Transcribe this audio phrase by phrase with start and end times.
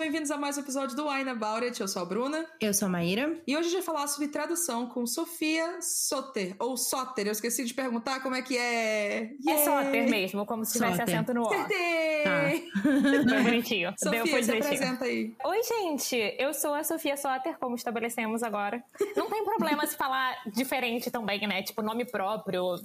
[0.00, 1.78] bem-vindos a mais um episódio do Wine About It.
[1.78, 2.46] Eu sou a Bruna.
[2.58, 3.38] Eu sou a Maíra.
[3.46, 7.26] E hoje a gente vai falar sobre tradução com Sofia Soter, ou Soter.
[7.26, 9.32] Eu esqueci de perguntar como é que é.
[9.46, 11.52] É Soter mesmo, como se tivesse acento no O.
[11.52, 12.70] Acertei!
[12.80, 13.90] Foi bonitinho.
[14.00, 15.34] Deu, Sofia, foi se apresenta aí.
[15.44, 16.16] Oi, gente.
[16.38, 18.82] Eu sou a Sofia Soter, como estabelecemos agora.
[19.14, 21.62] Não tem problema se falar diferente também, né?
[21.62, 22.76] Tipo, nome próprio,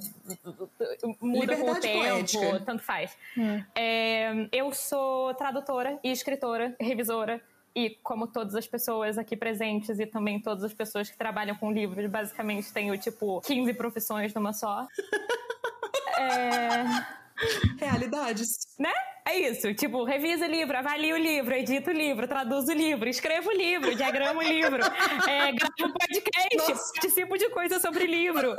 [1.21, 2.59] muda com o Liberdade tempo, poética.
[2.65, 3.17] tanto faz.
[3.73, 7.04] É, eu sou tradutora e escritora, revisora.
[7.75, 11.71] E como todas as pessoas aqui presentes e também todas as pessoas que trabalham com
[11.71, 14.87] livros, basicamente tenho, tipo, 15 profissões numa só.
[16.17, 16.85] É...
[17.77, 18.59] Realidades.
[18.79, 18.93] Né?
[19.27, 19.73] É isso.
[19.73, 23.51] Tipo, revisa o livro, avalia o livro, edita o livro, traduz o livro, escreva o
[23.51, 24.81] livro, diagrama o livro,
[25.27, 26.93] é, grava um podcast, Nossa.
[26.93, 28.55] participo de coisa sobre livro.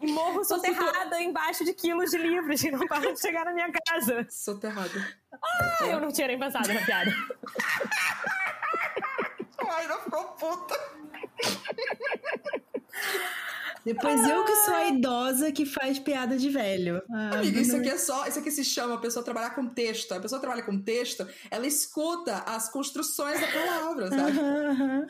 [0.00, 3.70] E morro soterrada embaixo de quilos de livros que não param de chegar na minha
[3.86, 4.26] casa.
[4.30, 4.92] Soterrado.
[5.32, 7.10] Ah, eu não tinha nem pensado na piada.
[9.70, 10.78] Ai, não ficou puta.
[13.84, 17.02] Depois eu que sou a idosa que faz piada de velho.
[17.10, 18.26] Ah, Amiga, isso aqui é só.
[18.26, 20.12] Isso aqui se chama a pessoa trabalhar com texto.
[20.12, 24.38] A pessoa trabalha com texto, ela escuta as construções da palavra, sabe?
[24.38, 25.06] Aham, aham.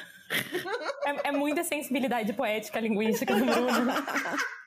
[1.05, 3.93] É, é muita sensibilidade poética, linguística do Bruno.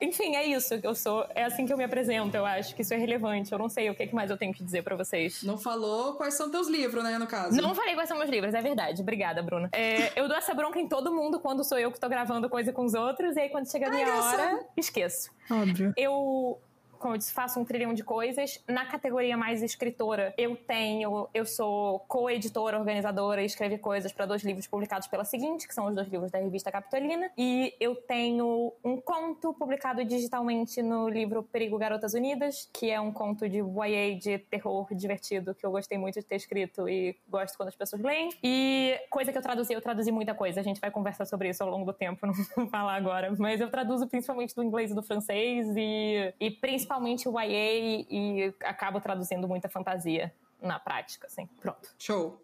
[0.01, 1.27] Enfim, é isso que eu sou.
[1.35, 3.51] É assim que eu me apresento, eu acho que isso é relevante.
[3.51, 5.43] Eu não sei o que mais eu tenho que dizer pra vocês.
[5.43, 7.61] Não falou quais são teus livros, né, no caso.
[7.61, 9.01] Não falei quais são meus livros, é verdade.
[9.01, 9.69] Obrigada, Bruna.
[9.71, 12.73] É, eu dou essa bronca em todo mundo quando sou eu que tô gravando coisa
[12.73, 14.39] com os outros, e aí quando chega a minha engraçado.
[14.39, 15.29] hora, esqueço.
[15.49, 15.93] Óbvio.
[15.95, 16.59] Eu,
[17.01, 18.63] como eu disse, faço um trilhão de coisas.
[18.67, 24.43] Na categoria mais escritora, eu tenho, eu sou co-editora, organizadora e escrevi coisas para dois
[24.43, 27.31] livros publicados pela Seguinte, que são os dois livros da revista Capitolina.
[27.37, 33.11] E eu tenho um conto publicado digitalmente no livro Perigo Garotas Unidas, que é um
[33.11, 37.57] conto de YA de terror divertido que eu gostei muito de ter escrito e gosto
[37.57, 38.29] quando as pessoas leem.
[38.43, 40.59] E coisa que eu traduzi, eu traduzi muita coisa.
[40.59, 43.33] A gente vai conversar sobre isso ao longo do tempo, não vou falar agora.
[43.39, 46.90] Mas eu traduzo principalmente do inglês e do francês e, e principalmente
[47.29, 51.47] o YA e acabo traduzindo muita fantasia na prática, assim.
[51.59, 51.93] Pronto.
[51.97, 52.39] Show.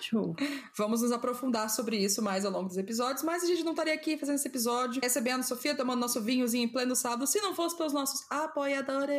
[0.00, 0.34] Show.
[0.76, 3.94] Vamos nos aprofundar sobre isso mais ao longo dos episódios, mas a gente não estaria
[3.94, 7.54] aqui fazendo esse episódio, recebendo a Sofia, tomando nosso vinhozinho em pleno sábado, se não
[7.54, 9.14] fosse pelos nossos apoiadores.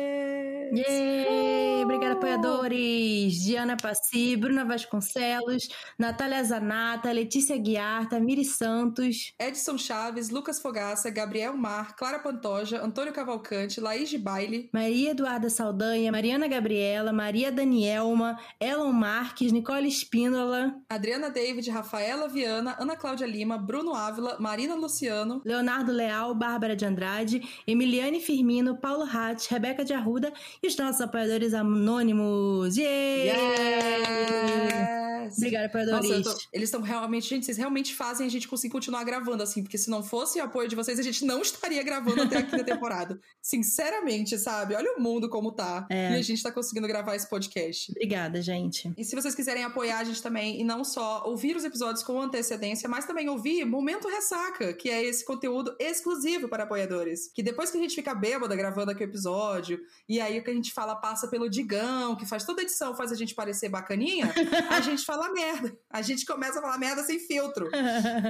[0.72, 1.84] Yay!
[1.84, 3.34] Obrigada, apoiadores!
[3.44, 5.68] Diana Passi, Bruna Vasconcelos,
[5.98, 13.12] Natália Zanata, Letícia Guiar, Tamiri Santos, Edson Chaves, Lucas Fogaça, Gabriel Mar, Clara Pantoja, Antônio
[13.12, 20.74] Cavalcante, Laís de Baile, Maria Eduarda Saldanha, Mariana Gabriela, Maria Danielma, Elon Marques, Nicole Espíndola,
[20.88, 26.84] Adriana David, Rafaela Viana, Ana Cláudia Lima, Bruno Ávila, Marina Luciano, Leonardo Leal, Bárbara de
[26.84, 32.76] Andrade, Emiliane Firmino, Paulo Hatch, Rebeca de Arruda e os nossos apoiadores anônimos.
[32.76, 33.28] Yay!
[33.28, 35.36] Yes!
[35.38, 36.10] Obrigada, apoiadores.
[36.10, 39.62] Nossa, tô- eles estão realmente, gente, vocês realmente fazem a gente conseguir continuar gravando assim,
[39.62, 42.56] porque se não fosse o apoio de vocês, a gente não estaria gravando até aqui
[42.56, 43.18] na temporada.
[43.40, 44.74] Sinceramente, sabe?
[44.74, 45.86] Olha o mundo como tá.
[45.90, 46.12] É.
[46.12, 47.90] E a gente tá conseguindo gravar esse podcast.
[47.92, 48.92] Obrigada, gente.
[48.96, 52.20] E se vocês quiserem apoiar a gente também, e não só ouvir os episódios com
[52.20, 57.30] antecedência, mas também ouvir Momento Ressaca, que é esse conteúdo exclusivo para apoiadores.
[57.34, 60.50] Que depois que a gente fica bêbada gravando aqui o episódio, e aí o que
[60.50, 63.68] a gente fala passa pelo Digão, que faz toda a edição, faz a gente parecer
[63.68, 64.32] bacaninha,
[64.70, 65.76] a gente fala merda.
[65.90, 67.68] A gente começa a falar merda sem filtro.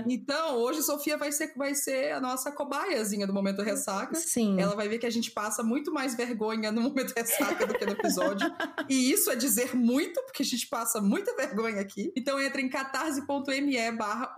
[0.06, 4.15] Então, hoje Sofia vai ser, vai ser a nossa cobaiazinha do Momento Ressaca.
[4.15, 4.60] Sim.
[4.60, 7.84] Ela vai ver que a gente passa muito mais vergonha no momento ressaca do que
[7.84, 8.47] no episódio.
[8.88, 12.12] e isso é dizer muito, porque a gente passa muita vergonha aqui.
[12.17, 14.34] Então entra em catarse.me barra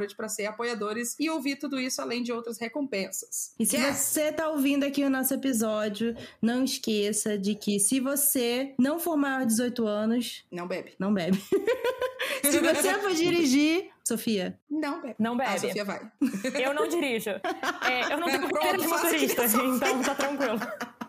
[0.00, 3.54] It pra ser apoiadores e ouvir tudo isso, além de outras recompensas.
[3.58, 3.96] E se Yes!
[3.96, 9.16] você tá ouvindo aqui o nosso episódio, não esqueça de que se você não for
[9.16, 10.94] maior de 18 anos, Não bebe.
[10.98, 11.38] não bebe.
[12.44, 15.14] se você for dirigir, Sofia, Não bebe.
[15.18, 15.60] Não A bebe.
[15.60, 16.10] Sofia vai.
[16.60, 17.30] Eu não dirijo.
[17.30, 20.58] É, eu não tenho Pronto, carteira de motorista, então tá tranquilo.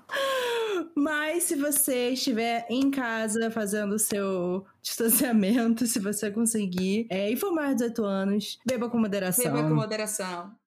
[0.96, 7.30] Mas se você estiver em casa fazendo o seu distanciamento, se você conseguir, é,
[7.70, 9.46] de 18 anos, beba com moderação.
[9.46, 10.61] Beba com moderação.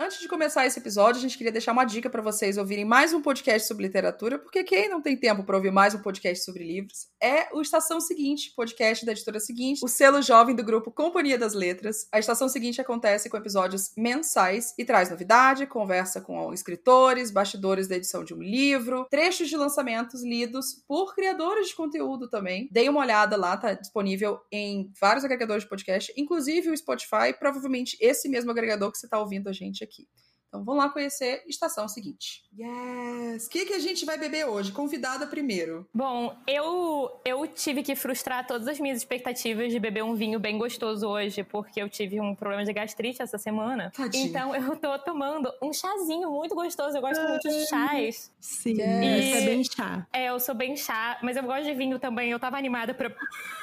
[0.00, 3.12] Antes de começar esse episódio, a gente queria deixar uma dica para vocês ouvirem mais
[3.12, 6.62] um podcast sobre literatura, porque quem não tem tempo para ouvir mais um podcast sobre
[6.62, 11.36] livros é o Estação Seguinte, podcast da editora Seguinte, o selo jovem do grupo Companhia
[11.36, 12.06] das Letras.
[12.12, 17.96] A Estação Seguinte acontece com episódios mensais e traz novidade, conversa com escritores, bastidores da
[17.96, 22.68] edição de um livro, trechos de lançamentos lidos por criadores de conteúdo também.
[22.70, 27.96] Dei uma olhada lá, tá disponível em vários agregadores de podcast, inclusive o Spotify, provavelmente
[28.00, 29.87] esse mesmo agregador que você tá ouvindo a gente aqui.
[30.48, 32.42] Então vamos lá conhecer estação seguinte.
[32.58, 33.44] Yes!
[33.46, 34.72] O que, que a gente vai beber hoje?
[34.72, 35.86] Convidada primeiro.
[35.92, 40.56] Bom, eu, eu tive que frustrar todas as minhas expectativas de beber um vinho bem
[40.56, 43.92] gostoso hoje, porque eu tive um problema de gastrite essa semana.
[43.94, 44.24] Tadinha.
[44.26, 46.96] Então eu tô tomando um chazinho muito gostoso.
[46.96, 48.32] Eu gosto muito de chás.
[48.40, 49.26] Sim, Yes.
[49.26, 50.06] essa é bem chá.
[50.14, 52.30] É, eu sou bem chá, mas eu gosto de vinho também.
[52.30, 53.14] Eu tava animada pra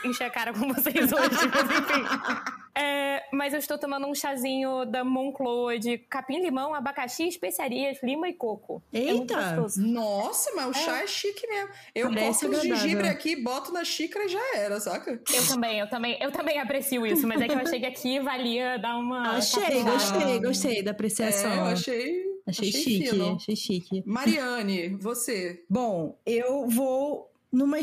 [0.03, 2.03] encher a cara com vocês hoje, mas enfim.
[2.77, 8.33] É, mas eu estou tomando um chazinho da Moncloa de capim-limão, abacaxi, especiarias, lima e
[8.33, 8.83] coco.
[8.91, 9.55] É muito Eita!
[9.55, 9.81] gostoso.
[9.81, 11.69] Nossa, mas o chá é chique mesmo.
[11.93, 15.11] Eu Parece corto o gengibre aqui, boto na xícara e já era, saca?
[15.33, 18.19] Eu também, eu também, eu também aprecio isso, mas é que eu achei que aqui
[18.19, 19.35] valia dar uma.
[19.45, 21.51] Achei, gostei, gostei da apreciação.
[21.51, 22.35] É, eu achei.
[22.47, 23.35] Achei chique, fino.
[23.35, 24.03] achei chique.
[24.05, 25.63] Mariane, você.
[25.69, 27.77] Bom, eu vou numa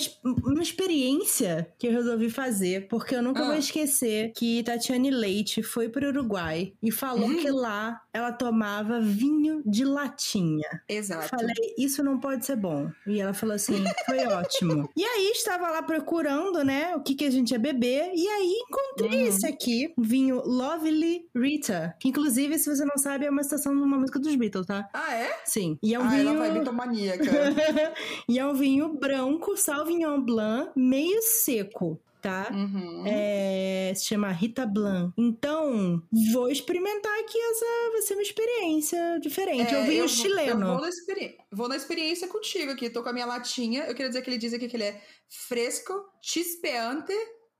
[0.45, 3.47] uma experiência que eu resolvi fazer, porque eu nunca Ah.
[3.47, 7.37] vou esquecer que Tatiane Leite foi pro Uruguai e falou Hum.
[7.39, 10.69] que lá ela tomava vinho de latinha.
[10.89, 11.29] Exato.
[11.29, 12.91] Falei, isso não pode ser bom.
[13.07, 13.73] E ela falou assim,
[14.07, 14.89] foi ótimo.
[14.97, 18.13] E aí estava lá procurando, né, o que, que a gente ia beber.
[18.15, 19.29] E aí encontrei Uhum.
[19.29, 21.95] esse aqui, um vinho Lovely Rita.
[21.99, 24.89] Que inclusive, se você não sabe, é uma estação de uma música dos Beatles, tá?
[24.93, 25.41] Ah, é?
[25.45, 25.79] Sim.
[25.83, 26.29] E é um ah, vinho.
[26.29, 27.25] ela vai bitomaníaca.
[28.29, 32.01] e é um vinho branco, Sauvignon Blanc, meio seco.
[32.21, 32.51] Tá?
[32.53, 33.03] Uhum.
[33.05, 35.13] É, se chama Rita Blanc.
[35.19, 36.01] Então,
[36.33, 37.65] vou experimentar aqui essa.
[37.91, 39.75] Vai ser uma experiência diferente.
[39.75, 40.61] é um vinho eu vou- chileno.
[40.67, 42.89] Eu vou na, experi- vou na experiência contigo aqui.
[42.91, 43.83] Tô com a minha latinha.
[43.87, 47.13] Eu queria dizer que ele diz aqui que ele é fresco, chispeante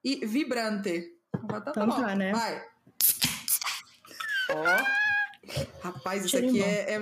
[0.05, 1.11] e vibrante.
[1.35, 1.97] Então tá, Então bom.
[2.01, 2.31] tá, né?
[2.33, 2.63] Vai.
[4.55, 5.72] Ó.
[5.83, 7.01] Rapaz, isso aqui é, é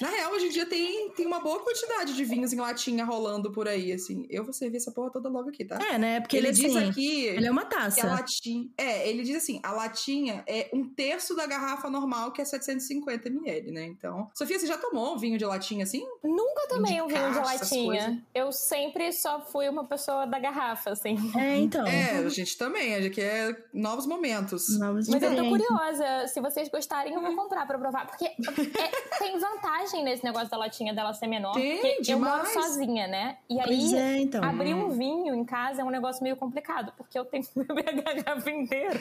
[0.00, 3.52] Na real, hoje em dia tem, tem uma boa quantidade de vinhos em latinha rolando
[3.52, 4.26] por aí, assim.
[4.28, 5.78] Eu vou servir essa porra toda logo aqui, tá?
[5.90, 6.20] É, né?
[6.20, 8.06] Porque ele, ele diz assim, aqui ele é uma que a taça.
[8.06, 8.68] latinha.
[8.76, 13.28] É, ele diz assim: a latinha é um terço da garrafa normal, que é 750
[13.28, 13.84] ml, né?
[13.84, 14.28] Então.
[14.34, 16.06] Sofia, você já tomou um vinho de latinha assim?
[16.22, 18.24] Nunca tomei um vinho de latinha.
[18.34, 21.16] Eu sempre só fui uma pessoa da garrafa, assim.
[21.36, 21.86] É, então.
[21.86, 24.78] É, a gente também, a gente quer novos momentos.
[24.78, 26.26] Novos Mas eu tô curiosa.
[26.28, 28.06] Se vocês gostarem, eu vou comprar pra provar.
[28.44, 31.52] Porque é- tem vantagem nesse negócio da latinha dela ser menor.
[31.54, 32.52] Tem, porque eu moro demais.
[32.52, 33.38] sozinha, né?
[33.48, 34.42] E Pois aí, é, então.
[34.44, 36.92] abrir um vinho em casa é um negócio meio complicado.
[36.96, 37.92] Porque eu tenho que beber a
[38.22, 39.00] garrafa inteira.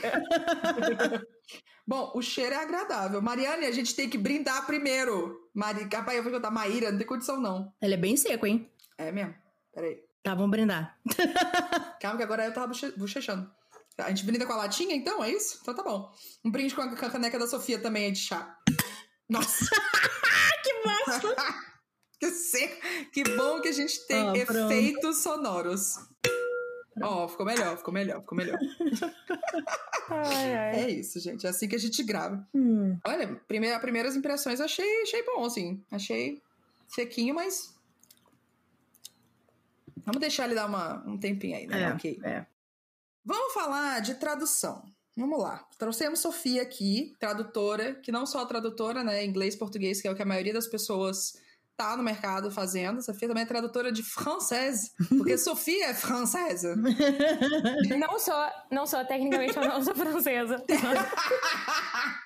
[1.87, 3.21] Bom, o cheiro é agradável.
[3.21, 5.49] Mariane, a gente tem que brindar primeiro.
[5.53, 5.87] Mari...
[5.93, 7.71] Rapaz, eu vou contar Maíra, não tem condição, não.
[7.81, 8.69] Ele é bem seco, hein?
[8.97, 9.35] É mesmo?
[9.73, 9.99] Peraí.
[10.23, 10.97] Tá, vamos brindar.
[12.01, 13.49] Calma, que agora eu tava boche- bochechando.
[13.99, 15.23] A gente brinda com a latinha, então?
[15.23, 15.59] É isso?
[15.61, 16.11] Então tá bom.
[16.43, 18.57] Um brinde com a, com a caneca da Sofia também é de chá.
[19.29, 19.65] Nossa!
[20.63, 21.35] Que massa!
[22.19, 22.81] que seco!
[23.11, 24.71] Que bom que a gente tem pronto.
[24.71, 25.95] efeitos sonoros.
[27.01, 28.57] Ó, ficou melhor, ficou melhor, ficou melhor.
[30.09, 30.75] Ai, ai.
[30.85, 31.45] É isso, gente.
[31.45, 32.47] É assim que a gente grava.
[32.53, 35.83] Hum, Olha, primeira, primeiras impressões eu achei, achei bom, assim.
[35.91, 36.41] Achei
[36.87, 37.75] sequinho, mas.
[40.05, 41.81] Vamos deixar ele dar uma, um tempinho aí, né?
[41.83, 42.19] é, Ok.
[42.23, 42.45] é.
[43.25, 44.85] Vamos falar de tradução.
[45.17, 45.65] Vamos lá.
[45.77, 49.23] Trouxemos Sofia aqui, tradutora, que não só tradutora, né?
[49.23, 51.33] Inglês, português, que é o que a maioria das pessoas
[51.77, 53.01] tá no mercado fazendo.
[53.01, 56.75] Sofia também é tradutora de francês, porque Sofia é francesa.
[57.97, 58.35] Não sou,
[58.71, 60.63] não sou, tecnicamente eu não sou francesa.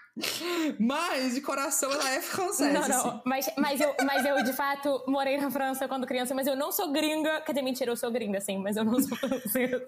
[0.79, 2.71] Mas de coração ela é francesa.
[2.71, 2.91] Não, assim.
[2.91, 3.21] não.
[3.25, 6.73] Mas, mas, eu, mas eu, de fato, morei na França quando criança, mas eu não
[6.73, 7.39] sou gringa.
[7.41, 9.85] Quer dizer, mentira, eu sou gringa, sim, mas eu não sou francesa.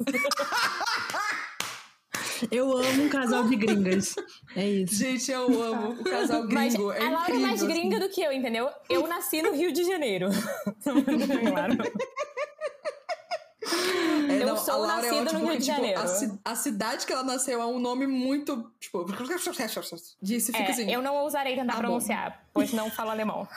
[2.50, 4.16] Eu amo um casal de gringas.
[4.56, 4.96] É isso.
[4.96, 6.92] Gente, eu amo o casal Mas gringo.
[6.92, 7.72] é a Laura é mais assim.
[7.74, 8.70] gringa do que eu, entendeu?
[8.90, 10.30] Eu nasci no Rio de Janeiro.
[11.50, 11.78] claro.
[14.30, 16.02] É, Eu não, sou a Laura é nascida ótima no Rio porque, de tipo, Janeiro.
[16.02, 19.06] A, ci- a cidade que ela nasceu é um nome muito, tipo...
[20.22, 20.92] Disse, fica É, assim...
[20.92, 21.86] eu não ousarei tentar Tá bom.
[21.88, 23.48] pronunciar, pois não falo alemão.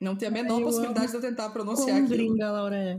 [0.00, 2.08] Não tem a menor Eu possibilidade de eu tentar pronunciar aquilo.
[2.08, 2.98] gringa a Laura é.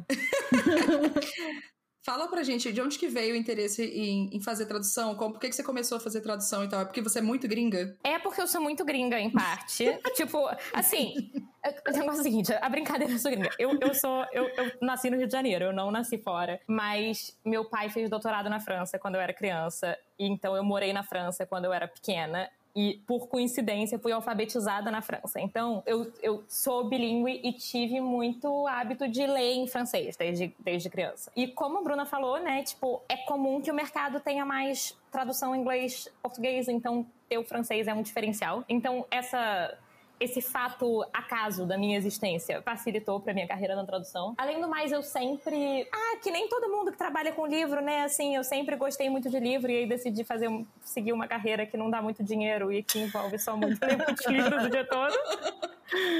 [2.07, 5.13] Fala pra gente, de onde que veio o interesse em, em fazer tradução?
[5.13, 6.79] Como, por que, que você começou a fazer tradução e tal?
[6.79, 7.97] É porque você é muito gringa?
[8.01, 9.85] É porque eu sou muito gringa, em parte.
[10.15, 11.29] tipo, assim,
[11.65, 13.49] o negócio é o seguinte, a brincadeira eu sou gringa.
[13.59, 16.61] Eu, eu sou, eu, eu nasci no Rio de Janeiro, eu não nasci fora.
[16.65, 19.97] Mas meu pai fez doutorado na França quando eu era criança.
[20.17, 22.49] Então eu morei na França quando eu era pequena.
[22.79, 25.41] E, por coincidência, fui alfabetizada na França.
[25.41, 30.87] Então, eu, eu sou bilíngue e tive muito hábito de ler em francês desde, desde
[30.87, 31.31] criança.
[31.35, 35.55] E como a Bruna falou, né, tipo, é comum que o mercado tenha mais tradução
[35.55, 38.63] inglês-português, então ter o francês é um diferencial.
[38.69, 39.75] Então, essa
[40.19, 44.33] esse fato acaso da minha existência facilitou para minha carreira na tradução.
[44.37, 48.03] Além do mais, eu sempre, ah, que nem todo mundo que trabalha com livro, né?
[48.03, 50.49] Assim, eu sempre gostei muito de livro e aí decidi fazer
[50.81, 54.25] seguir uma carreira que não dá muito dinheiro e que envolve só muito ler muitos
[54.25, 55.15] livros o dia todo.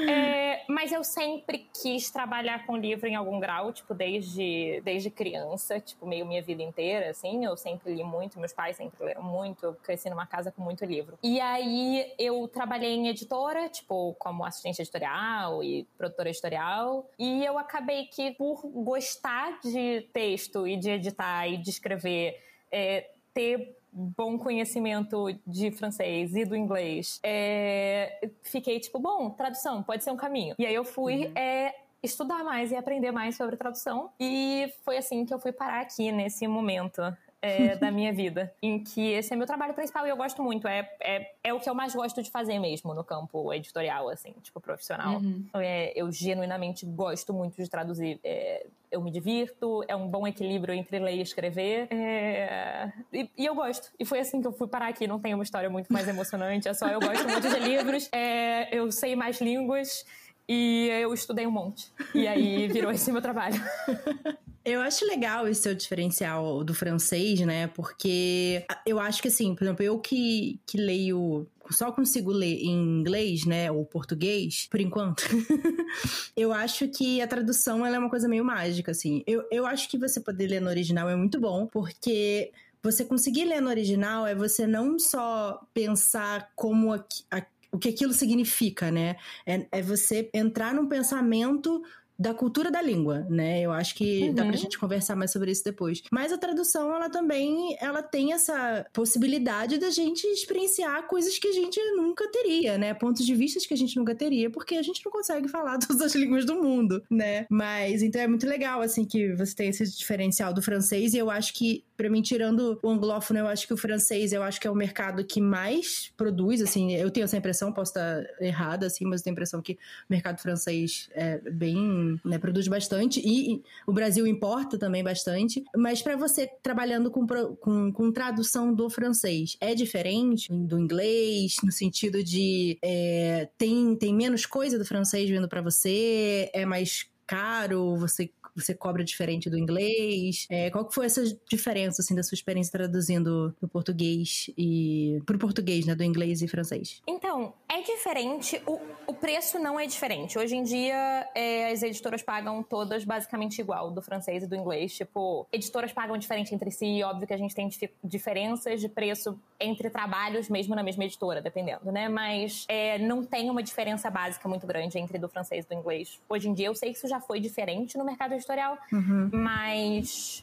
[0.08, 5.78] É, mas eu sempre quis trabalhar com livro em algum grau, tipo, desde, desde criança,
[5.78, 7.44] tipo, meio minha vida inteira, assim.
[7.44, 10.84] Eu sempre li muito, meus pais sempre leram muito, eu cresci numa casa com muito
[10.84, 11.18] livro.
[11.22, 13.87] E aí eu trabalhei em editora, tipo,
[14.18, 17.08] como assistente editorial e produtora editorial.
[17.18, 23.10] E eu acabei que, por gostar de texto e de editar e de escrever, é,
[23.32, 30.10] ter bom conhecimento de francês e do inglês, é, fiquei tipo, bom, tradução pode ser
[30.10, 30.54] um caminho.
[30.58, 31.32] E aí eu fui uhum.
[31.34, 34.10] é, estudar mais e aprender mais sobre tradução.
[34.20, 37.02] E foi assim que eu fui parar aqui nesse momento
[37.40, 40.66] é, da minha vida, em que esse é meu trabalho principal e eu gosto muito.
[40.66, 44.34] É, é, é o que eu mais gosto de fazer mesmo no campo editorial, assim,
[44.42, 45.18] tipo, profissional.
[45.18, 45.46] Uhum.
[45.54, 48.18] É, eu genuinamente gosto muito de traduzir.
[48.24, 51.86] É, eu me divirto, é um bom equilíbrio entre ler e escrever.
[51.90, 52.92] É...
[53.12, 53.90] E, e, eu gosto.
[53.98, 55.06] E foi assim que eu fui parar aqui.
[55.06, 58.74] Não tem uma história muito mais emocionante, é só eu gosto muito de livros, é,
[58.74, 60.04] eu sei mais línguas
[60.48, 61.92] e eu estudei um monte.
[62.14, 63.62] E aí virou esse meu trabalho.
[64.68, 67.68] Eu acho legal esse seu diferencial do francês, né?
[67.68, 73.00] Porque eu acho que, assim, por exemplo, eu que, que leio só consigo ler em
[73.00, 75.22] inglês, né, ou português, por enquanto.
[76.36, 79.22] eu acho que a tradução ela é uma coisa meio mágica, assim.
[79.26, 83.44] Eu, eu acho que você poder ler no original é muito bom, porque você conseguir
[83.44, 88.90] ler no original é você não só pensar como a, a, o que aquilo significa,
[88.90, 89.16] né?
[89.44, 91.82] É, é você entrar num pensamento
[92.18, 93.60] da cultura da língua, né?
[93.60, 94.34] Eu acho que uhum.
[94.34, 94.58] dá pra uhum.
[94.58, 96.02] gente conversar mais sobre isso depois.
[96.10, 101.52] Mas a tradução, ela também, ela tem essa possibilidade da gente experienciar coisas que a
[101.52, 102.92] gente nunca teria, né?
[102.94, 106.00] Pontos de vista que a gente nunca teria, porque a gente não consegue falar todas
[106.00, 107.46] as línguas do mundo, né?
[107.50, 111.30] Mas, então é muito legal, assim, que você tem esse diferencial do francês e eu
[111.30, 114.68] acho que para mim, tirando o anglófono, eu acho que o francês, eu acho que
[114.68, 119.04] é o mercado que mais produz, assim, eu tenho essa impressão, posso estar errada, assim,
[119.04, 119.76] mas eu tenho a impressão que o
[120.08, 125.64] mercado francês é bem, né, produz bastante e o Brasil importa também bastante.
[125.76, 131.72] Mas para você trabalhando com, com, com, tradução do francês, é diferente do inglês, no
[131.72, 137.94] sentido de é, tem, tem menos coisa do francês vindo para você, é mais caro,
[137.96, 140.46] você você cobra diferente do inglês?
[140.50, 145.20] É, qual que foi essa diferença, assim, da sua experiência traduzindo do português e...
[145.26, 145.94] pro português, né?
[145.94, 147.02] Do inglês e francês?
[147.06, 148.60] Então, é diferente.
[148.66, 150.38] O, o preço não é diferente.
[150.38, 154.96] Hoje em dia, é, as editoras pagam todas basicamente igual, do francês e do inglês.
[154.96, 157.02] Tipo, editoras pagam diferente entre si.
[157.02, 157.68] Óbvio que a gente tem
[158.02, 162.08] diferenças de preço entre trabalhos, mesmo na mesma editora, dependendo, né?
[162.08, 166.20] Mas é, não tem uma diferença básica muito grande entre do francês e do inglês.
[166.28, 169.30] Hoje em dia, eu sei que isso já foi diferente no mercado editorial editorial, uhum.
[169.32, 170.42] mas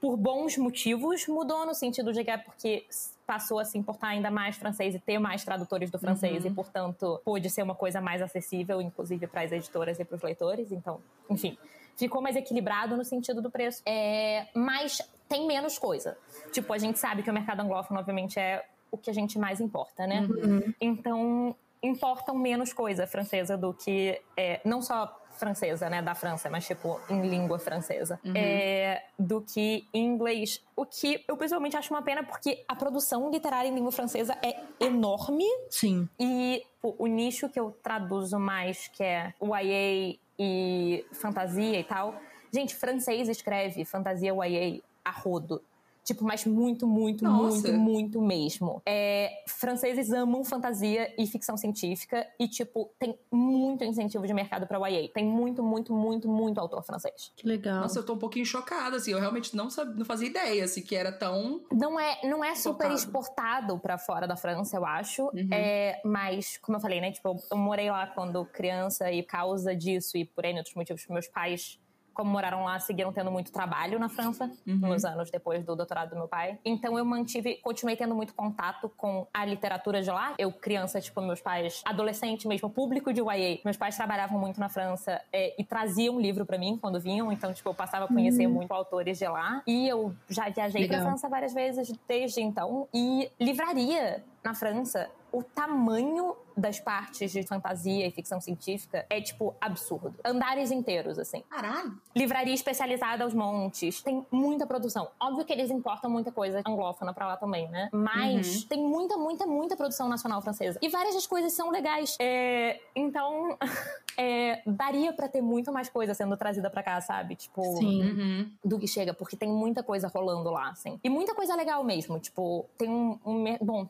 [0.00, 2.84] por bons motivos mudou no sentido de que é porque
[3.26, 6.50] passou a se importar ainda mais francês e ter mais tradutores do francês uhum.
[6.50, 10.22] e, portanto, pôde ser uma coisa mais acessível, inclusive para as editoras e para os
[10.22, 10.70] leitores.
[10.70, 11.00] Então,
[11.30, 11.56] enfim,
[11.96, 13.80] ficou mais equilibrado no sentido do preço.
[13.86, 16.18] É, mas tem menos coisa.
[16.52, 19.58] Tipo, a gente sabe que o mercado anglófono, obviamente, é o que a gente mais
[19.58, 20.20] importa, né?
[20.20, 20.74] Uhum.
[20.78, 26.66] Então, importam menos coisa francesa do que é, não só francesa, né, da França, mas
[26.66, 28.32] tipo em língua francesa, uhum.
[28.34, 30.62] é, do que em inglês.
[30.76, 34.60] O que eu pessoalmente acho uma pena porque a produção literária em língua francesa é
[34.80, 35.46] enorme.
[35.70, 36.08] Sim.
[36.18, 42.14] E pô, o nicho que eu traduzo mais, que é YA e fantasia e tal.
[42.52, 45.62] Gente, francês escreve fantasia YA a rodo.
[46.04, 47.72] Tipo, mas muito, muito, Nossa.
[47.72, 48.82] muito, muito mesmo.
[48.84, 54.86] É, franceses amam fantasia e ficção científica e, tipo, tem muito incentivo de mercado pra
[54.86, 55.08] YA.
[55.08, 57.32] Tem muito, muito, muito, muito autor francês.
[57.34, 57.80] Que legal.
[57.80, 59.12] Nossa, eu tô um pouquinho chocada, assim.
[59.12, 61.62] Eu realmente não, sabia, não fazia ideia, assim, que era tão...
[61.72, 65.22] Não é, não é super exportado para fora da França, eu acho.
[65.22, 65.48] Uhum.
[65.50, 67.12] É, mas, como eu falei, né?
[67.12, 71.28] Tipo, eu morei lá quando criança e causa disso e por N outros motivos, meus
[71.28, 71.78] pais
[72.14, 74.76] como moraram lá, seguiram tendo muito trabalho na França, uhum.
[74.76, 76.58] nos anos depois do doutorado do meu pai.
[76.64, 80.34] Então eu mantive, continuei tendo muito contato com a literatura de lá.
[80.38, 84.68] Eu, criança, tipo, meus pais, adolescente mesmo, público de YA, meus pais trabalhavam muito na
[84.68, 88.46] França é, e traziam livro para mim quando vinham, então, tipo, eu passava a conhecer
[88.46, 88.54] uhum.
[88.54, 89.62] muito autores de lá.
[89.66, 91.00] E eu já viajei Legal.
[91.00, 92.88] pra França várias vezes desde então.
[92.94, 99.52] E livraria na França o tamanho das partes de fantasia e ficção científica é, tipo,
[99.60, 100.14] absurdo.
[100.24, 101.42] Andares inteiros, assim.
[101.50, 101.92] Caralho.
[102.14, 104.00] Livraria especializada aos montes.
[104.00, 105.10] Tem muita produção.
[105.18, 107.88] Óbvio que eles importam muita coisa anglófona pra lá também, né?
[107.92, 108.68] Mas uhum.
[108.68, 110.78] tem muita, muita, muita produção nacional francesa.
[110.80, 112.16] E várias das coisas são legais.
[112.20, 113.58] É, então,
[114.16, 117.34] é, daria para ter muito mais coisa sendo trazida para cá, sabe?
[117.34, 118.48] Tipo, uhum.
[118.64, 121.00] do que chega, porque tem muita coisa rolando lá, assim.
[121.02, 122.20] E muita coisa legal mesmo.
[122.20, 123.88] Tipo, tem um, um bom,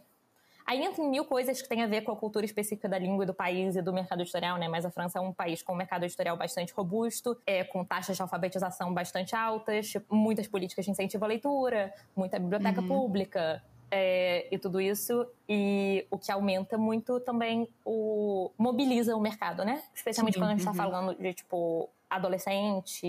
[0.67, 3.25] Aí entra em mil coisas que tem a ver com a cultura específica da língua
[3.25, 4.67] e do país e do mercado editorial, né?
[4.67, 8.17] Mas a França é um país com um mercado editorial bastante robusto, é, com taxas
[8.17, 12.89] de alfabetização bastante altas, muitas políticas de incentivo à leitura, muita biblioteca uhum.
[12.89, 18.51] pública, é, e tudo isso, e o que aumenta muito também o.
[18.59, 19.83] mobiliza o mercado, né?
[19.95, 20.77] Especialmente Sim, quando a gente está uhum.
[20.77, 23.07] falando de, tipo, adolescente,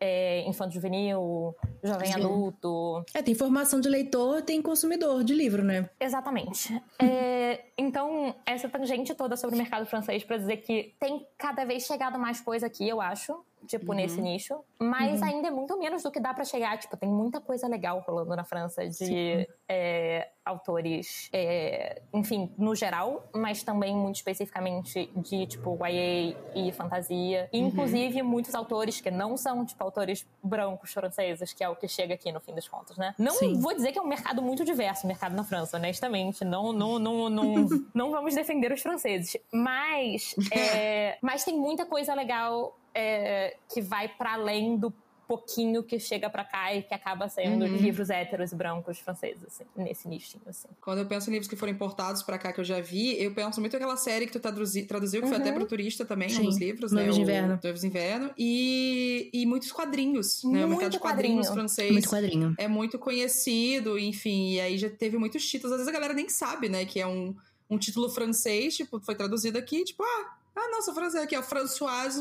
[0.00, 2.20] é, infanto juvenil, jovem Sim.
[2.20, 3.04] adulto.
[3.14, 5.88] É, tem formação de leitor, tem consumidor de livro, né?
[6.00, 6.80] Exatamente.
[7.00, 11.84] é, então, essa tangente toda sobre o mercado francês para dizer que tem cada vez
[11.84, 13.96] chegado mais coisa aqui, eu acho tipo, uhum.
[13.96, 14.60] nesse nicho.
[14.78, 15.26] Mas uhum.
[15.26, 16.78] ainda é muito menos do que dá para chegar.
[16.78, 23.28] Tipo, tem muita coisa legal rolando na França de é, autores, é, enfim, no geral,
[23.32, 27.48] mas também muito especificamente de, tipo, YA e fantasia.
[27.52, 27.68] E, uhum.
[27.68, 32.14] inclusive, muitos autores que não são, tipo, autores brancos franceses, que é o que chega
[32.14, 33.14] aqui no fim das contas, né?
[33.18, 33.60] Não Sim.
[33.60, 36.44] vou dizer que é um mercado muito diverso, o mercado na França, honestamente.
[36.44, 39.36] Não, não, não, não, não vamos defender os franceses.
[39.52, 44.92] Mas, é, mas tem muita coisa legal é, que vai para além do
[45.32, 47.76] pouquinho que chega para cá e que acaba sendo uhum.
[47.76, 50.68] livros héteros e brancos franceses, assim, nesse nichinho, assim.
[50.78, 53.32] Quando eu penso em livros que foram importados para cá, que eu já vi, eu
[53.32, 55.32] penso muito naquela série que tu traduzi, traduziu, que uhum.
[55.32, 55.58] foi até uhum.
[55.58, 56.42] pro turista também, Sim.
[56.42, 57.24] um dos livros, Noivos né?
[57.24, 57.60] de Inverno.
[57.62, 58.30] Noivos de Inverno.
[58.36, 60.66] E, e muitos quadrinhos, né?
[60.66, 61.54] O mercado de quadrinhos quadrinho.
[61.54, 61.92] francês.
[61.92, 62.54] Muito quadrinho.
[62.58, 65.72] É muito conhecido, enfim, e aí já teve muitos títulos.
[65.72, 67.34] Às vezes a galera nem sabe, né, que é um,
[67.70, 71.42] um título francês, tipo, foi traduzido aqui, tipo, ah, ah, nossa, francês aqui, ó.
[71.42, 72.20] Françoise.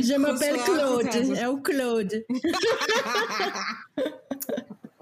[0.00, 1.38] Je m'appelle Claude.
[1.38, 2.24] É o Claude.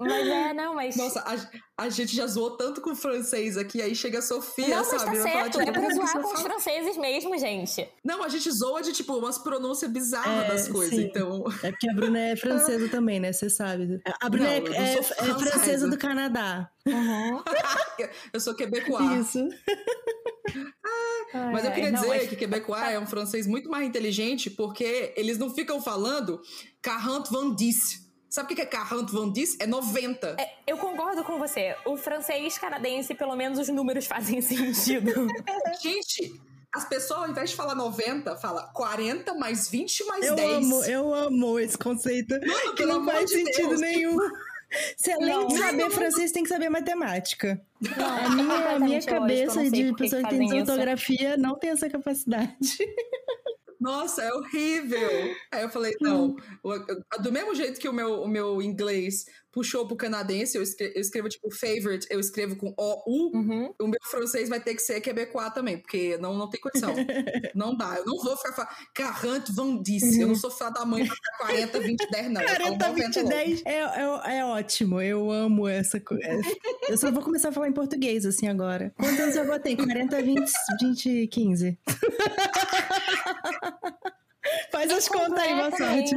[0.01, 0.95] Mas é, não, mas.
[0.95, 4.67] Nossa, a, a gente já zoou tanto com o francês aqui, aí chega a Sofia,
[4.67, 5.05] não, sabe?
[5.05, 7.87] Mas tá certo, falar, tipo, é pra zoar com os franceses mesmo, gente.
[8.03, 11.03] Não, a gente zoa de, tipo, umas pronúncias bizarras é, das coisas, sim.
[11.03, 11.43] então.
[11.61, 13.31] É porque a Bruna é francesa também, né?
[13.31, 14.01] Você sabe.
[14.19, 16.71] A Bruna não, é, é, é, francesa do Canadá.
[16.87, 17.43] Uhum.
[18.33, 19.35] eu sou quebecois.
[19.35, 19.49] Isso.
[21.33, 25.37] Mas eu queria não, dizer que quebecois é um francês muito mais inteligente porque eles
[25.37, 26.41] não ficam falando
[26.83, 28.11] 40 van 10.
[28.31, 29.57] Sabe o que é 40 Van Dis?
[29.59, 30.37] É 90.
[30.39, 31.75] É, eu concordo com você.
[31.83, 35.27] O francês canadense, pelo menos os números fazem sentido.
[35.83, 36.41] Gente,
[36.73, 40.49] as pessoas, ao invés de falar 90, fala 40 mais 20 mais eu 10.
[40.49, 42.33] Amo, eu amo esse conceito.
[42.39, 43.81] Mano, que não faz de sentido Deus.
[43.81, 44.17] nenhum.
[44.95, 47.61] Se além não, de saber não, francês, tem que saber matemática.
[47.97, 52.77] Não, a minha, a minha cabeça de pessoa que tem ortografia não tem essa capacidade.
[53.79, 55.35] Nossa, é horrível.
[55.51, 56.35] Aí eu falei, não.
[57.21, 61.01] Do mesmo jeito que o meu, o meu inglês puxou pro canadense, eu escrevo, eu
[61.01, 63.73] escrevo tipo favorite, eu escrevo com O-U, uhum.
[63.79, 66.93] o meu francês vai ter que ser quebecois também, porque não, não tem condição.
[67.53, 67.95] não dá.
[67.97, 69.51] Eu não vou ficar falando 40,
[69.83, 70.21] 20, uhum.
[70.21, 72.41] eu não sou filha da mãe pra ficar 40, 20, 10, não.
[72.41, 76.23] 40, 20, 10 é, é, é ótimo, eu amo essa coisa.
[76.87, 78.93] Eu só vou começar a falar em português assim agora.
[78.97, 79.75] Quantos anos eu botei?
[79.75, 81.77] 40, 20, 20, 15.
[84.71, 86.15] Faz é as contas aí, boa sorte.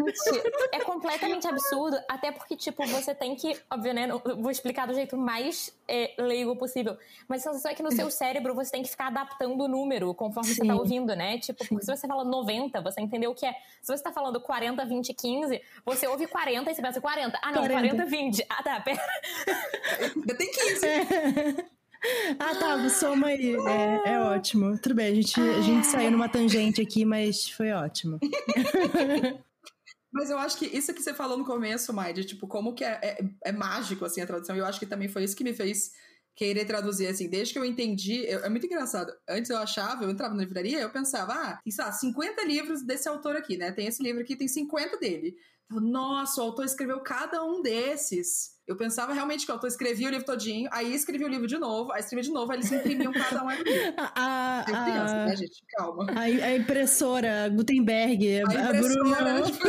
[0.73, 5.17] É completamente absurdo, até porque, tipo, você tem que, obviamente, né, vou explicar do jeito
[5.17, 6.97] mais é, leigo possível,
[7.29, 10.13] mas a sensação é que no seu cérebro você tem que ficar adaptando o número
[10.15, 10.55] conforme Sim.
[10.57, 11.39] você tá ouvindo, né?
[11.39, 13.55] Tipo, porque se você fala 90, você entendeu o que é.
[13.83, 17.39] Se você tá falando 40, 20, 15, você ouve 40 e você pensa 40.
[17.43, 18.47] Ah, não, 40, 40 20.
[18.49, 19.01] Ah, tá, pera.
[20.17, 20.87] Ainda tem 15.
[20.87, 21.75] É.
[22.39, 23.55] Ah, tá, soma aí.
[23.55, 24.79] É, é ótimo.
[24.79, 28.19] Tudo bem, a gente, a gente saiu numa tangente aqui, mas foi ótimo.
[30.15, 32.85] Mas eu acho que isso que você falou no começo, Mai, de tipo, como que
[32.85, 34.55] é, é, é, mágico, assim, a tradução.
[34.55, 35.91] Eu acho que também foi isso que me fez
[36.37, 39.13] querer traduzir, assim, desde que eu entendi, eu, é muito engraçado.
[39.29, 42.83] Antes eu achava, eu entrava na livraria, eu pensava, ah, tem, sei lá, 50 livros
[42.83, 43.73] desse autor aqui, né?
[43.73, 45.37] Tem esse livro aqui, tem 50 dele.
[45.71, 48.55] Nossa, o autor escreveu cada um desses.
[48.67, 51.59] Eu pensava realmente que o autor escrevia o livro todinho, aí escrevia o livro de
[51.59, 53.63] novo, aí escrevia de novo, aí eles imprimiam cada um ali.
[53.99, 55.65] A, a, criança, a, né, gente?
[55.77, 56.07] Calma.
[56.11, 59.43] A, a impressora Gutenberg, a, a Bruna.
[59.43, 59.65] Tipo...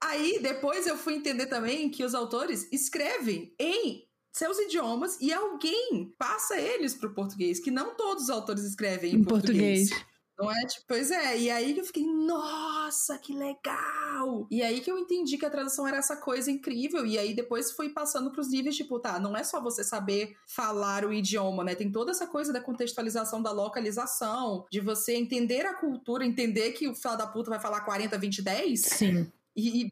[0.00, 6.14] aí depois eu fui entender também que os autores escrevem em seus idiomas e alguém
[6.18, 9.90] passa eles para o português, que não todos os autores escrevem em, em português.
[9.90, 10.11] português.
[10.38, 10.66] Não é?
[10.66, 14.46] Tipo, pois é, e aí que eu fiquei, nossa, que legal!
[14.50, 17.70] E aí que eu entendi que a tradução era essa coisa incrível, e aí depois
[17.72, 21.74] fui passando pros níveis, tipo, tá, não é só você saber falar o idioma, né?
[21.74, 26.88] Tem toda essa coisa da contextualização, da localização, de você entender a cultura, entender que
[26.88, 28.80] o filho da puta vai falar 40, 20, 10.
[28.80, 29.32] Sim.
[29.54, 29.88] E,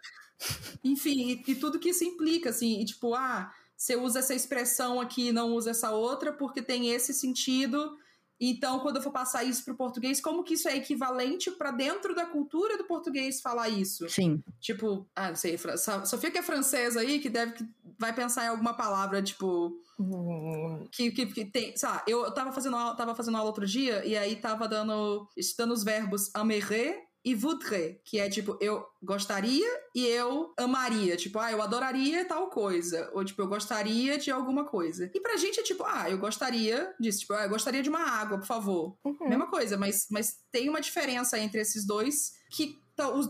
[0.83, 5.01] enfim, e, e tudo que isso implica, assim, e tipo, ah, você usa essa expressão
[5.01, 7.97] aqui e não usa essa outra porque tem esse sentido
[8.41, 11.71] então, quando eu for passar isso para o português, como que isso é equivalente para
[11.71, 14.09] dentro da cultura do português falar isso?
[14.09, 14.43] Sim.
[14.59, 15.59] Tipo, ah, não sei,
[16.07, 19.79] Sofia que é francesa aí, que deve que vai pensar em alguma palavra, tipo.
[19.99, 20.87] Hum.
[20.91, 21.77] Que, que, que tem.
[21.77, 25.29] Sabe, eu tava fazendo, aula, tava fazendo aula outro dia e aí tava dando.
[25.37, 31.17] estudando os verbos amérer e voudrais, que é tipo, eu gostaria e eu amaria.
[31.17, 33.11] Tipo, ah, eu adoraria tal coisa.
[33.13, 35.11] Ou tipo, eu gostaria de alguma coisa.
[35.15, 37.21] E pra gente é tipo, ah, eu gostaria disso.
[37.21, 38.97] Tipo, ah, eu gostaria de uma água, por favor.
[39.05, 39.29] Uhum.
[39.29, 42.79] Mesma coisa, mas, mas tem uma diferença entre esses dois que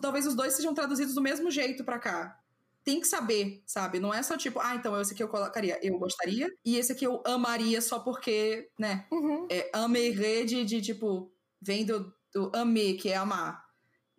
[0.01, 2.37] talvez os dois sejam traduzidos do mesmo jeito para cá.
[2.85, 4.01] Tem que saber, sabe?
[4.01, 7.05] Não é só tipo, ah, então esse aqui eu colocaria, eu gostaria, e esse aqui
[7.05, 9.07] eu amaria só porque, né?
[9.13, 9.47] Uhum.
[9.51, 13.70] É amerê de, de tipo, vem do, do amé, que é amar.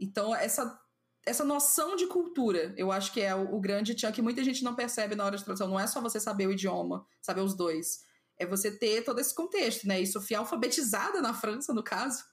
[0.02, 0.82] Então, essa,
[1.26, 4.64] essa noção de cultura, eu acho que é o, o grande tchan que muita gente
[4.64, 5.68] não percebe na hora de tradução.
[5.68, 8.04] Não é só você saber o idioma, saber os dois.
[8.40, 10.02] É você ter todo esse contexto, né?
[10.02, 12.24] E Sofia alfabetizada na França, no caso,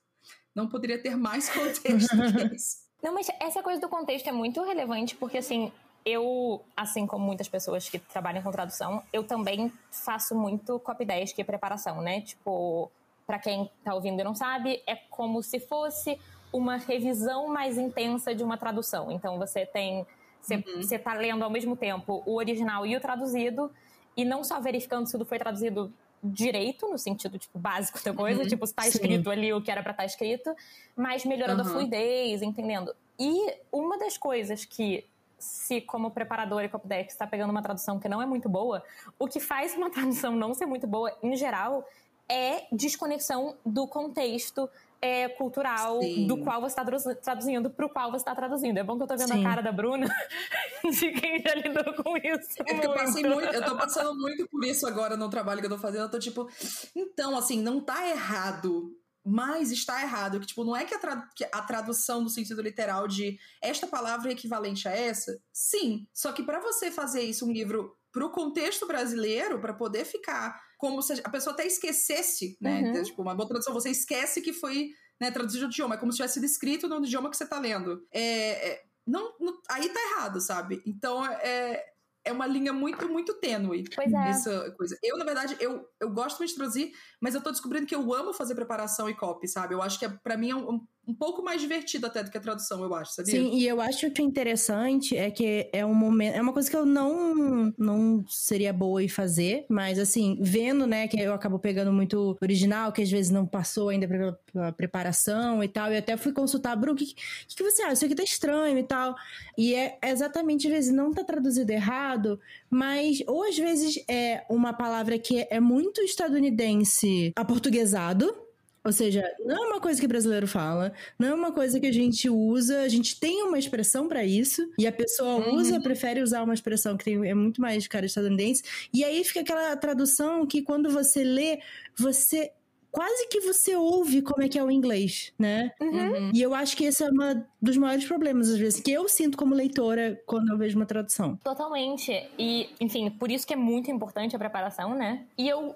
[0.55, 2.89] não poderia ter mais contexto que isso.
[3.03, 5.71] Não, mas essa coisa do contexto é muito relevante, porque assim,
[6.05, 11.39] eu, assim como muitas pessoas que trabalham com tradução, eu também faço muito copy desk
[11.39, 12.23] e preparação, né?
[12.23, 12.91] Tipo,
[13.27, 16.19] para quem tá ouvindo e não sabe, é como se fosse
[16.53, 19.11] uma revisão mais intensa de uma tradução.
[19.11, 20.07] Então você tem.
[20.41, 21.21] Você está uhum.
[21.21, 23.71] lendo ao mesmo tempo o original e o traduzido,
[24.17, 28.43] e não só verificando se tudo foi traduzido direito, no sentido tipo, básico da coisa,
[28.43, 28.49] uhum.
[28.49, 30.55] tipo, se está escrito ali o que era para estar tá escrito,
[30.97, 31.69] mas melhorando uhum.
[31.69, 32.95] a fluidez, entendendo.
[33.19, 35.05] E uma das coisas que
[35.39, 38.83] se como preparador e copydeck está pegando uma tradução que não é muito boa,
[39.19, 41.87] o que faz uma tradução não ser muito boa, em geral,
[42.29, 44.69] é desconexão do contexto
[45.01, 46.27] é, cultural Sim.
[46.27, 46.85] do qual você está
[47.15, 48.79] traduzindo para o qual você está traduzindo.
[48.79, 49.45] É bom que eu estou vendo Sim.
[49.45, 50.07] a cara da Bruna
[50.91, 52.63] de quem já lidou com isso.
[52.67, 55.71] É eu, passei muito, eu tô passando muito por isso agora no trabalho que eu
[55.71, 56.03] tô fazendo.
[56.03, 56.49] Eu tô tipo,
[56.95, 58.95] então, assim, não tá errado.
[59.31, 63.07] Mas está errado, que tipo, não é que a, que a tradução no sentido literal
[63.07, 65.39] de esta palavra é equivalente a essa?
[65.53, 66.07] Sim.
[66.15, 70.59] Só que para você fazer isso um livro para o contexto brasileiro, para poder ficar
[70.79, 72.81] como se a pessoa até esquecesse, né?
[72.81, 73.03] Uhum.
[73.03, 76.17] Tipo, uma boa tradução, você esquece que foi né, traduzido o idioma, é como se
[76.17, 78.07] tivesse sido escrito no idioma que você está lendo.
[78.13, 80.83] É, é não, não, aí tá errado, sabe?
[80.87, 81.83] Então, é,
[82.25, 83.85] é uma linha muito, muito tênue.
[83.95, 84.29] Pois é.
[84.29, 84.99] Essa coisa.
[85.03, 88.13] Eu, na verdade, eu, eu gosto muito de traduzir, mas eu tô descobrindo que eu
[88.13, 89.75] amo fazer preparação e copy, sabe?
[89.75, 92.37] Eu acho que é, para mim é um, um pouco mais divertido até do que
[92.37, 93.33] a tradução, eu acho, sabia?
[93.33, 96.35] Sim, e eu acho que o interessante é que é um momento.
[96.35, 101.09] É uma coisa que eu não, não seria boa em fazer, mas assim, vendo, né,
[101.09, 105.65] que eu acabo pegando muito original, que às vezes não passou ainda pela, pela preparação
[105.65, 107.95] e tal, e até fui consultar, Bruno, o que, que, que, você acha?
[107.95, 109.17] Isso aqui tá estranho e tal.
[109.57, 114.75] E é exatamente, às vezes, não tá traduzido errado, mas ou às vezes é uma
[114.75, 118.48] palavra que é muito estadunidense aportuguesado
[118.85, 121.93] ou seja, não é uma coisa que brasileiro fala, não é uma coisa que a
[121.93, 125.57] gente usa, a gente tem uma expressão para isso, e a pessoa uhum.
[125.57, 128.63] usa, prefere usar uma expressão que tem, é muito mais de cara estadunidense,
[128.93, 131.61] e aí fica aquela tradução que quando você lê,
[131.97, 132.53] você
[132.91, 135.73] quase que você ouve como é que é o inglês, né?
[135.81, 136.33] Uhum.
[136.35, 139.37] E eu acho que esse é um dos maiores problemas, às vezes, que eu sinto
[139.37, 141.37] como leitora quando eu vejo uma tradução.
[141.45, 142.11] Totalmente.
[142.39, 145.27] E, enfim, por isso que é muito importante a preparação, né?
[145.37, 145.75] E eu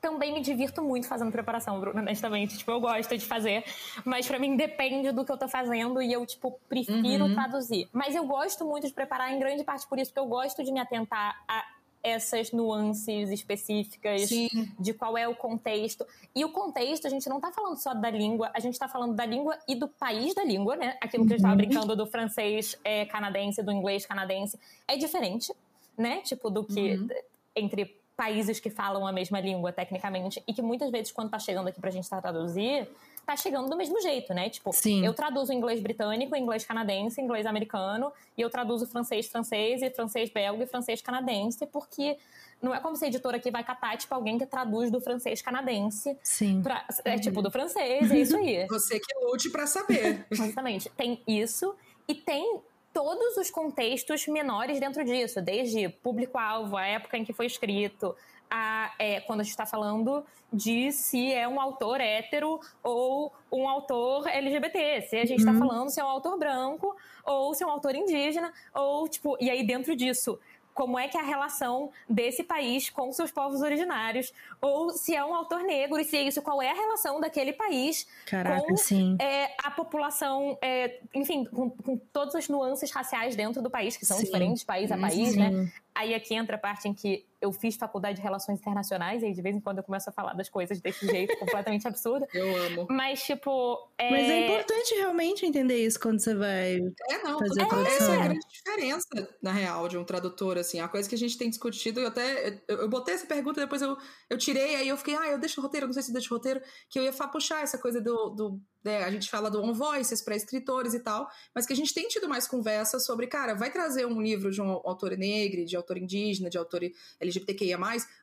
[0.00, 2.58] também me divirto muito fazendo preparação, Bruno, honestamente.
[2.58, 3.64] Tipo, eu gosto de fazer,
[4.04, 7.34] mas para mim depende do que eu tô fazendo e eu, tipo, prefiro uhum.
[7.34, 7.88] traduzir.
[7.92, 10.72] Mas eu gosto muito de preparar em grande parte por isso, porque eu gosto de
[10.72, 11.64] me atentar a
[12.02, 14.48] essas nuances específicas Sim.
[14.78, 16.04] de qual é o contexto.
[16.34, 19.14] E o contexto, a gente não tá falando só da língua, a gente tá falando
[19.14, 20.96] da língua e do país da língua, né?
[21.00, 21.34] Aquilo que uhum.
[21.34, 24.58] eu estava brincando do francês é, canadense, do inglês canadense.
[24.88, 25.54] É diferente,
[25.96, 26.20] né?
[26.22, 27.08] Tipo, do que uhum.
[27.54, 31.66] entre países que falam a mesma língua, tecnicamente, e que muitas vezes, quando tá chegando
[31.66, 32.88] aqui pra gente traduzir,
[33.26, 34.48] tá chegando do mesmo jeito, né?
[34.48, 35.04] Tipo, Sim.
[35.04, 40.30] eu traduzo inglês britânico, inglês canadense, inglês americano, e eu traduzo francês francês, e francês
[40.30, 42.16] belga e francês canadense, porque
[42.62, 45.42] não é como se a editora aqui vai catar, tipo, alguém que traduz do francês
[45.42, 46.16] canadense.
[46.22, 46.62] Sim.
[46.62, 48.66] Pra, é tipo do francês, é isso aí.
[48.70, 50.24] Você que lute pra saber.
[50.30, 50.88] Exatamente.
[50.90, 51.74] Tem isso.
[52.06, 52.60] E tem
[52.92, 58.14] todos os contextos menores dentro disso, desde público-alvo, a época em que foi escrito,
[58.50, 63.66] a, é, quando a gente está falando de se é um autor hétero ou um
[63.66, 65.58] autor LGBT, se a gente está uhum.
[65.58, 69.48] falando se é um autor branco ou se é um autor indígena, ou tipo, e
[69.48, 70.38] aí dentro disso,
[70.74, 75.24] como é que é a relação desse país com seus povos originários, ou se é
[75.24, 79.16] um autor negro, e se é isso, qual é a relação daquele país Caraca, com
[79.20, 84.06] é, a população, é, enfim, com, com, todas as nuances raciais dentro do país, que
[84.06, 84.24] são sim.
[84.24, 85.38] diferentes país a país, sim.
[85.38, 85.72] né?
[85.94, 89.32] Aí aqui entra a parte em que eu fiz faculdade de relações internacionais e aí
[89.32, 92.24] de vez em quando eu começo a falar das coisas desse jeito completamente absurdo.
[92.32, 92.86] Eu amo.
[92.88, 93.90] Mas, tipo.
[93.98, 94.10] É...
[94.10, 97.96] Mas é importante realmente entender isso quando você vai é, não, fazer a tradução.
[97.96, 100.80] Essa é a grande diferença, na real, de um tradutor, assim.
[100.80, 102.60] A coisa que a gente tem discutido, eu até.
[102.68, 103.96] Eu, eu botei essa pergunta, depois eu,
[104.30, 106.32] eu tirei, aí eu fiquei, ah, eu deixo o roteiro, não sei se eu deixo
[106.32, 109.62] o roteiro, que eu ia puxar essa coisa do, do né, a gente fala do
[109.62, 113.26] On Voices para escritores e tal, mas que a gente tem tido mais conversa sobre,
[113.26, 116.82] cara, vai trazer um livro de um autor negro, de autor indígena, de autor
[117.20, 117.78] LGBTQIA+,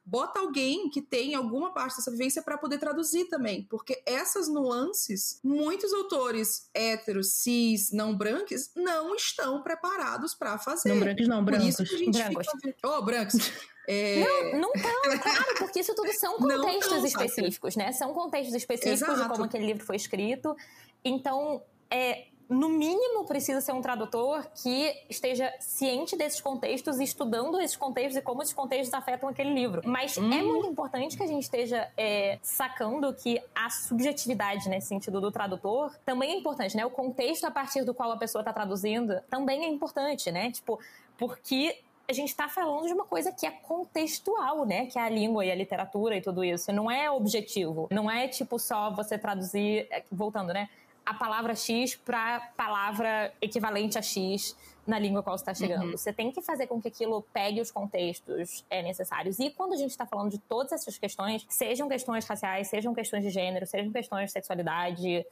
[0.06, 5.39] bota alguém que tem alguma parte dessa vivência para poder traduzir também, porque essas nuances,
[5.43, 10.89] muitos autores héteros, cis, não brancos, não estão preparados para fazer.
[10.89, 11.76] Não brancos não, brancos.
[11.76, 12.48] Por isso que a gente brancos.
[12.62, 12.88] Fica...
[12.88, 13.52] Oh, brancos.
[13.91, 14.19] É...
[14.19, 17.91] Não, não tão, claro, porque isso tudo são contextos tão, específicos, né?
[17.91, 19.23] São contextos específicos Exato.
[19.23, 20.56] de como aquele livro foi escrito.
[21.04, 27.60] Então, é, no mínimo, precisa ser um tradutor que esteja ciente desses contextos e estudando
[27.60, 29.82] esses contextos e como esses contextos afetam aquele livro.
[29.84, 30.32] Mas hum.
[30.32, 35.32] é muito importante que a gente esteja é, sacando que a subjetividade nesse sentido do
[35.32, 36.86] tradutor também é importante, né?
[36.86, 40.52] O contexto a partir do qual a pessoa está traduzindo também é importante, né?
[40.52, 40.80] Tipo,
[41.17, 44.88] porque a gente está falando de uma coisa que é contextual, né?
[44.88, 46.72] Que é a língua e a literatura e tudo isso.
[46.74, 47.88] Não é objetivo.
[47.91, 50.67] Não é tipo só você traduzir, é, voltando, né?
[51.06, 54.56] A palavra X para palavra equivalente a X
[54.88, 55.86] na língua qual você está chegando.
[55.86, 55.91] Uhum.
[55.91, 59.38] Você tem que fazer com que aquilo pegue os contextos é, necessários.
[59.38, 63.24] E quando a gente está falando de todas essas questões, sejam questões raciais, sejam questões
[63.24, 65.24] de gênero, sejam questões de sexualidade,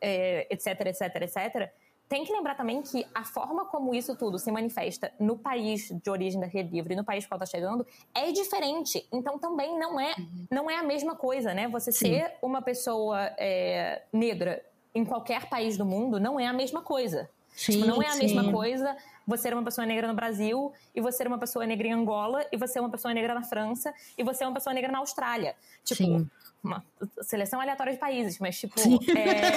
[0.00, 1.72] é, etc, etc, etc,
[2.12, 6.10] tem que lembrar também que a forma como isso tudo se manifesta no país de
[6.10, 9.08] origem daquele livro e no país qual está chegando é diferente.
[9.10, 10.46] Então também não é, uhum.
[10.50, 11.68] não é a mesma coisa, né?
[11.68, 12.08] Você Sim.
[12.08, 14.62] ser uma pessoa é, negra
[14.94, 17.30] em qualquer país do mundo não é a mesma coisa.
[17.48, 18.18] Sim, tipo, não é a sim.
[18.18, 18.94] mesma coisa
[19.26, 22.46] você ser uma pessoa negra no Brasil, e você ser uma pessoa negra em Angola,
[22.52, 24.98] e você ser uma pessoa negra na França, e você ser uma pessoa negra na
[24.98, 25.54] Austrália.
[25.84, 26.30] Tipo, Sim
[26.62, 26.84] uma
[27.22, 28.80] seleção aleatória de países, mas tipo.
[29.18, 29.50] É...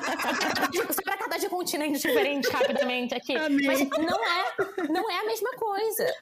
[0.72, 3.36] tipo, só pra cada de continente diferente, rapidamente aqui.
[3.36, 3.66] Amém.
[3.66, 6.14] Mas não é, não é a mesma coisa.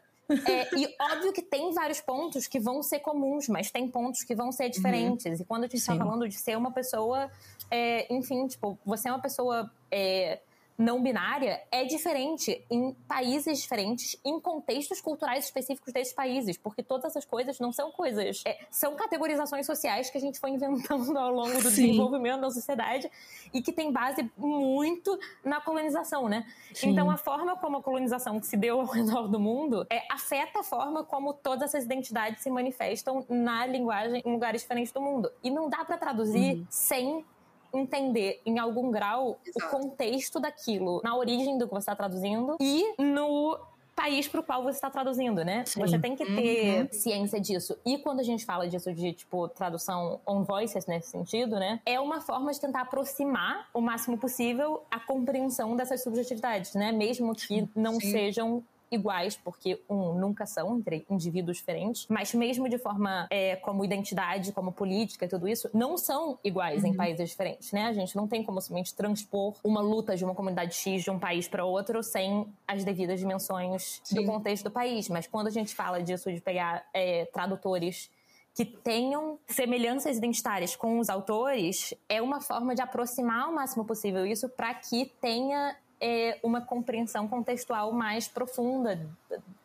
[0.47, 4.35] É, e óbvio que tem vários pontos que vão ser comuns, mas tem pontos que
[4.35, 5.25] vão ser diferentes.
[5.25, 5.43] Uhum.
[5.43, 7.31] E quando a gente está falando de ser uma pessoa,
[7.71, 10.41] é, enfim, tipo, você é uma pessoa é,
[10.79, 17.07] não binária é diferente em países diferentes, em contextos culturais específicos desses países, porque todas
[17.07, 21.33] essas coisas não são coisas, é, são categorizações sociais que a gente foi inventando ao
[21.33, 21.87] longo do Sim.
[21.87, 23.11] desenvolvimento da sociedade
[23.53, 26.47] e que tem base muito na colonização, né?
[26.73, 26.91] Sim.
[26.91, 30.63] Então a forma como a colonização se deu ao redor do mundo é, afeta a
[30.63, 35.29] forma como todas essas identidades se manifestam na linguagem em lugares diferentes do mundo.
[35.43, 36.67] E não dá para traduzir uhum.
[36.71, 37.25] sem
[37.73, 39.67] entender em algum grau Exato.
[39.67, 43.59] o contexto daquilo, na origem do que você está traduzindo e no
[43.99, 45.65] país para o qual você está traduzindo, né?
[45.67, 45.81] Sim.
[45.81, 46.89] Você tem que ter uhum.
[46.93, 47.77] ciência disso.
[47.85, 51.81] E quando a gente fala disso de, tipo, tradução on voices nesse sentido, né?
[51.85, 56.93] É uma forma de tentar aproximar o máximo possível a compreensão dessas subjetividades, né?
[56.93, 58.13] Mesmo que não Sim.
[58.13, 63.85] sejam iguais, porque, um, nunca são entre indivíduos diferentes, mas mesmo de forma é, como
[63.85, 66.91] identidade, como política e tudo isso, não são iguais uhum.
[66.91, 67.85] em países diferentes, né?
[67.85, 71.19] A gente não tem como simplesmente transpor uma luta de uma comunidade X de um
[71.19, 74.17] país para outro sem as devidas dimensões Sim.
[74.17, 75.09] do contexto do país.
[75.09, 78.11] Mas quando a gente fala disso, de pegar é, tradutores
[78.55, 84.27] que tenham semelhanças identitárias com os autores, é uma forma de aproximar o máximo possível
[84.27, 89.01] isso para que tenha é, uma compreensão contextual mais profunda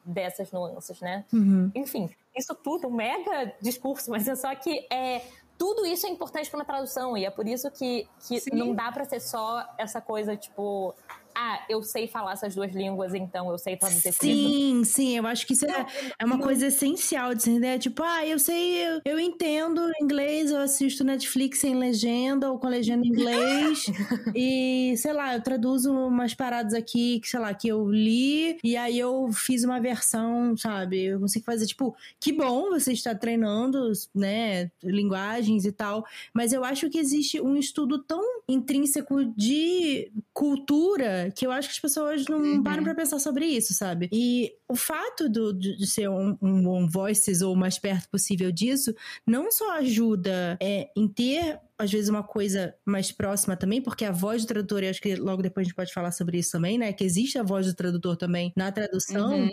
[0.03, 1.25] dessas nuances, né?
[1.31, 1.71] Uhum.
[1.75, 5.21] Enfim, isso tudo, um mega discurso, mas é só que é,
[5.57, 8.91] tudo isso é importante para uma tradução e é por isso que, que não dá
[8.91, 10.93] para ser só essa coisa tipo
[11.35, 15.45] ah, eu sei falar essas duas línguas, então eu sei traduzir Sim, sim, eu acho
[15.45, 15.85] que isso é,
[16.19, 17.77] é uma coisa essencial de ser, né?
[17.77, 22.67] Tipo, ah, eu sei, eu, eu entendo inglês, eu assisto Netflix sem legenda ou com
[22.67, 23.85] legenda em inglês.
[24.35, 28.75] e, sei lá, eu traduzo umas paradas aqui, que, sei lá, que eu li, e
[28.77, 31.03] aí eu fiz uma versão, sabe?
[31.05, 36.63] Eu consigo fazer, tipo, que bom você está treinando, né, linguagens e tal, mas eu
[36.63, 42.25] acho que existe um estudo tão intrínseco de cultura que eu acho que as pessoas
[42.27, 42.63] não uhum.
[42.63, 44.09] param pra pensar sobre isso, sabe?
[44.11, 48.51] E o fato do, de ser um, um, um voices ou o mais perto possível
[48.51, 48.93] disso
[49.25, 54.11] não só ajuda é, em ter às vezes uma coisa mais próxima também, porque a
[54.11, 56.77] voz do tradutor, e acho que logo depois a gente pode falar sobre isso também,
[56.77, 56.93] né?
[56.93, 59.51] Que existe a voz do tradutor também na tradução, uhum.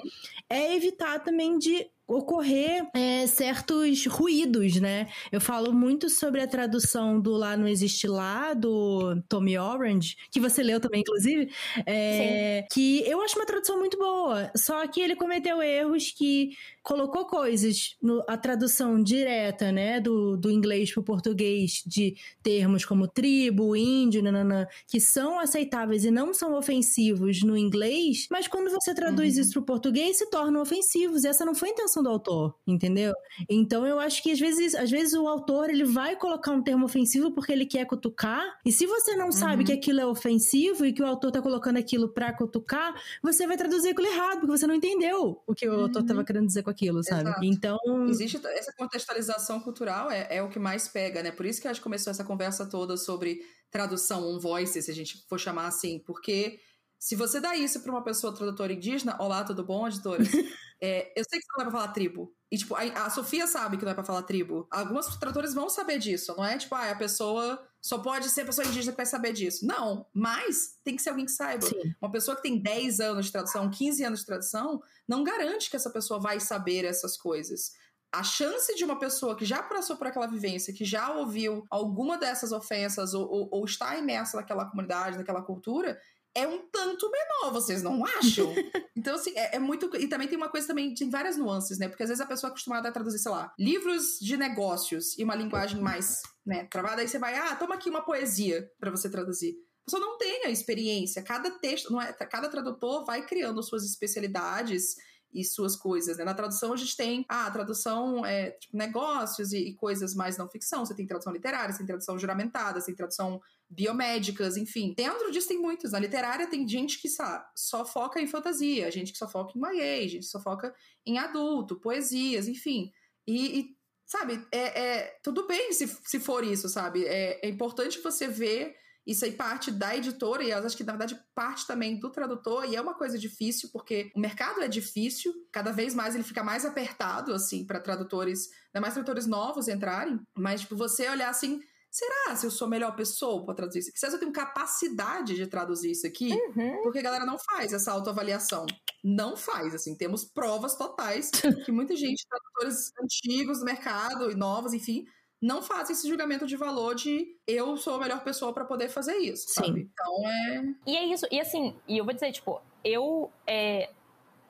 [0.48, 5.06] é evitar também de ocorrer é, certos ruídos, né?
[5.30, 10.40] Eu falo muito sobre a tradução do Lá Não Existe Lá, do Tommy Orange, que
[10.40, 11.50] você leu também, inclusive,
[11.86, 16.50] é, que eu acho uma tradução muito boa, só que ele cometeu erros que
[16.82, 22.84] colocou coisas, no, a tradução direta, né, do, do inglês para o português, de termos
[22.84, 28.70] como tribo, índio, nanana, que são aceitáveis e não são ofensivos no inglês, mas quando
[28.70, 29.40] você traduz uhum.
[29.42, 31.24] isso para o português, se tornam ofensivos.
[31.24, 33.12] E essa não foi a intenção do autor, entendeu?
[33.48, 36.84] Então eu acho que às vezes, às vezes o autor ele vai colocar um termo
[36.84, 39.32] ofensivo porque ele quer cutucar, e se você não uhum.
[39.32, 43.46] sabe que aquilo é ofensivo e que o autor tá colocando aquilo para cutucar, você
[43.46, 45.82] vai traduzir aquilo errado, porque você não entendeu o que o uhum.
[45.82, 47.28] autor tava querendo dizer com aquilo, sabe?
[47.28, 47.44] Exato.
[47.44, 47.78] Então.
[48.08, 51.30] Existe essa contextualização cultural, é, é o que mais pega, né?
[51.30, 54.94] Por isso que acho que começou essa conversa toda sobre tradução on voice, se a
[54.94, 56.58] gente for chamar assim, porque
[56.98, 60.28] se você dá isso para uma pessoa tradutora indígena, olá, tudo bom, editoras?
[60.82, 62.34] É, eu sei que você não vai pra falar tribo.
[62.50, 64.66] E, tipo, a, a, Sofia sabe que não é pra falar tribo.
[64.70, 66.58] Algumas tradutores vão saber disso, não é?
[66.58, 69.66] Tipo, ah, a pessoa só pode ser a pessoa indígena que vai saber disso.
[69.66, 71.66] Não, mas tem que ser alguém que saiba.
[71.66, 71.94] Sim.
[72.00, 75.76] Uma pessoa que tem 10 anos de tradução, 15 anos de tradução, não garante que
[75.76, 77.72] essa pessoa vai saber essas coisas.
[78.12, 82.18] A chance de uma pessoa que já passou por aquela vivência, que já ouviu alguma
[82.18, 86.00] dessas ofensas ou, ou, ou está imersa naquela comunidade, naquela cultura,
[86.34, 88.52] é um tanto menor, vocês não acham?
[88.96, 89.94] então, assim, é, é, muito.
[89.96, 91.88] E também tem uma coisa também, tem várias nuances, né?
[91.88, 95.24] Porque às vezes a pessoa é acostumada a traduzir, sei lá, livros de negócios e
[95.24, 99.10] uma linguagem mais, né, travada, aí você vai, ah, toma aqui uma poesia para você
[99.10, 99.56] traduzir.
[99.82, 101.22] A pessoa não tem a experiência.
[101.22, 104.94] Cada texto, não é, cada tradutor vai criando suas especialidades
[105.32, 106.18] e suas coisas.
[106.18, 106.24] Né?
[106.24, 110.36] Na tradução a gente tem ah, a tradução é tipo, negócios e, e, coisas mais
[110.36, 110.84] não ficção.
[110.84, 114.92] Você tem tradução literária, você tem tradução juramentada, você tem tradução biomédicas, enfim.
[114.96, 115.92] Dentro disso tem muitos.
[115.92, 119.78] Na literária tem gente que sabe, só foca em fantasia, gente que só foca em
[119.78, 120.74] YA, gente que só foca
[121.06, 122.90] em adulto, poesias, enfim.
[123.26, 127.04] E, e sabe, é, é, tudo bem se, se for isso, sabe?
[127.04, 128.74] É, é importante você ver
[129.10, 132.64] isso aí parte da editora e eu acho que na verdade parte também do tradutor
[132.64, 136.44] e é uma coisa difícil porque o mercado é difícil, cada vez mais ele fica
[136.44, 141.60] mais apertado assim para tradutores, ainda mais tradutores novos entrarem, mas tipo você olhar assim,
[141.90, 143.98] será se eu sou a melhor pessoa para traduzir isso aqui?
[143.98, 146.32] Será se eu tenho capacidade de traduzir isso aqui?
[146.32, 146.82] Uhum.
[146.82, 148.64] Porque a galera não faz essa autoavaliação.
[149.02, 151.30] Não faz, assim, temos provas totais
[151.64, 155.04] que muita gente, tradutores antigos do mercado e novos, enfim,
[155.40, 159.16] não fazem esse julgamento de valor de eu sou a melhor pessoa para poder fazer
[159.16, 159.54] isso, Sim.
[159.54, 159.90] sabe?
[159.92, 160.64] Então é.
[160.86, 161.26] E é isso.
[161.30, 163.90] E assim, e eu vou dizer, tipo, eu é,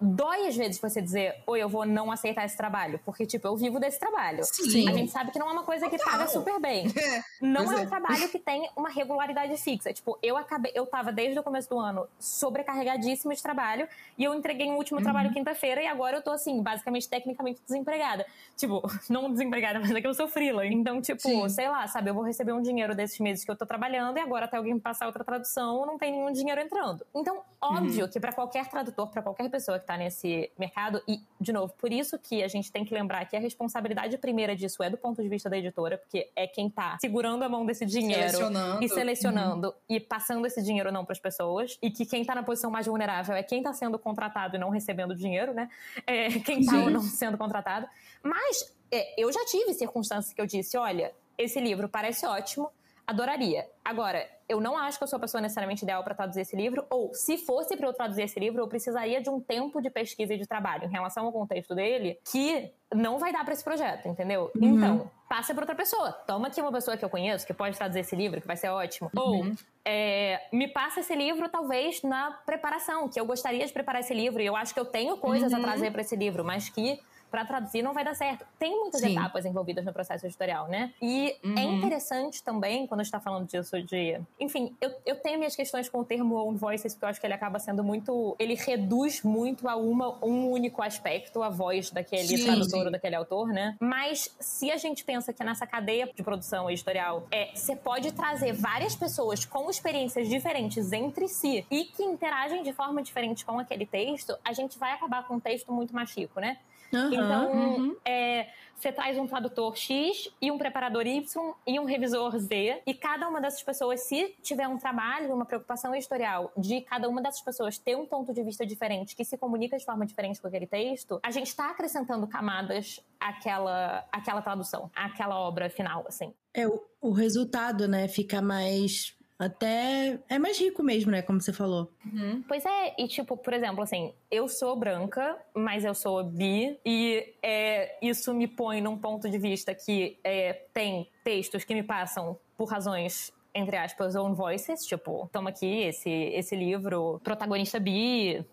[0.00, 3.56] dói às vezes você dizer, oi, eu vou não aceitar esse trabalho, porque, tipo, eu
[3.56, 4.42] vivo desse trabalho.
[4.44, 4.88] Sim.
[4.88, 6.90] A gente sabe que não é uma coisa que paga super bem.
[7.00, 7.22] É.
[7.40, 9.92] Não é, é um trabalho que tem uma regularidade fixa.
[9.92, 14.34] Tipo, eu acabei, eu tava desde o começo do ano sobrecarregadíssima de trabalho e eu
[14.34, 15.04] entreguei um último uhum.
[15.04, 18.26] trabalho quinta-feira e agora eu tô, assim, basicamente, tecnicamente desempregada.
[18.56, 20.66] Tipo, não desempregada, mas é que eu sou frila.
[20.66, 21.48] Então, tipo, Sim.
[21.48, 24.20] sei lá, sabe, eu vou receber um dinheiro desses meses que eu tô trabalhando e
[24.20, 27.04] agora até alguém me passar outra tradução, não tem nenhum dinheiro entrando.
[27.14, 28.10] Então, óbvio uhum.
[28.10, 31.02] que para qualquer tradutor, para qualquer pessoa que está nesse mercado.
[31.08, 34.54] E, de novo, por isso que a gente tem que lembrar que a responsabilidade primeira
[34.54, 37.66] disso é do ponto de vista da editora, porque é quem está segurando a mão
[37.66, 38.84] desse dinheiro selecionando.
[38.84, 39.74] e selecionando uhum.
[39.88, 41.76] e passando esse dinheiro não para as pessoas.
[41.82, 44.70] E que quem está na posição mais vulnerável é quem está sendo contratado e não
[44.70, 45.68] recebendo dinheiro, né?
[46.06, 47.86] É quem está ou não sendo contratado.
[48.22, 52.70] Mas é, eu já tive circunstâncias que eu disse: olha, esse livro parece ótimo,
[53.10, 53.66] adoraria.
[53.84, 56.84] Agora, eu não acho que eu sou a pessoa necessariamente ideal para traduzir esse livro,
[56.88, 60.34] ou se fosse para eu traduzir esse livro, eu precisaria de um tempo de pesquisa
[60.34, 64.08] e de trabalho em relação ao contexto dele que não vai dar para esse projeto,
[64.08, 64.50] entendeu?
[64.56, 64.76] Uhum.
[64.76, 66.12] Então, passa para outra pessoa.
[66.12, 68.68] Toma aqui uma pessoa que eu conheço, que pode traduzir esse livro, que vai ser
[68.68, 69.10] ótimo.
[69.16, 69.22] Uhum.
[69.22, 69.52] Ou
[69.84, 74.42] é, me passa esse livro, talvez, na preparação, que eu gostaria de preparar esse livro,
[74.42, 75.58] e eu acho que eu tenho coisas uhum.
[75.58, 78.44] a trazer para esse livro, mas que para traduzir não vai dar certo.
[78.58, 79.12] Tem muitas Sim.
[79.12, 80.92] etapas envolvidas no processo editorial, né?
[81.00, 81.58] E é uhum.
[81.58, 84.20] é interessante também, quando a gente tá falando disso de.
[84.38, 87.26] Enfim, eu, eu tenho minhas questões com o termo own voices, porque eu acho que
[87.26, 88.34] ele acaba sendo muito.
[88.38, 93.14] Ele reduz muito a uma, um único aspecto, a voz daquele sim, tradutor ou daquele
[93.14, 93.76] autor, né?
[93.80, 98.52] Mas se a gente pensa que nessa cadeia de produção editorial, é, você pode trazer
[98.52, 103.86] várias pessoas com experiências diferentes entre si e que interagem de forma diferente com aquele
[103.86, 106.58] texto, a gente vai acabar com um texto muito machico, né?
[106.92, 107.10] Uhum.
[107.24, 107.96] Então, uhum.
[108.04, 108.48] é,
[108.80, 113.28] você traz um tradutor X e um preparador Y e um revisor Z, e cada
[113.28, 117.76] uma dessas pessoas, se tiver um trabalho, uma preocupação editorial de cada uma dessas pessoas
[117.76, 121.20] ter um ponto de vista diferente, que se comunica de forma diferente com aquele texto,
[121.22, 126.32] a gente está acrescentando camadas àquela, àquela tradução, àquela obra final, assim.
[126.54, 131.22] É, o, o resultado, né, fica mais até é mais rico mesmo, né?
[131.22, 131.90] Como você falou.
[132.04, 132.42] Uhum.
[132.46, 137.34] Pois é, e tipo, por exemplo, assim, eu sou branca, mas eu sou bi, e
[137.42, 142.38] é, isso me põe num ponto de vista que é, tem textos que me passam
[142.56, 148.46] por razões entre aspas, own voices, tipo, toma aqui esse, esse livro, protagonista bi,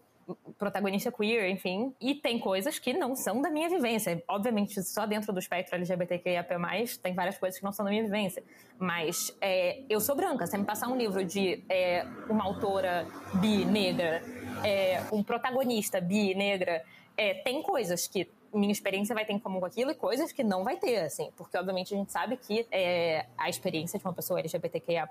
[0.57, 1.93] protagonista queer, enfim.
[2.01, 4.21] E tem coisas que não são da minha vivência.
[4.27, 6.49] Obviamente, só dentro do espectro LGBTQIAP+,
[7.01, 8.43] tem várias coisas que não são da minha vivência.
[8.79, 10.45] Mas é, eu sou branca.
[10.47, 14.21] Se me passar um livro de é, uma autora bi, negra,
[14.63, 16.83] é, um protagonista bi, negra,
[17.15, 20.43] é, tem coisas que minha experiência vai ter em comum com aquilo e coisas que
[20.43, 21.29] não vai ter, assim.
[21.35, 25.09] Porque, obviamente, a gente sabe que é, a experiência de uma pessoa LGBTQIA+,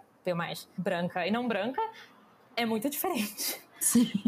[0.77, 1.81] branca e não branca
[2.57, 3.61] é muito diferente.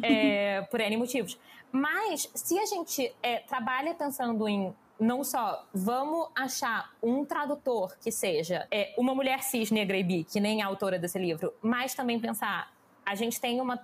[0.03, 1.39] É, por N motivos.
[1.73, 8.11] Mas se a gente é, trabalha pensando em não só vamos achar um tradutor que
[8.11, 11.95] seja é, uma mulher cis, negra e bi, que nem a autora desse livro, mas
[11.95, 12.73] também pensar,
[13.07, 13.81] a gente tem uma,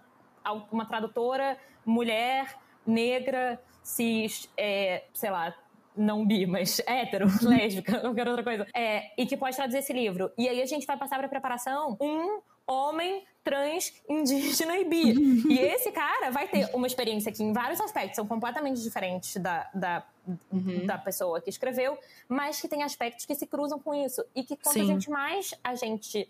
[0.72, 5.54] uma tradutora mulher, negra, cis, é, sei lá,
[5.96, 10.32] não bi, mas hétero, lésbica, qualquer outra coisa, é, e que pode traduzir esse livro.
[10.36, 15.12] E aí a gente vai passar para preparação um homem trans, indígena e bi.
[15.52, 19.68] e esse cara vai ter uma experiência que, em vários aspectos, são completamente diferentes da,
[19.74, 20.06] da,
[20.50, 20.86] uhum.
[20.86, 21.98] da pessoa que escreveu,
[22.28, 24.24] mas que tem aspectos que se cruzam com isso.
[24.34, 24.82] E que quanto Sim.
[24.82, 26.28] a gente mais a gente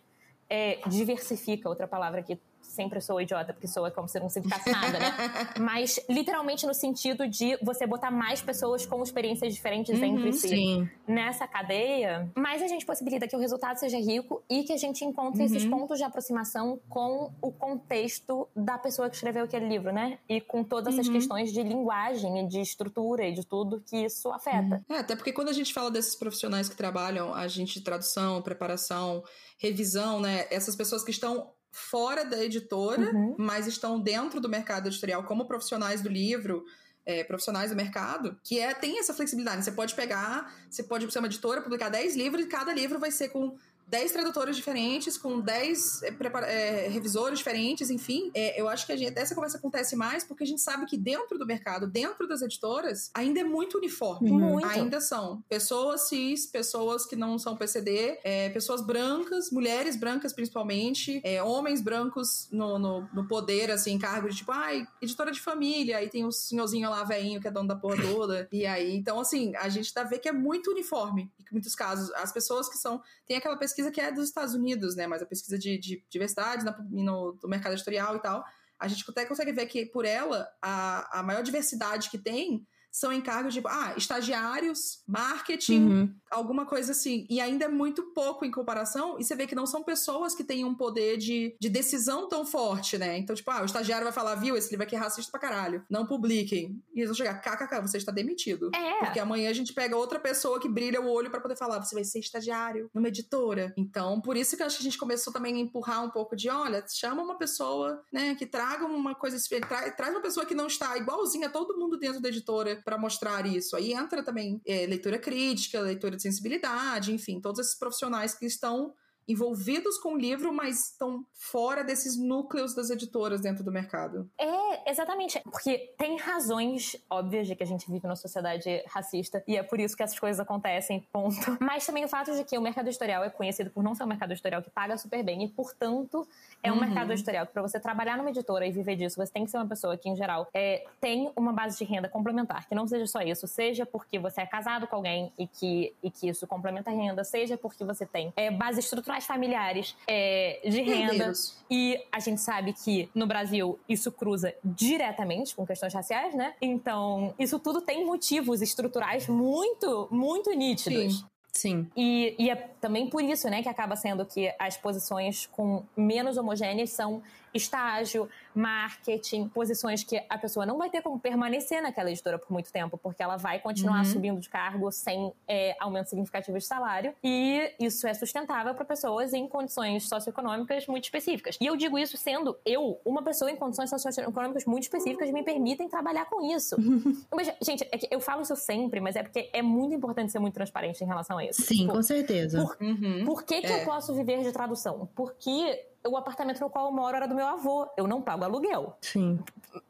[0.51, 2.39] é, diversifica, outra palavra que
[2.75, 5.13] sempre sou idiota, porque sou é como se não significasse nada, né?
[5.61, 10.49] Mas literalmente no sentido de você botar mais pessoas com experiências diferentes uhum, entre si
[10.49, 10.91] sim.
[11.07, 15.05] nessa cadeia, mais a gente possibilita que o resultado seja rico e que a gente
[15.05, 15.47] encontre uhum.
[15.47, 20.19] esses pontos de aproximação com o contexto da pessoa que escreveu aquele livro, né?
[20.29, 21.15] E com todas essas uhum.
[21.15, 24.85] questões de linguagem e de estrutura e de tudo que isso afeta.
[24.89, 24.97] Uhum.
[24.97, 28.43] É, até porque quando a gente fala desses profissionais que trabalham, a gente de tradução,
[28.43, 29.23] preparação,
[29.59, 30.47] revisão, né?
[30.51, 33.35] Essas pessoas que estão fora da editora, uhum.
[33.37, 36.65] mas estão dentro do mercado editorial como profissionais do livro,
[37.05, 39.65] é, profissionais do mercado, que é tem essa flexibilidade.
[39.65, 43.11] Você pode pegar, você pode ser uma editora, publicar 10 livros e cada livro vai
[43.11, 46.15] ser com 10 tradutores diferentes, com 10 é,
[46.45, 48.31] é, revisores diferentes, enfim.
[48.35, 50.97] É, eu acho que a gente, essa conversa acontece mais porque a gente sabe que
[50.97, 54.31] dentro do mercado, dentro das editoras, ainda é muito uniforme.
[54.31, 54.39] Uhum.
[54.39, 54.67] Muito.
[54.67, 61.21] Ainda são pessoas cis, pessoas que não são PCD, é, pessoas brancas, mulheres brancas principalmente,
[61.23, 65.99] é, homens brancos no, no, no, poder, assim, cargo de tipo, ai, editora de família,
[65.99, 68.49] aí tem o senhorzinho lá, velhinho, que é dono da porra toda.
[68.51, 71.31] e aí, então, assim, a gente tá vendo que é muito uniforme.
[71.41, 73.03] Em muitos casos, as pessoas que são.
[73.27, 75.07] Tem aquela pesquisa pesquisa que é dos Estados Unidos, né?
[75.07, 78.45] Mas a pesquisa de, de diversidade no, no mercado editorial e tal,
[78.79, 82.65] a gente até consegue ver que por ela, a, a maior diversidade que tem
[82.95, 86.15] são encargos de, ah, estagiários, marketing, uhum.
[86.31, 87.27] alguma coisa assim.
[87.29, 90.45] E ainda é muito pouco em comparação, e você vê que não são pessoas que
[90.45, 93.19] têm um poder de, de decisão tão forte, né?
[93.19, 95.85] Então, tipo, ah, o estagiário vai falar, viu, esse livro aqui é racista pra caralho.
[95.91, 96.81] Não publiquem.
[96.95, 98.71] E eles vão chegar, kkk, você está demitido.
[98.73, 99.07] É.
[99.07, 101.97] Porque amanhã a gente pega outra pessoa que brilha o olho para poder falar, você
[101.97, 103.75] vai ser estagiário numa editora.
[103.77, 106.49] Então, por isso que acho que a gente começou também a empurrar um pouco de,
[106.49, 109.37] olha, chama uma pessoa, né, que traga uma coisa,
[109.67, 112.99] tra traz uma pessoa que não está igualzinha a todo mundo dentro da editora para
[112.99, 113.75] mostrar isso.
[113.77, 118.95] Aí entra também é, leitura crítica, leitura de sensibilidade, enfim, todos esses profissionais que estão
[119.29, 124.29] envolvidos com o livro, mas estão fora desses núcleos das editoras dentro do mercado.
[124.39, 125.41] É, exatamente.
[125.45, 129.81] Porque tem razões óbvias de que a gente vive numa sociedade racista e é por
[129.81, 131.35] isso que essas coisas acontecem, ponto.
[131.61, 134.09] Mas também o fato de que o mercado editorial é conhecido por não ser um
[134.09, 136.27] mercado editorial que paga super bem e, portanto,
[136.63, 136.81] é um uhum.
[136.81, 139.57] mercado editorial que para você trabalhar numa editora e viver disso, você tem que ser
[139.57, 143.07] uma pessoa que, em geral, é, tem uma base de renda complementar, que não seja
[143.07, 146.91] só isso, seja porque você é casado com alguém e que, e que isso complementa
[146.91, 151.33] a renda, seja porque você tem é, base estrutural familiares é, de renda.
[151.71, 156.55] E a gente sabe que no Brasil isso cruza diretamente com questões raciais, né?
[156.61, 161.19] Então, isso tudo tem motivos estruturais muito, muito nítidos.
[161.19, 161.27] Sim.
[161.55, 161.87] Sim.
[161.97, 166.37] E, e, é também por isso, né, que acaba sendo que as posições com menos
[166.37, 167.23] homogêneas são
[167.55, 172.73] estágio, marketing, posições que a pessoa não vai ter como permanecer naquela editora por muito
[172.73, 174.05] tempo, porque ela vai continuar uhum.
[174.05, 177.15] subindo de cargo sem é, aumento significativo de salário.
[177.23, 181.57] E isso é sustentável para pessoas em condições socioeconômicas muito específicas.
[181.61, 185.89] E eu digo isso sendo eu, uma pessoa em condições socioeconômicas muito específicas, me permitem
[185.89, 186.77] trabalhar com isso.
[187.35, 190.55] mas, gente, é eu falo isso sempre, mas é porque é muito importante ser muito
[190.55, 191.63] transparente em relação a isso.
[191.63, 192.63] Sim, tipo, com certeza.
[192.63, 193.25] Por, uhum.
[193.25, 193.83] por que, que é.
[193.83, 195.09] eu posso viver de tradução?
[195.15, 197.89] Porque o apartamento no qual eu moro era do meu avô.
[197.97, 198.97] Eu não pago aluguel.
[199.01, 199.39] Sim.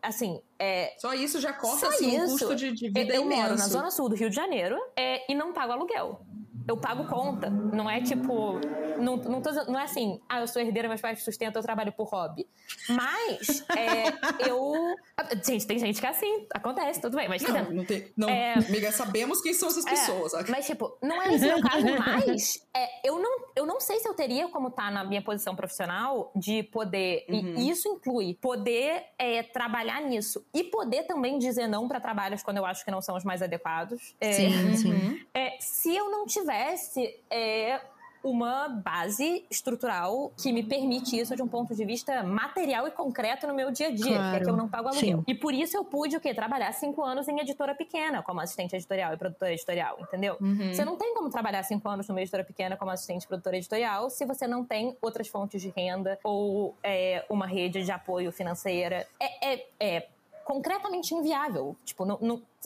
[0.03, 0.95] Assim, é.
[0.99, 3.43] Só isso já corta assim, um custo de, de vida eu, eu imenso.
[3.43, 6.21] moro na zona sul do Rio de Janeiro é, e não pago aluguel
[6.67, 7.51] eu pago conta.
[7.51, 8.61] Não é tipo.
[8.99, 11.93] Não, não, tô, não é assim, ah, eu sou herdeira, meus pais sustentam, eu trabalho
[11.93, 12.47] por hobby.
[12.89, 14.05] Mas é,
[14.49, 14.73] eu.
[15.45, 17.29] Gente, tem gente que é assim, acontece, tudo bem.
[17.29, 18.13] Mas não, não tem.
[18.17, 20.33] Não, é, amiga, sabemos quem são essas é, pessoas.
[20.49, 24.09] Mas, tipo, não é esse meu caso, mas é, eu, não, eu não sei se
[24.09, 27.27] eu teria como estar tá na minha posição profissional de poder.
[27.29, 27.55] Uhum.
[27.59, 32.59] E isso inclui poder é, trabalhar nisso e poder também dizer não para trabalhos quando
[32.59, 34.15] eu acho que não são os mais adequados.
[34.21, 35.27] É, sim, sim.
[35.35, 36.54] É, se eu não tiver
[37.31, 37.81] é,
[38.25, 43.47] uma base estrutural que me permite isso de um ponto de vista material e concreto
[43.47, 44.31] no meu dia a dia, claro.
[44.31, 45.19] que é que eu não pago aluguel.
[45.19, 45.25] Sim.
[45.27, 46.33] E por isso eu pude o quê?
[46.33, 50.39] Trabalhar cinco anos em editora pequena, como assistente editorial e produtora editorial, entendeu?
[50.41, 50.73] Uhum.
[50.73, 54.09] Você não tem como trabalhar cinco anos numa editora pequena como assistente e produtora editorial
[54.09, 59.07] se você não tem outras fontes de renda ou é, uma rede de apoio financeira.
[59.21, 60.09] É, é, é
[60.45, 61.77] concretamente inviável.
[61.85, 62.05] Tipo,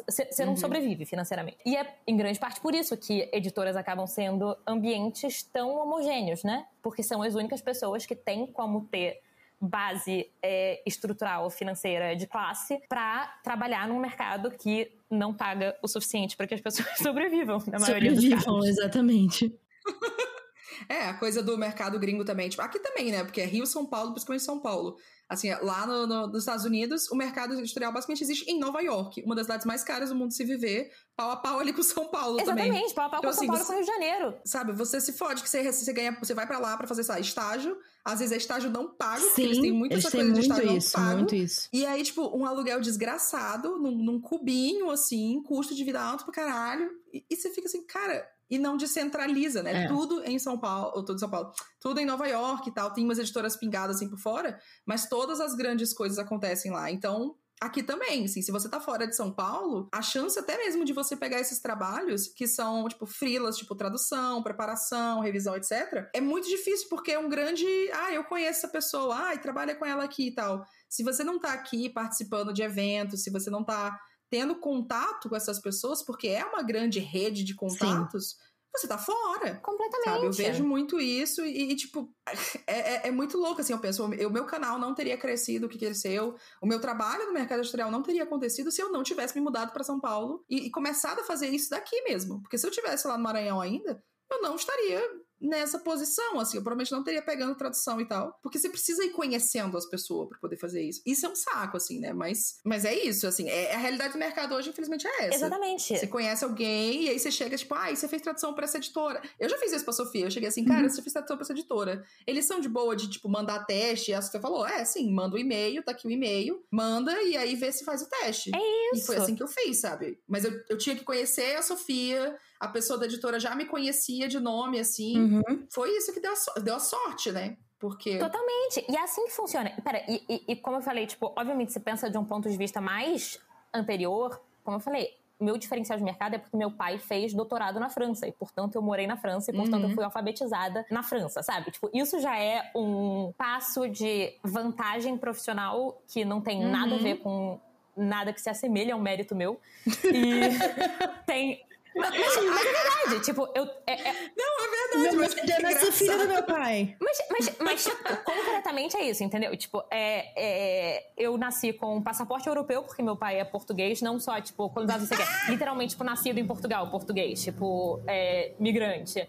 [0.07, 0.57] você não uhum.
[0.57, 1.59] sobrevive financeiramente.
[1.65, 6.67] E é em grande parte por isso que editoras acabam sendo ambientes tão homogêneos, né?
[6.83, 9.21] Porque são as únicas pessoas que têm como ter
[9.61, 16.37] base é, estrutural financeira de classe para trabalhar num mercado que não paga o suficiente
[16.37, 18.69] para que as pessoas sobrevivam, na maioria sobrevivam, dos casos.
[18.69, 19.59] exatamente.
[20.89, 22.49] é, a coisa do mercado gringo também.
[22.49, 23.25] Tipo, aqui também, né?
[23.25, 24.97] Porque é Rio, São Paulo, principalmente São Paulo.
[25.29, 29.23] Assim, lá no, no, nos Estados Unidos, o mercado editorial basicamente existe em Nova York,
[29.23, 31.83] uma das cidades mais caras do mundo de se viver, pau a pau ali com
[31.83, 32.95] São Paulo Exatamente, também.
[32.95, 34.35] pau a pau então, com assim, São Paulo você, com Rio de Janeiro.
[34.43, 37.21] Sabe, você se fode que você, você ganha, você vai para lá para fazer, sabe,
[37.21, 40.41] estágio, às vezes é estágio não pago, Sim, porque eles têm muita essa coisa de
[40.41, 41.19] estágio isso, não pago.
[41.19, 41.69] Muito isso.
[41.75, 46.33] E aí, tipo, um aluguel desgraçado, num, num cubinho, assim, custo de vida alto pro
[46.33, 49.85] caralho, e, e você fica assim, cara e não descentraliza, né?
[49.85, 49.89] É.
[49.89, 52.93] Tudo em São Paulo, ou tudo em São Paulo, tudo em Nova York e tal.
[52.93, 56.91] Tem umas editoras pingadas assim por fora, mas todas as grandes coisas acontecem lá.
[56.91, 60.85] Então, aqui também, assim, se você tá fora de São Paulo, a chance até mesmo
[60.85, 66.21] de você pegar esses trabalhos que são, tipo, frilas, tipo, tradução, preparação, revisão, etc., é
[66.21, 69.85] muito difícil, porque é um grande, ah, eu conheço essa pessoa, ah, e trabalha com
[69.85, 70.65] ela aqui e tal.
[70.89, 73.99] Se você não tá aqui participando de eventos, se você não tá
[74.31, 78.37] tendo contato com essas pessoas, porque é uma grande rede de contatos, Sim.
[78.75, 79.57] você tá fora.
[79.57, 80.15] Completamente.
[80.15, 80.27] Sabe?
[80.27, 82.13] Eu vejo muito isso e, e tipo,
[82.67, 85.69] é, é, é, muito louco, assim, eu penso, o meu canal não teria crescido o
[85.69, 89.35] que cresceu, o meu trabalho no mercado editorial não teria acontecido se eu não tivesse
[89.35, 92.43] me mudado para São Paulo e, e começado a fazer isso daqui mesmo.
[92.43, 95.03] Porque se eu tivesse lá no Maranhão ainda, eu não estaria
[95.41, 99.11] nessa posição, assim, eu provavelmente não teria pegando tradução e tal, porque você precisa ir
[99.11, 101.01] conhecendo as pessoas para poder fazer isso.
[101.07, 102.13] Isso é um saco, assim, né?
[102.13, 105.37] Mas, mas é isso, assim, é, a realidade do mercado hoje, infelizmente, é essa.
[105.37, 105.99] Exatamente.
[105.99, 109.23] Você conhece alguém e aí você chega, tipo, ah, você fez tradução para essa editora.
[109.39, 110.89] Eu já fiz isso pra Sofia, eu cheguei assim, cara, uhum.
[110.89, 112.05] você fez tradução pra essa editora.
[112.27, 115.39] Eles são de boa de, tipo, mandar teste, e você falou, é, sim, manda o
[115.39, 118.51] um e-mail, tá aqui o um e-mail, manda e aí vê se faz o teste.
[118.55, 119.03] É isso.
[119.03, 120.19] E foi assim que eu fiz, sabe?
[120.27, 124.29] Mas eu, eu tinha que conhecer a Sofia, a pessoa da editora já me conhecia
[124.29, 125.19] de nome, assim.
[125.21, 125.67] Uhum.
[125.71, 127.57] Foi isso que deu a, deu a sorte, né?
[127.79, 128.19] Porque.
[128.19, 128.85] Totalmente.
[128.89, 129.71] E é assim que funciona.
[129.83, 132.57] Pera, e, e, e, como eu falei, tipo, obviamente, você pensa de um ponto de
[132.57, 133.39] vista mais
[133.73, 135.17] anterior, como eu falei.
[135.41, 138.83] Meu diferencial de mercado é porque meu pai fez doutorado na França e, portanto, eu
[138.83, 139.91] morei na França e, portanto, uhum.
[139.91, 141.71] eu fui alfabetizada na França, sabe?
[141.71, 146.73] Tipo, isso já é um passo de vantagem profissional que não tem uhum.
[146.73, 147.61] nada a ver com
[147.97, 149.61] nada que se assemelhe ao mérito meu.
[149.87, 150.41] E
[151.25, 151.65] tem
[151.99, 153.65] mas, mas, é verdade, tipo, eu.
[153.87, 154.15] É, é...
[154.37, 155.35] Não, é verdade, mas.
[155.35, 156.97] Podia nascer filha do meu pai.
[157.01, 159.57] Mas, mas, mas tipo, concretamente é isso, entendeu?
[159.57, 164.19] Tipo, é, é, eu nasci com um passaporte europeu, porque meu pai é português, não
[164.19, 165.27] só, tipo, quando você quer.
[165.49, 169.29] Literalmente, tipo, nascido em Portugal, português, tipo, é, migrante.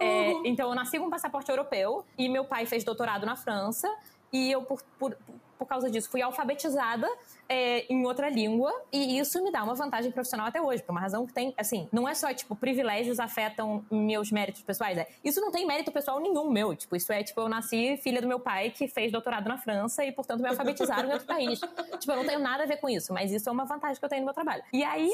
[0.00, 3.88] É, então, eu nasci com um passaporte europeu e meu pai fez doutorado na França.
[4.32, 5.16] E eu, por, por,
[5.58, 7.08] por causa disso, fui alfabetizada
[7.48, 11.00] é, em outra língua e isso me dá uma vantagem profissional até hoje, por uma
[11.00, 15.40] razão que tem, assim, não é só, tipo, privilégios afetam meus méritos pessoais, é, isso
[15.40, 18.38] não tem mérito pessoal nenhum meu, tipo, isso é, tipo, eu nasci filha do meu
[18.38, 21.60] pai que fez doutorado na França e, portanto, me alfabetizaram em outro país.
[21.98, 24.04] Tipo, eu não tenho nada a ver com isso, mas isso é uma vantagem que
[24.04, 24.62] eu tenho no meu trabalho.
[24.72, 25.10] E aí,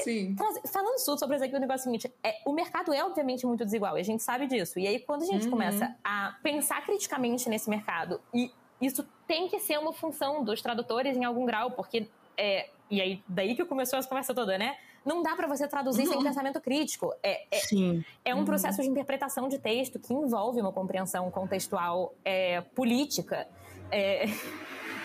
[0.71, 3.97] falando tudo sobre o negócio é o seguinte, é, o mercado é, obviamente, muito desigual,
[3.97, 4.79] e a gente sabe disso.
[4.79, 5.51] E aí, quando a gente uhum.
[5.51, 8.53] começa a pensar criticamente nesse mercado e
[8.85, 13.22] isso tem que ser uma função dos tradutores em algum grau, porque é, e aí
[13.28, 14.76] daí que começou essa conversa toda, né?
[15.05, 16.12] Não dá para você traduzir uhum.
[16.14, 17.12] sem pensamento crítico.
[17.22, 18.03] É, é, Sim.
[18.24, 18.45] é um uhum.
[18.45, 23.47] processo de interpretação de texto que envolve uma compreensão contextual é, política.
[23.91, 24.24] É,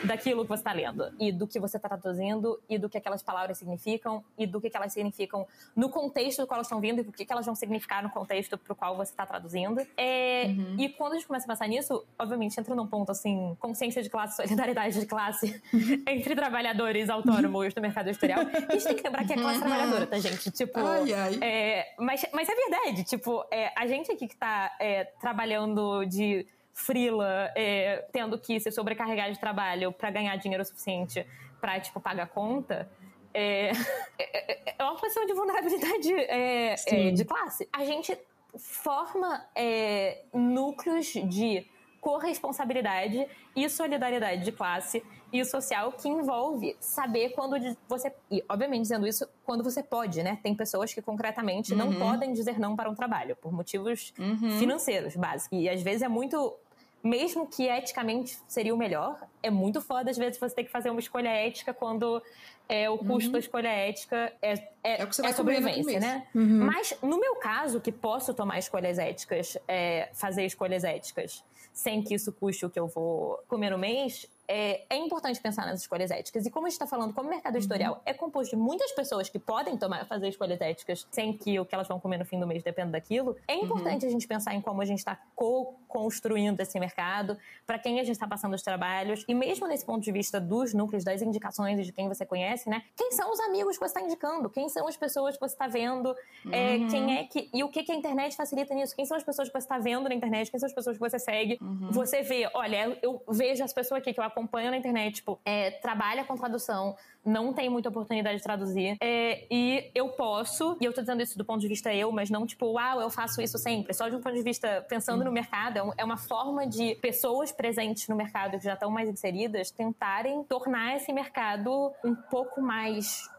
[0.04, 3.22] daquilo que você está lendo e do que você está traduzindo e do que aquelas
[3.22, 5.45] palavras significam e do que, elas significam
[5.76, 8.58] no contexto do qual elas estão vindo e o que, elas vão significar no contexto
[8.58, 9.82] para o qual você está traduzindo.
[9.97, 10.76] É, uhum.
[10.78, 14.10] E quando a gente começa a pensar nisso, obviamente entra num ponto assim, consciência de
[14.10, 15.62] classe, solidariedade de classe
[16.08, 18.41] entre trabalhadores autônomos do mercado editorial.
[18.41, 19.68] A gente tem que lembrar que é classe uhum.
[19.68, 20.52] trabalhadora, tá, gente?
[20.52, 21.39] Tipo, ai, ai.
[21.41, 26.45] É, mas, mas é verdade, tipo, é, a gente aqui que está é, trabalhando de
[26.80, 31.25] frila, é, tendo que se sobrecarregar de trabalho para ganhar dinheiro suficiente
[31.59, 32.89] para tipo pagar conta,
[33.34, 33.71] é,
[34.17, 37.67] é, é, uma posição de vulnerabilidade é, é, de classe.
[37.71, 38.17] A gente
[38.57, 41.67] forma é, núcleos de
[42.01, 47.55] corresponsabilidade e solidariedade de classe e social que envolve saber quando
[47.88, 50.39] você e obviamente dizendo isso quando você pode, né?
[50.41, 51.77] Tem pessoas que concretamente uhum.
[51.77, 54.57] não podem dizer não para um trabalho por motivos uhum.
[54.57, 56.57] financeiros básicos e às vezes é muito
[57.04, 60.89] mesmo que eticamente seria o melhor, é muito foda às vezes você ter que fazer
[60.89, 62.22] uma escolha ética quando
[62.68, 63.32] é, o custo uhum.
[63.32, 66.28] da escolha ética é, é, é, é sobrevivência, né?
[66.36, 66.66] Uhum.
[66.66, 71.43] Mas no meu caso, que posso tomar escolhas éticas, é, fazer escolhas éticas,
[71.74, 75.68] sem que isso custe o que eu vou comer no mês, é, é, importante pensar
[75.68, 76.43] nas escolhas éticas.
[76.43, 77.60] E como a gente está falando, como o mercado uhum.
[77.60, 78.02] editorial uhum.
[78.04, 81.76] é composto de muitas pessoas que podem tomar, fazer escolhas éticas sem que o que
[81.76, 83.66] elas vão comer no fim do mês dependa daquilo, é uhum.
[83.66, 84.10] importante uhum.
[84.10, 87.38] a gente pensar em como a gente está co-construindo esse mercado,
[87.68, 90.74] para quem a gente está passando os trabalhos, e mesmo nesse ponto de vista dos
[90.74, 92.82] núcleos, das indicações e de quem você conhece, né?
[92.95, 94.50] Quem são os amigos que você está indicando?
[94.50, 96.16] Quem são as pessoas que você está vendo?
[96.52, 96.88] É, uhum.
[96.88, 97.50] quem é que.
[97.54, 98.95] E o que, que a internet facilita nisso?
[98.95, 100.50] Quem são as pessoas que você está vendo na internet?
[100.50, 101.60] Quem são as pessoas que você segue?
[101.62, 101.91] Uhum.
[101.91, 105.72] Você vê, olha, eu vejo as pessoas aqui que eu acompanho na internet, tipo, é,
[105.72, 108.98] trabalha com tradução, não tem muita oportunidade de traduzir.
[109.02, 112.30] É, e eu posso, e eu tô dizendo isso do ponto de vista eu, mas
[112.30, 113.94] não tipo, uau, eu faço isso sempre.
[113.94, 117.52] Só de um ponto de vista pensando no mercado, é, é uma forma de pessoas
[117.52, 123.30] presentes no mercado que já estão mais inseridas tentarem tornar esse mercado um pouco mais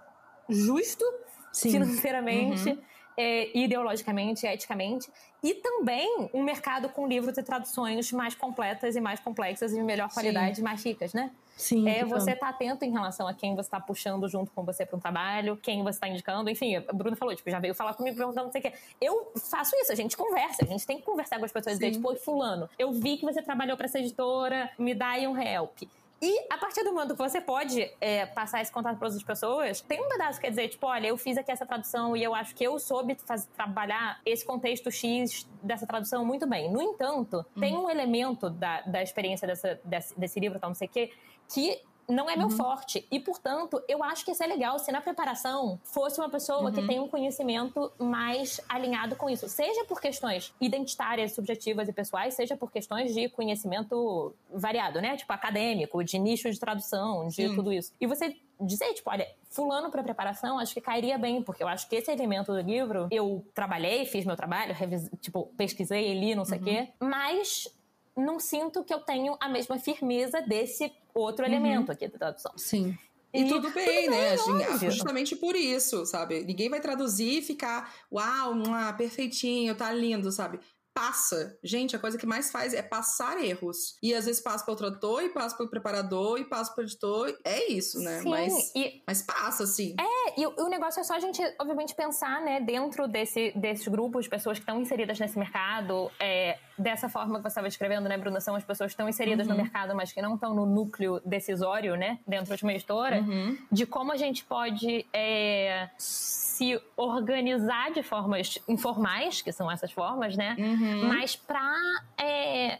[0.49, 1.05] justo
[1.53, 1.73] Sim.
[1.73, 2.71] financeiramente.
[2.71, 5.11] Uhum é, ideologicamente, eticamente,
[5.43, 9.83] e também um mercado com livros e traduções mais completas e mais complexas e de
[9.83, 10.63] melhor qualidade, Sim.
[10.63, 11.31] mais ricas, né?
[11.57, 11.87] Sim.
[11.89, 14.97] É, você tá atento em relação a quem você está puxando junto com você para
[14.97, 18.17] um trabalho, quem você está indicando, enfim, a Bruna falou, tipo, já veio falar comigo
[18.17, 18.73] perguntando não sei o quê.
[19.01, 21.79] Eu faço isso, a gente conversa, a gente tem que conversar com as pessoas e
[21.79, 25.39] dizer, tipo, fulano, eu vi que você trabalhou para essa editora, me dá aí um
[25.39, 25.83] help.
[26.23, 29.81] E a partir do momento que você pode é, passar esse contato para outras pessoas,
[29.81, 32.35] tem um pedaço que quer dizer, tipo, olha, eu fiz aqui essa tradução e eu
[32.35, 36.71] acho que eu soube fazer, trabalhar esse contexto X dessa tradução muito bem.
[36.71, 37.61] No entanto, uhum.
[37.61, 41.11] tem um elemento da, da experiência dessa, desse, desse livro, tal, não sei o quê,
[41.49, 41.81] que
[42.11, 42.57] não é meu uhum.
[42.57, 43.07] forte.
[43.11, 46.73] E, portanto, eu acho que isso é legal se na preparação fosse uma pessoa uhum.
[46.73, 49.49] que tem um conhecimento mais alinhado com isso.
[49.49, 55.17] Seja por questões identitárias, subjetivas e pessoais, seja por questões de conhecimento variado, né?
[55.17, 57.55] Tipo, acadêmico, de nicho de tradução, de Sim.
[57.55, 57.93] tudo isso.
[58.01, 61.89] E você dizer, tipo, olha, fulano para preparação, acho que cairia bem, porque eu acho
[61.89, 64.75] que esse elemento do livro, eu trabalhei, fiz meu trabalho,
[65.21, 66.67] tipo, pesquisei, li, não sei o uhum.
[66.67, 67.69] quê, mas
[68.17, 71.53] não sinto que eu tenho a mesma firmeza desse outro uhum.
[71.53, 72.53] elemento aqui da tradução.
[72.57, 72.97] Sim.
[73.33, 74.33] E, e tudo bem, tudo bem né?
[74.33, 76.43] Assim, justamente por isso, sabe?
[76.45, 80.59] Ninguém vai traduzir e ficar, uau, ah, perfeitinho, tá lindo, sabe?
[80.95, 81.59] Passa.
[81.63, 83.97] Gente, a coisa que mais faz é passar erros.
[84.03, 87.37] E às vezes passa pelo tradutor, e passa pelo preparador, e passa pelo editor.
[87.45, 88.21] É isso, né?
[88.21, 89.03] Sim, mas, e...
[89.07, 89.95] mas passa, assim.
[89.99, 93.89] É, e o, o, negócio é só a gente, obviamente, pensar, né, dentro desse, desses
[93.89, 98.17] grupos, pessoas que estão inseridas nesse mercado, é, dessa forma que você estava descrevendo, né,
[98.17, 98.41] Bruna?
[98.41, 99.55] São as pessoas que estão inseridas uhum.
[99.55, 103.57] no mercado, mas que não estão no núcleo decisório, né, dentro de uma editora, uhum.
[103.71, 105.89] de como a gente pode é,
[106.61, 110.55] se organizar de formas informais, que são essas formas, né?
[110.59, 111.09] Uhum.
[111.09, 111.75] Mas para
[112.19, 112.79] é,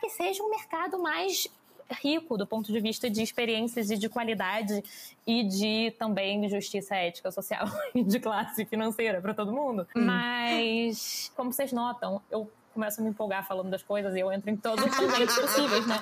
[0.00, 1.48] que seja um mercado mais
[1.90, 4.80] rico do ponto de vista de experiências e de qualidade
[5.26, 9.88] e de também justiça ética, social e de classe financeira para todo mundo.
[9.96, 10.04] Hum.
[10.04, 14.50] Mas, como vocês notam, eu começo a me empolgar falando das coisas e eu entro
[14.50, 15.98] em todos os tangentes possíveis, né?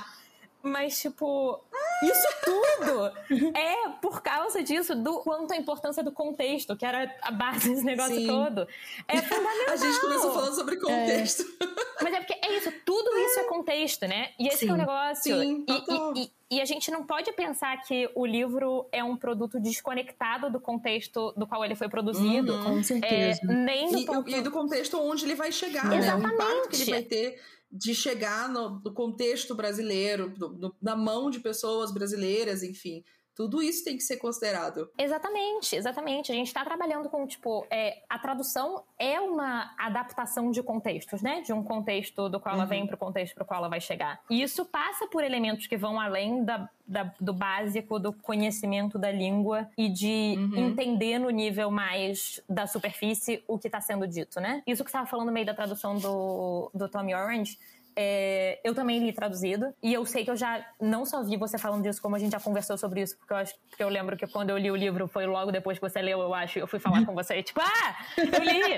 [0.62, 1.58] Mas, tipo,
[2.02, 3.12] isso tudo
[3.56, 7.84] é por causa disso, do quanto a importância do contexto, que era a base desse
[7.84, 8.26] negócio Sim.
[8.26, 8.66] todo.
[9.08, 9.54] É fundamental.
[9.74, 11.42] A gente começou falando sobre contexto.
[11.42, 12.02] É.
[12.02, 14.30] Mas é porque é isso, tudo isso é contexto, né?
[14.38, 15.40] E esse é o negócio.
[15.40, 19.58] Sim, e, e, e, a gente não pode pensar que o livro é um produto
[19.60, 22.54] desconectado do contexto do qual ele foi produzido.
[22.54, 23.40] Uhum, com certeza.
[23.42, 24.30] É, nem do, ponto...
[24.30, 26.26] e, do contexto onde ele vai chegar, Exatamente.
[26.26, 26.30] né?
[26.30, 27.40] O impacto que ele vai ter
[27.76, 30.32] de chegar no, no contexto brasileiro,
[30.80, 33.02] na mão de pessoas brasileiras, enfim.
[33.34, 34.88] Tudo isso tem que ser considerado.
[34.96, 36.30] Exatamente, exatamente.
[36.30, 41.40] A gente está trabalhando com, tipo, é, a tradução é uma adaptação de contextos, né?
[41.40, 42.60] De um contexto do qual uhum.
[42.60, 44.20] ela vem para o contexto para o qual ela vai chegar.
[44.30, 49.10] E isso passa por elementos que vão além da, da, do básico, do conhecimento da
[49.10, 50.68] língua e de uhum.
[50.68, 54.62] entender no nível mais da superfície o que está sendo dito, né?
[54.66, 57.58] Isso que você estava falando no meio da tradução do, do Tommy Orange
[57.96, 59.72] é, eu também li traduzido.
[59.82, 62.32] E eu sei que eu já não só vi você falando disso, como a gente
[62.32, 64.76] já conversou sobre isso, porque eu acho porque eu lembro que quando eu li o
[64.76, 66.58] livro foi logo depois que você leu, eu acho.
[66.58, 68.76] Eu fui falar com você, tipo, ah, eu li!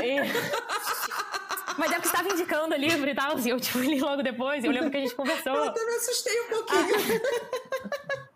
[0.04, 0.18] e...
[1.78, 4.64] Mas é porque estava indicando o livro e tal, assim, eu tipo, li logo depois,
[4.64, 5.54] eu lembro que a gente conversou.
[5.54, 7.20] Eu até me assustei um pouquinho.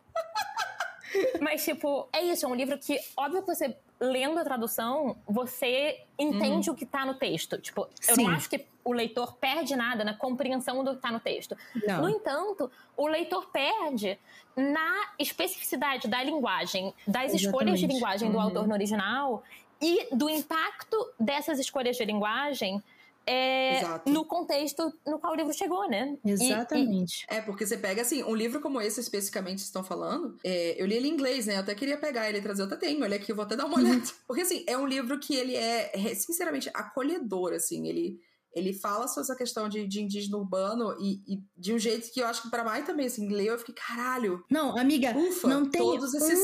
[1.41, 6.01] Mas, tipo, é isso, é um livro que, óbvio que você, lendo a tradução, você
[6.19, 6.75] entende uhum.
[6.75, 7.59] o que tá no texto.
[7.59, 8.25] Tipo, eu Sim.
[8.25, 11.57] não acho que o leitor perde nada na compreensão do que tá no texto.
[11.87, 12.03] Não.
[12.03, 14.19] No entanto, o leitor perde
[14.57, 17.45] na especificidade da linguagem, das Exatamente.
[17.45, 18.35] escolhas de linguagem uhum.
[18.35, 19.43] do autor no original
[19.81, 22.83] e do impacto dessas escolhas de linguagem
[23.27, 26.17] é, no contexto no qual o livro chegou, né?
[26.25, 27.25] Exatamente.
[27.31, 27.39] E, e...
[27.39, 30.87] É, porque você pega, assim, um livro como esse especificamente que estão falando, é, eu
[30.87, 31.57] li ele em inglês, né?
[31.57, 33.57] Eu até queria pegar ele e trazer, eu até tenho, olha aqui, eu vou até
[33.57, 34.03] dar uma olhada.
[34.27, 38.19] porque, assim, é um livro que ele é, sinceramente, acolhedor, assim, ele...
[38.55, 42.21] Ele fala sobre essa questão de, de indígena urbano e, e, de um jeito que
[42.21, 44.45] eu acho que para mais também, assim, leu, eu fiquei, caralho.
[44.51, 46.39] Não, amiga, ufa, não tem todos esses...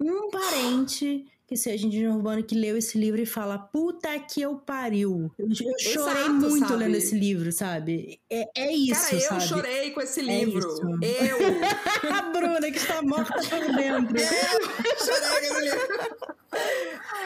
[0.00, 4.40] um, um parente que seja indígena urbano que leu esse livro e fala, puta que
[4.40, 5.30] eu pariu.
[5.38, 6.76] Eu, eu chorei Exato, muito sabe?
[6.76, 8.20] lendo esse livro, sabe?
[8.30, 9.48] É, é isso, Cara, eu sabe?
[9.48, 10.68] chorei com esse é livro.
[11.02, 11.38] É eu!
[12.14, 14.16] A Bruna que está morta por dentro.
[14.16, 16.34] Eu chorei com esse livro.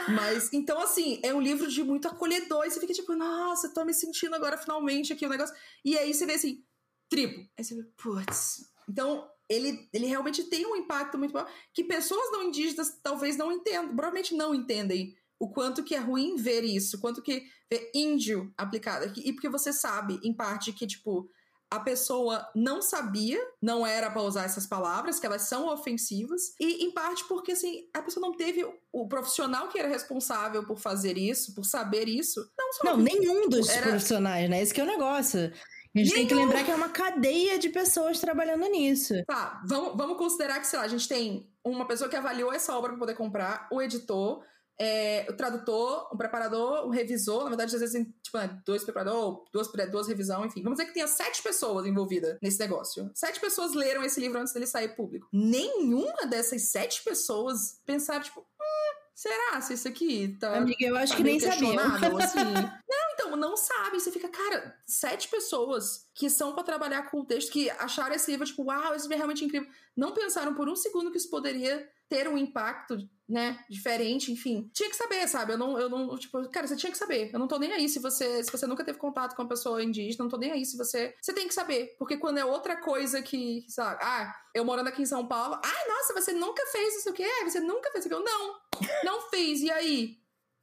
[0.09, 2.65] Mas, então, assim, é um livro de muito acolhedor.
[2.65, 5.55] E você fica tipo, nossa, tô me sentindo agora finalmente aqui o um negócio.
[5.85, 6.65] E aí você vê assim,
[7.09, 7.47] tribo.
[7.57, 8.65] Aí você vê, putz.
[8.89, 13.51] Então, ele, ele realmente tem um impacto muito bom que pessoas não indígenas talvez não
[13.51, 18.53] entendam, provavelmente não entendem o quanto que é ruim ver isso, quanto que ver índio
[18.57, 19.13] aplicado.
[19.17, 21.31] E porque você sabe, em parte, que, tipo,
[21.71, 26.85] a pessoa não sabia, não era para usar essas palavras, que elas são ofensivas, e
[26.85, 31.17] em parte porque, assim, a pessoa não teve o profissional que era responsável por fazer
[31.17, 32.51] isso, por saber isso.
[32.83, 33.89] Não, não nenhum dos era...
[33.89, 34.63] profissionais, né?
[34.63, 35.53] Esse que é o negócio.
[35.95, 39.15] A gente tem que lembrar que é uma cadeia de pessoas trabalhando nisso.
[39.27, 42.77] Tá, vamos, vamos considerar que, sei lá, a gente tem uma pessoa que avaliou essa
[42.77, 44.43] obra para poder comprar, o editor,
[44.79, 49.41] é, o tradutor, um preparador, um revisor, na verdade, às vezes, tipo, né, dois preparadores,
[49.53, 50.63] duas, duas revisão, enfim.
[50.63, 53.11] Vamos dizer que tenha sete pessoas envolvidas nesse negócio.
[53.15, 55.27] Sete pessoas leram esse livro antes dele sair público.
[55.33, 60.59] Nenhuma dessas sete pessoas pensaram, tipo, hum, será se isso aqui tá.
[60.59, 61.81] Amiga, eu acho tá que nem sabia.
[62.23, 62.39] Assim.
[62.45, 63.99] não, então, não sabe.
[63.99, 68.31] Você fica, cara, sete pessoas que são para trabalhar com o texto, que acharam esse
[68.31, 69.69] livro, tipo, uau, esse livro é realmente incrível.
[69.97, 72.97] Não pensaram por um segundo que isso poderia ter um impacto,
[73.29, 74.71] né, diferente, enfim.
[74.73, 75.53] Tinha que saber, sabe?
[75.53, 77.31] Eu não, eu não, tipo, cara, você tinha que saber.
[77.33, 79.83] Eu não tô nem aí se você, se você nunca teve contato com uma pessoa
[79.83, 82.77] indígena, não tô nem aí se você, você tem que saber, porque quando é outra
[82.81, 86.97] coisa que, sabe, ah, eu morando aqui em São Paulo, ai, nossa, você nunca fez
[86.97, 88.57] isso aqui, é, você nunca fez isso aqui, eu não,
[89.05, 90.19] não fiz, e aí?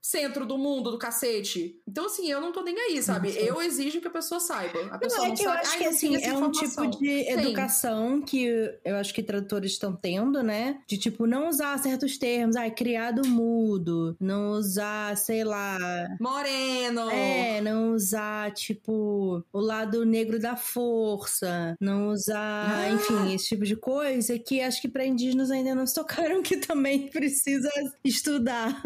[0.06, 1.82] Centro do mundo do cacete.
[1.88, 3.32] Então, assim, eu não tô nem aí, sabe?
[3.32, 3.39] Sim.
[3.39, 4.86] Eu exijo que a pessoa saiba.
[4.91, 5.56] A pessoa não, é não que sabe.
[5.56, 8.45] eu acho que, assim, é um tipo de educação que
[8.86, 10.80] eu acho que tradutores estão tendo, né?
[10.88, 12.56] De, tipo, não usar certos termos.
[12.56, 14.16] Ai, criado mudo.
[14.20, 15.80] Não usar, sei lá...
[16.20, 17.10] Moreno.
[17.10, 21.76] É, não usar, tipo, o lado negro da força.
[21.82, 22.91] Não usar, ah.
[22.91, 26.58] enfim, esse tipo de coisa que acho que para indígenas ainda não se tocaram que
[26.58, 27.72] também precisa
[28.03, 28.84] estudar.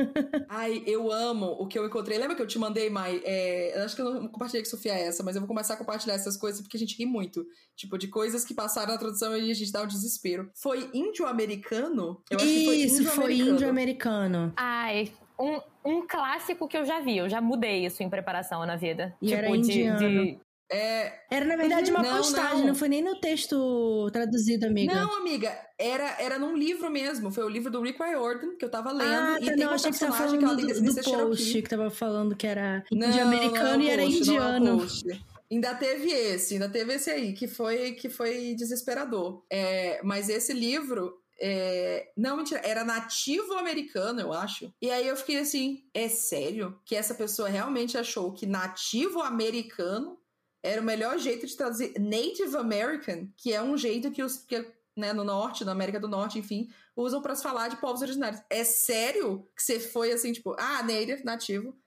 [0.47, 2.17] Ai, eu amo o que eu encontrei.
[2.17, 3.21] Lembra que eu te mandei, Mai?
[3.23, 5.77] É, acho que eu não compartilhei com a Sofia essa, mas eu vou começar a
[5.77, 7.45] compartilhar essas coisas porque a gente ri muito.
[7.75, 10.49] Tipo, de coisas que passaram na tradução e a gente dá um desespero.
[10.55, 12.21] Foi índio-americano?
[12.29, 14.53] Eu acho Isso, que foi índio-americano.
[14.55, 17.17] Ai, um, um clássico que eu já vi.
[17.17, 19.15] Eu já mudei isso em preparação na vida.
[19.21, 19.97] E tipo, era indiano.
[19.99, 20.39] De, de
[20.71, 21.21] é...
[21.31, 22.67] Era, na verdade, uma não, postagem, não.
[22.67, 22.75] não.
[22.75, 24.93] foi nem no texto traduzido, amiga.
[24.93, 27.31] Não, amiga, era, era num livro mesmo.
[27.31, 29.09] Foi o livro do Rick Riordan que eu tava lendo.
[29.09, 31.61] Ah, e tá, tem não, achei que você tava falando do, do post, Cherokee.
[31.63, 34.87] que tava falando que era não, americano não, e era post, indiano.
[35.51, 39.43] Ainda teve esse, ainda teve esse aí, que foi, que foi desesperador.
[39.49, 42.11] É, mas esse livro, é...
[42.15, 44.71] Não, mentira, era nativo americano, eu acho.
[44.79, 50.19] E aí eu fiquei assim: é sério que essa pessoa realmente achou que nativo americano
[50.61, 54.65] era o melhor jeito de traduzir Native American, que é um jeito que os que,
[54.95, 58.41] né, no norte, na América do Norte, enfim, usam para falar de povos originários.
[58.49, 61.77] É sério que você foi assim, tipo, ah, native, nativo,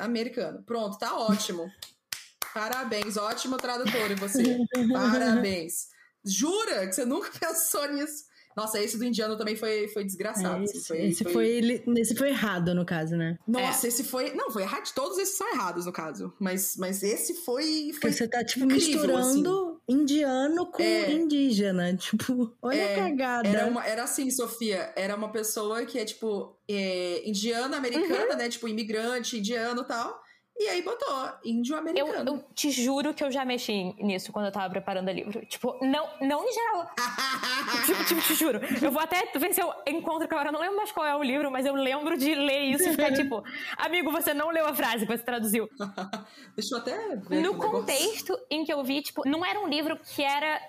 [0.00, 0.62] americano.
[0.64, 1.70] Pronto, tá ótimo.
[2.52, 4.58] Parabéns, ótimo tradutor em você.
[4.92, 5.88] Parabéns.
[6.24, 8.24] Jura que você nunca pensou nisso?
[8.58, 10.62] Nossa, esse do indiano também foi, foi desgraçado.
[10.62, 11.82] É, assim, esse, foi, esse foi- foi...
[12.00, 13.38] esse foi errado, no caso, né?
[13.46, 14.32] Nossa, esse foi.
[14.34, 14.92] Não, foi errado.
[14.92, 16.32] Todos esses são errados, no caso.
[16.40, 17.92] Mas, mas esse foi.
[18.00, 18.10] foi...
[18.10, 21.12] Você tá, tipo, incrível, misturando indiano com É.
[21.12, 21.96] indígena.
[22.08, 23.48] Tipo, olha É, a cagada.
[23.48, 24.92] Era, uma, era assim, Sofia.
[24.96, 28.48] Era uma pessoa que é, tipo, é, indiana, americana, né?
[28.48, 30.20] Tipo, imigrante, indiano e tal.
[30.60, 32.30] E aí botou índio Eu, americano.
[32.36, 35.46] eu te juro que eu já mexi nisso quando eu tava preparando o livro.
[35.46, 36.90] Tipo, não, não em geral.
[37.86, 38.60] tipo, tipo, te juro.
[38.82, 41.14] Eu vou até ver se eu encontro que agora eu não lembro mais qual é
[41.14, 43.44] o livro, mas eu lembro de ler isso e ficar tipo,
[43.76, 45.68] amigo, você não leu a frase que você traduziu.
[46.56, 47.14] Deixa eu até ver.
[47.14, 47.70] No aqui o negócio.
[47.70, 50.60] contexto em que eu vi, tipo, não era um livro que era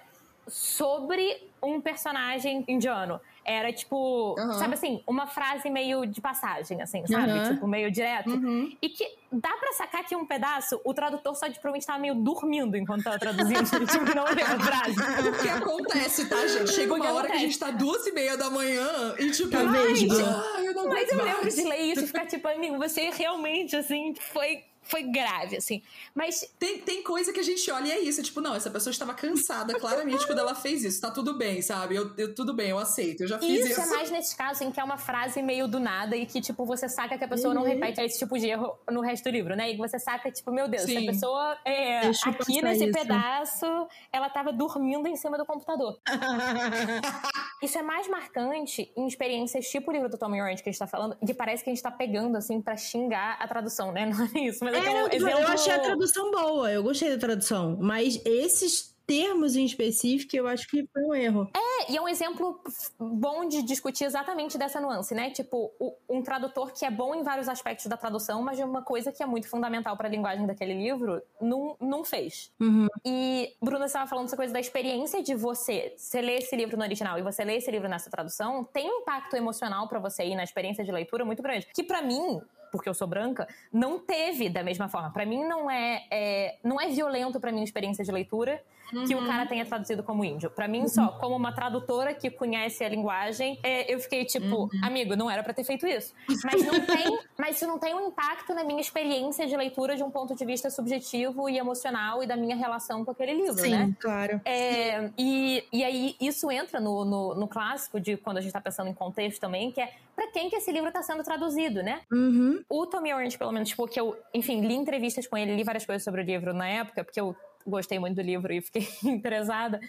[0.48, 3.20] sobre um personagem indiano.
[3.46, 4.54] Era tipo, Aham.
[4.60, 7.32] sabe assim, uma frase meio de passagem, assim, sabe?
[7.32, 7.54] Aham.
[7.54, 8.30] Tipo, meio direto.
[8.30, 8.72] Uhum.
[8.82, 12.14] E que dá pra sacar que um pedaço, o tradutor só de provavelmente tava meio
[12.16, 13.64] dormindo enquanto tava traduzindo.
[13.88, 15.30] tipo, não leu a frase.
[15.30, 16.72] O que acontece, tá, gente?
[16.74, 17.40] Chega uma hora que a acontece?
[17.40, 19.50] gente tá duas e meia da manhã e tipo.
[19.50, 20.16] Tá ai, vesgo.
[20.56, 21.34] ai, eu não Mas eu mais.
[21.36, 25.82] lembro de ler isso e ficar tipo, amigo, você realmente, assim, foi, foi grave, assim.
[26.16, 28.22] Mas Tem, tem coisa que a gente olha e é isso.
[28.24, 31.00] Tipo, não, essa pessoa estava cansada claramente quando ela fez isso.
[31.02, 31.96] Tá tudo bem, sabe?
[31.96, 33.22] Eu, eu- tudo bem, eu aceito.
[33.22, 33.82] Eu já fiz Isso isso.
[33.82, 36.66] é mais nesses casos em que é uma frase meio do nada e que, tipo,
[36.66, 37.68] você saca que a pessoa não Uhum.
[37.70, 39.72] repete esse tipo de erro no resto do livro, né?
[39.72, 40.98] E você saca, tipo, meu Deus, Sim.
[40.98, 42.94] essa pessoa é, Deixa eu aqui nesse isso.
[42.94, 43.66] pedaço,
[44.12, 46.00] ela tava dormindo em cima do computador.
[47.62, 50.80] Isso é mais marcante em experiências tipo o livro do Tommy Orange que a gente
[50.80, 54.06] tá falando, que parece que a gente tá pegando, assim, pra xingar a tradução, né?
[54.08, 55.40] Não é isso, mas é, É, é um exemplo...
[55.40, 57.78] eu achei a tradução boa, eu gostei da tradução.
[57.80, 61.50] Mas esses termos em específico, eu acho que foi um erro.
[61.56, 62.62] É, e é um exemplo
[63.00, 65.32] bom de discutir exatamente dessa nuance, né?
[65.32, 68.84] Tipo, o- um tradutor que é bom em vários aspectos da tradução, mas de uma
[68.84, 72.52] coisa que é muito fundamental para a linguagem daquele livro, não, não fez.
[72.60, 72.86] Uhum.
[73.04, 76.84] E Bruna estava falando essa coisa da experiência de você, você ler esse livro no
[76.84, 80.36] original e você ler esse livro nessa tradução, tem um impacto emocional para você aí
[80.36, 81.68] na experiência de leitura muito grande.
[81.74, 82.40] Que pra mim,
[82.72, 85.12] porque eu sou branca, não teve da mesma forma.
[85.12, 88.62] Pra mim não é, é- não é violento pra mim a experiência de leitura
[89.08, 90.50] que o cara tenha traduzido como índio.
[90.50, 95.16] Pra mim só, como uma tradutora que conhece a linguagem, é, eu fiquei tipo, amigo,
[95.16, 96.12] não era pra ter feito isso.
[96.44, 100.02] Mas não tem, mas isso não tem um impacto na minha experiência de leitura de
[100.02, 103.70] um ponto de vista subjetivo e emocional e da minha relação com aquele livro, Sim,
[103.70, 103.94] né?
[104.00, 104.42] claro.
[104.44, 108.62] É, e, e aí isso entra no, no, no clássico de quando a gente tá
[108.62, 112.02] pensando em contexto também, que é pra quem que esse livro tá sendo traduzido, né?
[112.12, 112.59] Uhum.
[112.68, 115.86] O Tommy Orange, pelo menos, tipo, que eu, enfim, li entrevistas com ele, li várias
[115.86, 117.36] coisas sobre o livro na época, porque eu
[117.66, 119.80] gostei muito do livro e fiquei interessada.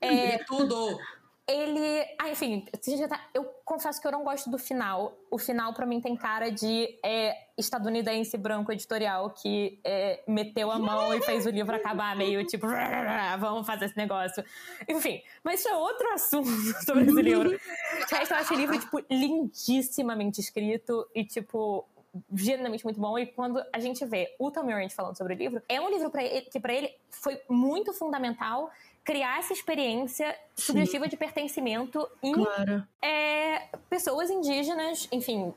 [0.00, 0.98] É, tudo.
[1.48, 2.04] ele.
[2.18, 2.66] Ah, enfim,
[3.08, 5.16] tá- eu confesso que eu não gosto do final.
[5.30, 10.78] O final, pra mim, tem cara de é, estadunidense branco editorial que é, meteu a
[10.78, 12.66] mão e fez o livro acabar meio tipo,
[13.40, 14.44] vamos fazer esse negócio.
[14.88, 16.48] Enfim, mas isso é outro assunto
[16.84, 17.58] sobre esse livro.
[18.10, 21.86] Resto, eu acho o livro, tipo, lindissimamente escrito e, tipo,
[22.34, 23.18] genuinamente muito bom.
[23.18, 26.10] E quando a gente vê o Tom Orange falando sobre o livro, é um livro
[26.10, 28.70] pra ele, que pra ele foi muito fundamental
[29.04, 32.86] criar essa experiência subjetiva de pertencimento em Claro.
[33.02, 35.52] é, pessoas indígenas, enfim,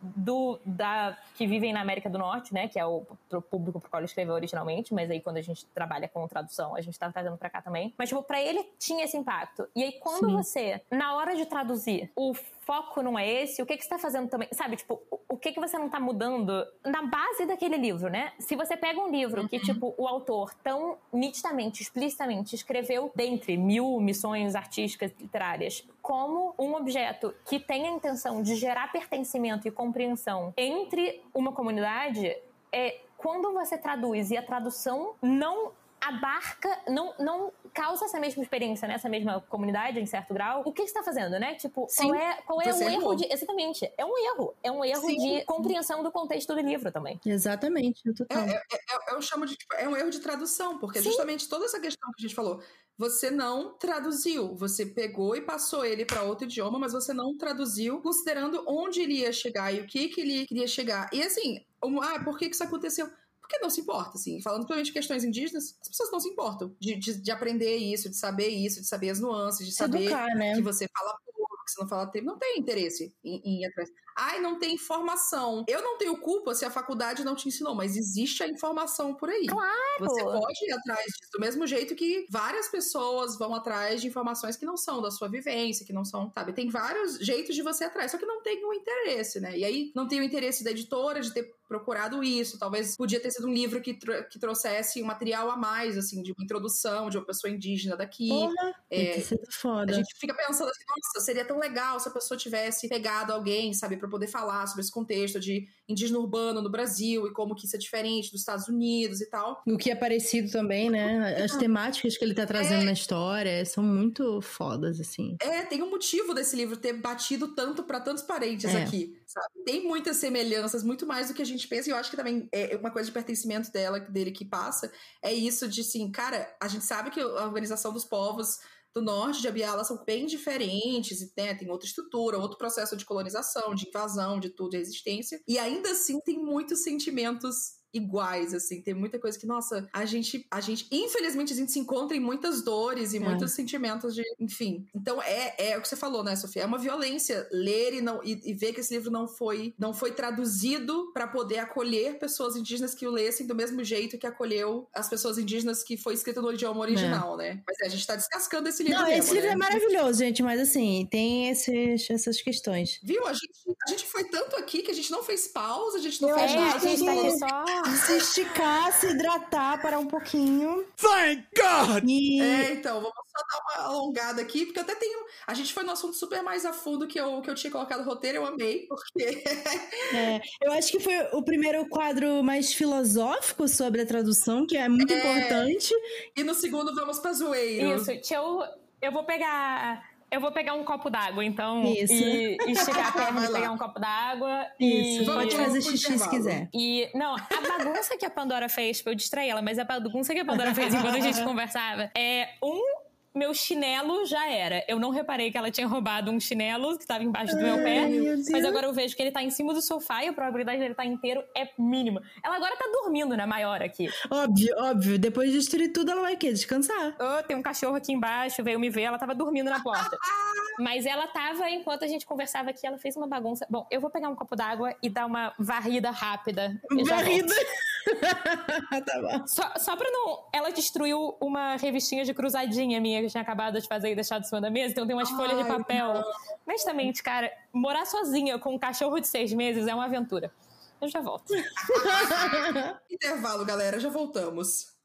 [0.00, 2.66] do, da, que vivem na América do Norte, né?
[2.66, 3.06] Que é o
[3.50, 6.80] público pro qual ele escreveu originalmente, mas aí quando a gente trabalha com tradução, a
[6.80, 7.94] gente tá trazendo pra cá também.
[7.96, 9.68] Mas, tipo, pra ele tinha esse impacto.
[9.76, 10.32] E aí, quando Sim.
[10.36, 12.34] você, na hora de traduzir, o
[12.68, 14.46] foco não é esse, o que, que você tá fazendo também?
[14.52, 16.52] Sabe, tipo, o, que, que você não tá mudando
[16.84, 18.34] na base daquele livro, né?
[18.38, 23.98] Se você pega um livro que, tipo, o autor tão nitidamente, explicitamente escreveu, dentre mil
[24.00, 30.52] missões artísticas literárias, como um objeto que tem a intenção de gerar pertencimento e compreensão
[30.54, 32.36] entre uma comunidade,
[32.70, 38.86] é quando você traduz e a tradução não abarca, não, não causa essa mesma experiência
[38.88, 41.54] nessa mesma comunidade, em certo grau, o que você está fazendo, né?
[41.54, 43.00] Tipo, Sim, qual é, qual é você o errou.
[43.02, 43.32] erro de.
[43.32, 44.54] Exatamente, é um erro.
[44.62, 45.16] É um erro Sim.
[45.16, 47.20] de compreensão do contexto do livro também.
[47.24, 48.42] Exatamente, total.
[48.42, 51.10] É, é- eu chamo de tipo, é um erro de tradução, porque Sim.
[51.10, 52.62] justamente toda essa questão que a gente falou,
[52.96, 58.00] você não traduziu, você pegou e passou ele para outro idioma, mas você não traduziu,
[58.00, 61.08] considerando onde ele ia chegar e o que que ele queria chegar.
[61.12, 63.08] E assim, um- ah, por que que isso aconteceu?
[63.48, 64.42] Porque não se importa, assim.
[64.42, 68.10] Falando principalmente de questões indígeas, as pessoas não se importam de, de, de aprender isso,
[68.10, 70.54] de saber isso, de saber as nuances, de Se saber educar, né?
[70.54, 72.26] que você fala pouco, que você não fala tempo.
[72.26, 73.88] Não tem interesse em, em ir atrás.
[74.18, 75.64] Ai, não tem informação.
[75.68, 79.30] Eu não tenho culpa se a faculdade não te ensinou, mas existe a informação por
[79.30, 79.46] aí.
[79.46, 79.78] Claro!
[80.00, 84.56] Você pode ir atrás disso, do mesmo jeito que várias pessoas vão atrás de informações
[84.56, 86.52] que não são da sua vivência, que não são, sabe?
[86.52, 89.56] Tem vários jeitos de você ir atrás, só que não tem o interesse, né?
[89.56, 92.58] E aí não tem o interesse da editora de ter procurado isso.
[92.58, 96.32] Talvez podia ter sido um livro que, que trouxesse um material a mais, assim, de
[96.32, 98.28] uma introdução de uma pessoa indígena daqui.
[98.28, 99.92] Porra, é, foda.
[99.92, 103.74] A gente fica pensando assim, nossa, seria tão legal se a pessoa tivesse pegado alguém,
[103.74, 107.66] sabe, para poder falar sobre esse contexto de indígena urbano no Brasil e como que
[107.66, 109.62] isso é diferente dos Estados Unidos e tal.
[109.66, 111.42] O que é parecido também, né?
[111.42, 112.86] As temáticas que ele tá trazendo é.
[112.86, 115.36] na história são muito fodas, assim.
[115.40, 118.82] É, tem um motivo desse livro ter batido tanto para tantos parentes é.
[118.82, 119.64] aqui, sabe?
[119.64, 122.48] Tem muitas semelhanças, muito mais do que a gente pensa, e eu acho que também
[122.52, 124.90] é uma coisa de pertencimento dela, dele que passa,
[125.22, 128.58] é isso de, assim, cara, a gente sabe que a Organização dos Povos
[128.98, 131.54] do norte de Abiala são bem diferentes, né?
[131.54, 135.40] tem outra estrutura, outro processo de colonização, de invasão, de tudo, de resistência.
[135.46, 138.80] E ainda assim tem muitos sentimentos iguais, assim.
[138.80, 142.20] Tem muita coisa que, nossa, a gente, a gente, infelizmente, a gente se encontra em
[142.20, 143.20] muitas dores e é.
[143.20, 144.86] muitos sentimentos de, enfim.
[144.94, 146.62] Então é, é o que você falou, né, Sofia?
[146.62, 149.92] É uma violência ler e não e, e ver que esse livro não foi não
[149.92, 154.88] foi traduzido para poder acolher pessoas indígenas que o lessem do mesmo jeito que acolheu
[154.94, 157.54] as pessoas indígenas que foi escrito no idioma original, é.
[157.54, 157.62] né?
[157.66, 158.98] Mas é, a gente tá descascando esse livro.
[158.98, 159.54] Não, mesmo, esse livro né?
[159.54, 162.98] é maravilhoso, gente, mas assim, tem esses, essas questões.
[163.02, 163.26] Viu?
[163.26, 166.20] A gente, a gente foi tanto aqui que a gente não fez pausa, a gente
[166.20, 166.76] não Eu fez nada.
[166.76, 170.84] A gente tá só se esticar, se hidratar, parar um pouquinho.
[170.96, 172.04] Thank God!
[172.08, 172.40] E...
[172.40, 175.18] É, então, vamos só dar uma alongada aqui, porque eu até tenho.
[175.46, 178.00] A gente foi no assunto super mais a fundo que eu, que eu tinha colocado
[178.00, 179.42] no roteiro, eu amei, porque.
[180.14, 184.88] é, eu acho que foi o primeiro quadro mais filosófico sobre a tradução, que é
[184.88, 185.18] muito é...
[185.18, 185.94] importante.
[186.36, 187.96] E no segundo, vamos pra zoeiro.
[187.96, 188.62] Isso, deixa eu.
[189.00, 191.84] Eu vou pegar eu vou pegar um copo d'água, então.
[191.84, 192.12] Isso.
[192.12, 194.66] E, e chegar perto de pegar um copo d'água.
[194.78, 195.26] Isso, e...
[195.26, 196.68] pode fazer xixi se quiser.
[196.74, 200.40] E, não, a bagunça que a Pandora fez, eu distraí ela, mas a bagunça que
[200.40, 203.07] a Pandora fez enquanto a gente conversava é um
[203.38, 204.84] meu chinelo já era.
[204.88, 208.08] Eu não reparei que ela tinha roubado um chinelo que estava embaixo do meu pé.
[208.08, 210.78] Meu mas agora eu vejo que ele tá em cima do sofá e a probabilidade
[210.78, 212.20] dele estar tá inteiro é mínima.
[212.44, 214.08] Ela agora tá dormindo, né, maior aqui.
[214.30, 215.18] Óbvio, óbvio.
[215.18, 216.52] Depois de destruir tudo, ela vai quê?
[216.52, 217.16] Descansar.
[217.20, 220.16] Oh, tem um cachorro aqui embaixo, veio me ver, ela tava dormindo na porta.
[220.80, 223.66] mas ela tava, enquanto a gente conversava aqui, ela fez uma bagunça.
[223.70, 226.80] Bom, eu vou pegar um copo d'água e dar uma varrida rápida.
[227.06, 227.54] Varrida?
[229.04, 229.46] tá bom.
[229.46, 230.44] Só, só pra não.
[230.52, 234.42] Ela destruiu uma revistinha de cruzadinha minha que eu tinha acabado de fazer e deixado
[234.42, 236.14] em cima da mesa, então tem umas Ai, folhas de papel.
[236.14, 236.24] Não.
[236.66, 240.52] Honestamente, cara, morar sozinha com um cachorro de seis meses é uma aventura.
[241.00, 241.52] Eu já volto.
[243.10, 244.98] Intervalo, galera, já voltamos.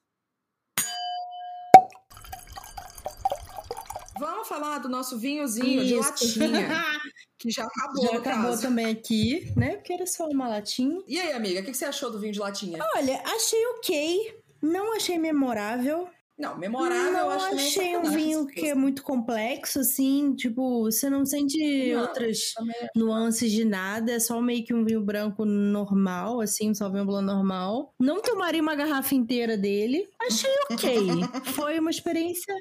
[4.20, 5.88] Vamos falar do nosso vinhozinho Isso.
[5.88, 6.84] de latinha.
[7.44, 8.06] que já acabou.
[8.06, 8.62] Já acabou caso.
[8.62, 9.76] também aqui, né?
[9.76, 11.02] Porque era só uma latinha.
[11.06, 12.80] E aí, amiga, o que você achou do vinho de latinha?
[12.96, 14.42] Olha, achei ok.
[14.62, 16.08] Não achei memorável.
[16.38, 20.86] Não, memorável não, eu acho que achei um vinho que é muito complexo, assim, tipo,
[20.86, 22.54] você não sente não, outras
[22.96, 27.28] nuances de nada, é só meio que um vinho branco normal, assim, só vinho blanco
[27.28, 27.94] normal.
[28.00, 30.10] Não tomaria uma garrafa inteira dele.
[30.20, 30.98] Achei ok.
[31.54, 32.56] Foi uma experiência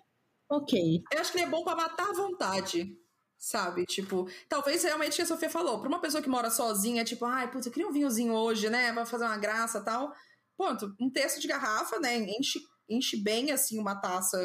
[0.50, 1.02] ok.
[1.10, 2.94] Eu acho que ele é bom para matar a vontade
[3.42, 3.84] sabe?
[3.84, 7.24] Tipo, talvez realmente o que a Sofia falou, pra uma pessoa que mora sozinha, tipo,
[7.24, 8.92] ai, putz, eu queria um vinhozinho hoje, né?
[8.92, 10.14] Vai fazer uma graça tal.
[10.56, 12.18] Ponto, um terço de garrafa, né?
[12.18, 14.38] Enche enche bem assim uma taça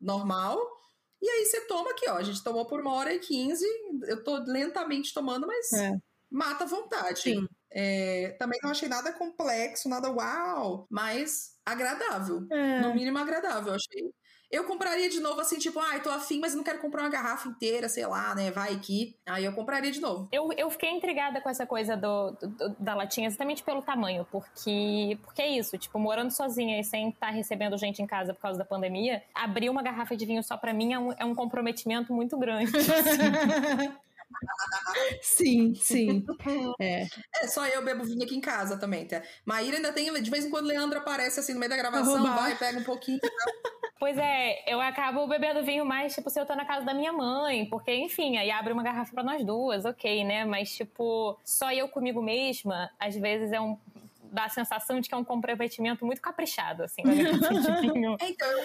[0.00, 0.58] normal.
[1.22, 2.16] E aí você toma aqui, ó.
[2.16, 3.66] A gente tomou por uma hora e quinze.
[4.06, 5.92] Eu tô lentamente tomando, mas é.
[6.30, 7.20] mata a vontade.
[7.20, 7.46] Sim.
[7.72, 12.46] É, também não achei nada complexo, nada uau, mas agradável.
[12.50, 12.80] É.
[12.80, 14.10] No mínimo agradável, achei.
[14.50, 17.08] Eu compraria de novo assim, tipo, ai, ah, tô afim, mas não quero comprar uma
[17.08, 18.50] garrafa inteira, sei lá, né?
[18.50, 19.16] Vai aqui.
[19.26, 20.28] Aí eu compraria de novo.
[20.32, 25.18] Eu, eu fiquei intrigada com essa coisa do, do da latinha, exatamente pelo tamanho, porque,
[25.22, 28.40] porque é isso, tipo, morando sozinha e sem estar tá recebendo gente em casa por
[28.40, 31.34] causa da pandemia, abrir uma garrafa de vinho só pra mim é um, é um
[31.34, 32.72] comprometimento muito grande.
[32.76, 33.92] Assim.
[35.22, 36.24] Sim, sim.
[36.80, 37.06] É.
[37.36, 39.22] é, só eu bebo vinho aqui em casa também, tá?
[39.44, 42.56] Maíra ainda tem, de vez em quando Leandro aparece assim no meio da gravação, vai,
[42.56, 43.20] pega um pouquinho.
[43.20, 43.28] Tá?
[44.00, 47.12] Pois é, eu acabo bebendo vinho mais, tipo, se eu tô na casa da minha
[47.12, 50.44] mãe, porque, enfim, aí abre uma garrafa para nós duas, ok, né?
[50.46, 53.76] Mas, tipo, só eu comigo mesma, às vezes é um
[54.32, 57.10] dá a sensação de que é um comprometimento muito caprichado, assim, É,
[58.30, 58.64] então, eu,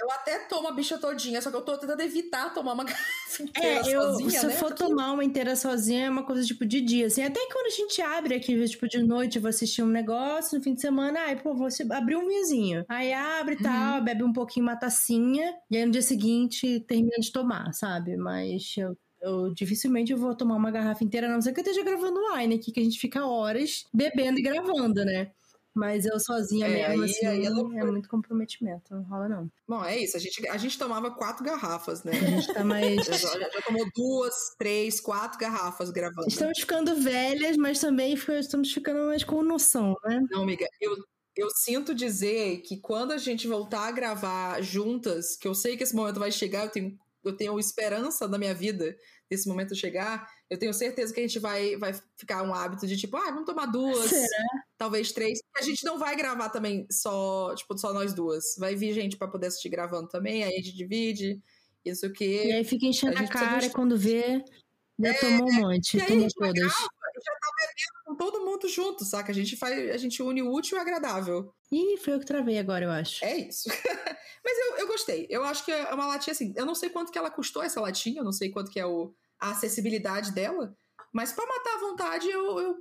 [0.00, 3.42] eu, até tomo a bicha todinha, só que eu tô tentando evitar tomar uma garrafa
[3.42, 4.52] inteira é, eu, sozinha, Se né?
[4.52, 4.84] eu for Porque...
[4.84, 7.22] tomar uma inteira sozinha, é uma coisa, tipo, de dia, assim.
[7.22, 10.74] Até quando a gente abre aqui, tipo, de noite, vou assistir um negócio, no fim
[10.74, 12.84] de semana, ai, pô, vou abrir um vinhozinho.
[12.88, 14.04] Aí abre e tal, uhum.
[14.04, 18.16] bebe um pouquinho, uma tacinha, e aí no dia seguinte termina de tomar, sabe?
[18.16, 21.64] Mas eu eu dificilmente eu vou tomar uma garrafa inteira, a não ser que eu
[21.64, 25.30] esteja gravando wine aqui, que a gente fica horas bebendo e gravando, né?
[25.74, 29.50] Mas eu sozinha É, mesmo, aí- assim, aí é é, muito comprometimento, não rola não.
[29.68, 30.16] Bom, é isso.
[30.16, 32.12] A gente, a gente tomava quatro garrafas, né?
[32.12, 32.96] A gente tá mais...
[33.06, 36.28] Já, já- tomou duas, três, quatro garrafas gravando.
[36.28, 40.22] Estamos ficando velhas, mas também estamos ficando mais com noção, né?
[40.30, 40.96] Não, amiga, eu,
[41.36, 45.82] eu sinto dizer que quando a gente voltar a gravar juntas, que eu sei que
[45.82, 46.98] esse momento vai chegar, eu tenho,
[47.28, 48.96] eu tenho esperança na minha vida
[49.28, 52.96] desse momento chegar, eu tenho certeza que a gente vai, vai ficar um hábito de
[52.96, 54.44] tipo, ah, vamos tomar duas, Será?
[54.78, 55.40] talvez três.
[55.56, 58.54] A gente não vai gravar também só, tipo, só nós duas.
[58.58, 61.42] Vai vir gente pra poder assistir gravando também, aí a gente divide,
[61.84, 64.44] isso o E aí fica enchendo A a, precisa cara quando vê,
[64.98, 66.72] já tomou um monte, e aí, tomou todas.
[66.72, 66.88] Tá
[67.56, 69.32] bebendo com todo mundo junto, saca?
[69.32, 71.52] A gente faz, a gente une o útil e o agradável.
[71.70, 73.24] Ih, foi eu que travei agora, eu acho.
[73.24, 73.68] É isso.
[74.44, 75.26] Mas eu, eu gostei.
[75.28, 76.52] Eu acho que é uma latinha assim.
[76.56, 78.86] Eu não sei quanto que ela custou essa latinha, eu não sei quanto que é
[78.86, 80.76] o, a acessibilidade dela.
[81.12, 82.76] Mas pra matar a vontade, eu, eu,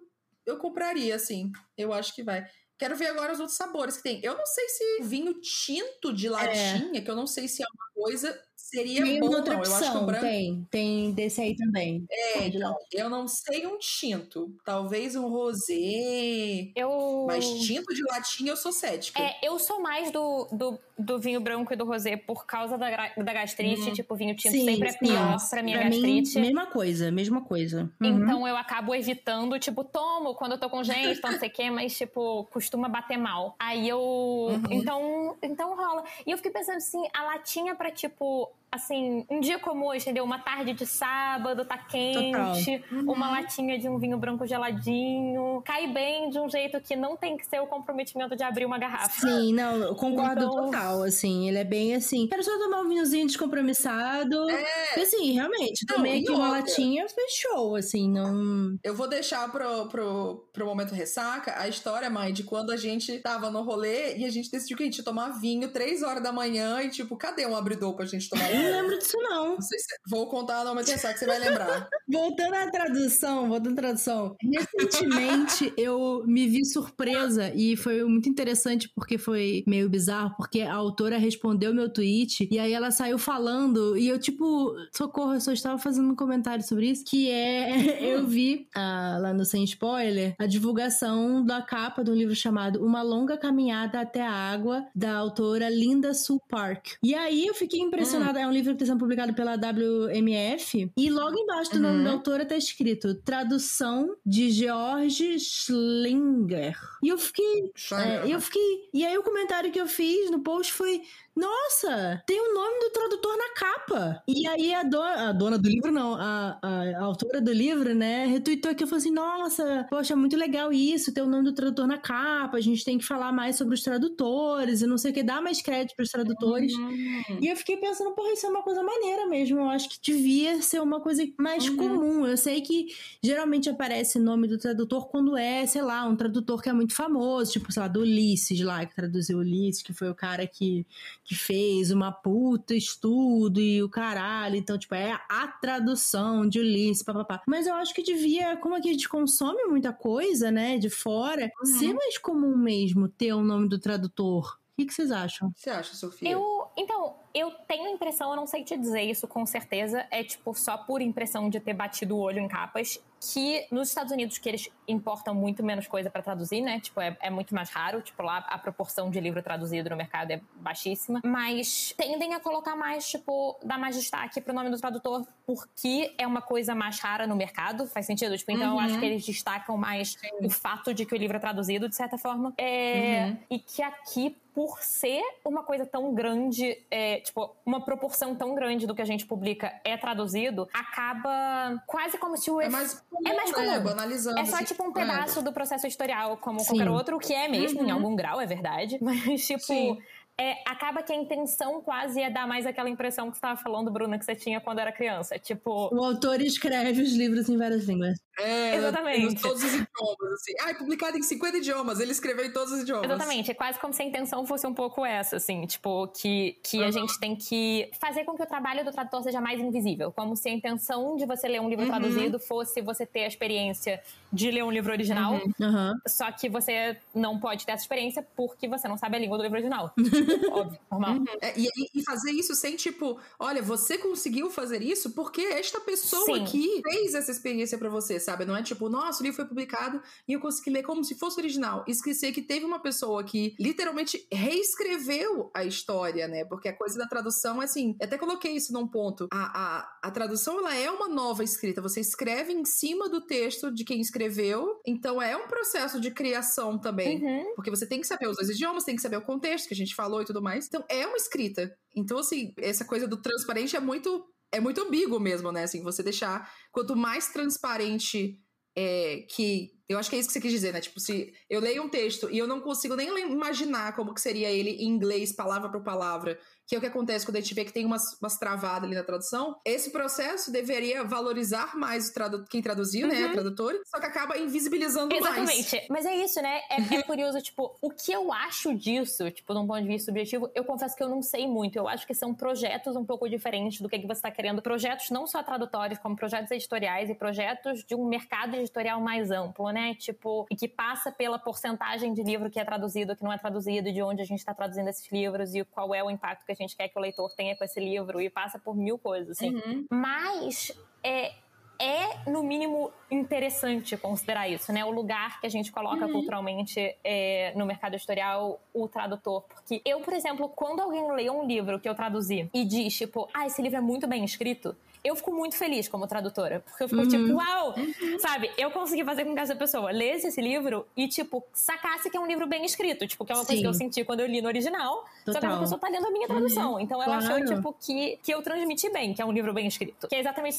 [0.45, 1.51] eu compraria, assim.
[1.77, 2.45] Eu acho que vai.
[2.77, 4.19] Quero ver agora os outros sabores que tem.
[4.21, 8.03] Eu não sei se vinho tinto de latinha, que eu não sei se é uma
[8.03, 9.63] coisa, seria Tem bom, outra não.
[9.63, 10.21] Eu acho que o opção, branco.
[10.21, 10.67] tem.
[10.69, 12.05] Tem desse aí também.
[12.09, 14.53] É, então, eu não sei um tinto.
[14.65, 16.71] Talvez um rosé.
[16.75, 17.25] Eu.
[17.27, 19.21] Mas tinto de latinha eu sou cética.
[19.21, 22.89] É, eu sou mais do, do, do vinho branco e do rosé por causa da,
[23.15, 23.89] da gastrite.
[23.89, 23.93] Uhum.
[23.93, 26.35] Tipo, vinho tinto sempre é pior pra minha pra gastrite.
[26.35, 27.91] Mim, mesma coisa, mesma coisa.
[28.01, 28.23] Uhum.
[28.23, 31.51] Então eu acabo evitando, tipo, tomo quando eu tô com gente, então não sei o
[31.51, 33.55] quê, mas, tipo, costuma bater mal.
[33.59, 33.99] Aí eu.
[33.99, 34.63] Uhum.
[34.69, 36.03] Então, então rola.
[36.25, 40.01] E eu fiquei pensando assim, a latinha pra, tipo, こう assim, um dia como hoje,
[40.03, 40.23] entendeu?
[40.23, 43.11] Uma tarde de sábado, tá quente, Uhum.
[43.13, 45.61] uma latinha de um vinho branco geladinho.
[45.65, 48.77] Cai bem de um jeito que não tem que ser o comprometimento de abrir uma
[48.77, 49.27] garrafa.
[49.27, 52.89] Sim, não, eu concordo Então- total, assim, ele é bem assim, quero só tomar um
[52.89, 55.01] vinhozinho descompromissado, É.
[55.01, 56.59] assim, realmente, Não, tomei aqui uma outra?
[56.59, 58.77] latinha, show, assim, não...
[58.83, 63.17] Eu vou deixar pro, pro, pro momento ressaca a história, mãe, de quando a gente
[63.19, 66.21] tava no rolê e a gente decidiu que a gente ia tomar vinho três horas
[66.21, 69.53] da manhã e, tipo, cadê um abridor pra gente tomar não lembro disso não.
[69.55, 71.87] Não sei se- Vou contar no momento ressaca, você vai lembrar.
[72.11, 74.35] Voltando à tradução, voltando à tradução.
[74.43, 80.73] Recentemente eu me vi surpresa e foi muito interessante porque foi meio bizarro, porque a
[80.73, 85.51] autora respondeu meu tweet e aí ela saiu falando e eu, tipo, socorro, eu só
[85.51, 87.65] estava fazendo um comentário sobre isso, que é,
[88.13, 92.85] eu vi ah, lá no Sem Spoiler a divulgação da capa de um livro chamado
[92.85, 96.93] Uma Longa Caminhada até a Água, da autora Linda Sue Park.
[97.03, 101.09] E aí eu fiquei impressionada, é um livro que está sendo publicado pela WMF, e
[101.09, 102.03] logo embaixo do nome Uhum.
[102.03, 106.77] da autora tá escrito Tradução de George Schlinger.
[107.03, 108.89] E eu fiquei é, eu fiquei.
[108.93, 111.01] E aí o comentário que eu fiz no post foi.
[111.35, 114.23] Nossa, tem o nome do tradutor na capa.
[114.25, 117.93] E aí a, do- a dona do livro, não, a, a, a autora do livro,
[117.93, 121.53] né, retweetou aqui e falou assim: Nossa, poxa, muito legal isso, ter o nome do
[121.53, 122.55] tradutor na capa.
[122.57, 125.41] A gente tem que falar mais sobre os tradutores e não sei o que, dar
[125.41, 126.73] mais crédito pros tradutores.
[126.73, 127.39] Hum.
[127.41, 129.59] E eu fiquei pensando, porra, isso é uma coisa maneira mesmo.
[129.59, 131.75] Eu acho que devia ser uma coisa mais Uhum.
[131.77, 132.25] comum.
[132.25, 132.87] Eu sei que
[133.21, 136.93] geralmente aparece o nome do tradutor quando é, sei lá, um tradutor que é muito
[136.95, 140.85] famoso, tipo, sei lá, do Ulisses lá, que traduziu Ulisses, que foi o cara que,
[141.25, 144.55] que fez uma puta estudo e o caralho.
[144.55, 147.41] Então, tipo, é a tradução de Ulisses, papapá.
[147.47, 151.49] Mas eu acho que devia, como aqui a gente consome muita coisa, né, de fora,
[151.59, 151.65] Uhum.
[151.65, 154.57] ser mais comum mesmo ter o nome do tradutor.
[154.77, 155.47] O que, que vocês acham?
[155.47, 156.29] O que você acha, Sofia?
[156.31, 160.21] Eu, então, eu tenho a impressão, eu não sei te dizer isso com certeza, é
[160.21, 163.01] tipo só por impressão de ter batido o olho em capas,
[163.31, 166.81] que nos Estados Unidos que eles importam muito menos coisa pra traduzir, né?
[166.81, 170.31] Tipo, é, é muito mais raro, tipo, lá a proporção de livro traduzido no mercado
[170.31, 175.25] é baixíssima, mas tendem a colocar mais, tipo, dar mais destaque pro nome do tradutor
[175.45, 178.37] porque é uma coisa mais rara no mercado, faz sentido?
[178.37, 178.79] Tipo, então eu Uhum.
[178.79, 182.17] acho que eles destacam mais o fato de que o livro é traduzido, de certa
[182.17, 183.37] forma, é, Uhum.
[183.51, 188.87] e que aqui por ser uma coisa tão grande, é, tipo, uma proporção tão grande
[188.87, 193.29] do que a gente publica é traduzido, acaba quase como se o É mais comum,
[193.29, 193.55] É mais né?
[193.55, 193.83] comum.
[193.83, 194.39] Banalizando.
[194.39, 194.93] é só assim, tipo um é.
[194.93, 196.67] pedaço do processo editorial, como Sim.
[196.67, 197.93] qualquer outro, que é mesmo, em Uhum.
[197.93, 198.97] algum grau, é verdade.
[199.03, 199.97] Mas, tipo, Sim.
[200.37, 203.91] é, acaba que a intenção quase é dar mais aquela impressão que você estava falando,
[203.91, 205.37] Bruna, que você tinha quando era criança.
[205.37, 208.17] Tipo, O autor escreve os livros em várias línguas.
[208.39, 209.33] É, Exatamente.
[209.33, 210.53] Em todos os idiomas, assim.
[210.61, 213.05] Ah, é publicado em 50 idiomas, ele escreveu em todos os idiomas.
[213.05, 216.79] Exatamente, é quase como se a intenção fosse um pouco essa, assim, tipo, que, que
[216.79, 216.87] uhum.
[216.87, 220.35] a gente tem que fazer com que o trabalho do tradutor seja mais invisível, como
[220.35, 221.91] se a intenção de você ler um livro uhum.
[221.91, 225.93] traduzido fosse você ter a experiência de ler um livro original, uhum.
[226.07, 229.43] só que você não pode ter essa experiência porque você não sabe a língua do
[229.43, 229.93] livro original.
[230.51, 231.15] Óbvio, normal.
[231.15, 231.25] Uhum.
[231.41, 236.25] É, e, e, fazer isso sem, tipo, olha, você conseguiu fazer isso porque esta pessoa
[236.25, 236.43] Sim.
[236.43, 238.45] aqui fez essa experiência para você, sabe?
[238.45, 241.39] Não é tipo, nossa, o livro foi publicado e eu consegui ler como se fosse
[241.39, 241.83] original.
[241.87, 246.43] Esquecer que teve uma pessoa que literalmente reescreveu a história, né?
[246.45, 249.27] Porque a coisa da tradução é assim, até coloquei isso num ponto.
[249.31, 251.81] A, a, a tradução, ela é uma nova escrita.
[251.81, 254.79] Você escreve em cima do texto de quem escreveu.
[254.85, 257.23] Então é um processo de criação também.
[257.23, 257.53] Uhum.
[257.55, 259.77] Porque você tem que saber os dois idiomas, tem que saber o contexto que a
[259.77, 260.65] gente falou e tudo mais.
[260.67, 261.71] Então é uma escrita.
[261.95, 265.63] Então, assim, essa coisa do transparente é muito é muito ambíguo mesmo, né?
[265.63, 268.39] Assim, você deixar quanto mais transparente
[268.75, 270.81] é, que eu acho que é isso que você quis dizer, né?
[270.81, 274.49] Tipo, se eu leio um texto e eu não consigo nem imaginar como que seria
[274.49, 277.63] ele em inglês, palavra por palavra, que é o que acontece quando a gente vê
[277.63, 282.61] que tem umas, umas travadas ali na tradução, esse processo deveria valorizar mais tradu quem
[282.61, 283.13] traduziu, uhum.
[283.13, 283.25] né?
[283.25, 285.45] A tradutora, só que acaba invisibilizando Exatamente.
[285.45, 285.59] mais.
[285.59, 285.91] Exatamente.
[285.91, 286.61] Mas é isso, né?
[286.69, 290.05] É, é curioso, tipo, o que eu acho disso, tipo, de um ponto de vista
[290.05, 291.77] subjetivo, eu confesso que eu não sei muito.
[291.77, 294.61] Eu acho que são projetos um pouco diferentes do que, que você está querendo.
[294.61, 299.69] Projetos não só tradutórios, como projetos editoriais e projetos de um mercado editorial mais amplo,
[299.69, 299.74] né?
[299.95, 303.91] Tipo, e que passa pela porcentagem de livro que é traduzido, que não é traduzido,
[303.91, 306.55] de onde a gente está traduzindo esses livros e qual é o impacto que a
[306.55, 309.55] gente quer que o leitor tenha com esse livro e passa por mil coisas, assim.
[309.55, 309.85] Uhum.
[309.91, 310.71] Mas
[311.03, 311.33] é,
[311.79, 314.85] é, no mínimo, interessante considerar isso, né?
[314.85, 316.11] O lugar que a gente coloca uhum.
[316.11, 319.43] culturalmente é, no mercado editorial, o tradutor.
[319.43, 323.27] Porque eu, por exemplo, quando alguém lê um livro que eu traduzi e diz, tipo,
[323.33, 324.75] ah, esse livro é muito bem escrito,
[325.05, 326.61] eu fico muito feliz como tradutora.
[326.61, 327.07] Porque eu fico uhum.
[327.07, 327.75] tipo, uau!
[328.19, 328.49] Sabe?
[328.57, 332.19] Eu consegui fazer com que essa pessoa lesse esse livro e, tipo, sacasse que é
[332.19, 333.07] um livro bem escrito.
[333.07, 333.47] Tipo, que é uma Sim.
[333.47, 335.05] coisa que eu senti quando eu li no original.
[335.23, 335.33] Total.
[335.33, 336.73] Só que a pessoa tá lendo a minha tradução.
[336.73, 336.79] Uhum.
[336.79, 337.35] Então ela claro.
[337.35, 340.07] achou, tipo, que, que eu transmiti bem, que é um livro bem escrito.
[340.07, 340.57] Que é exatamente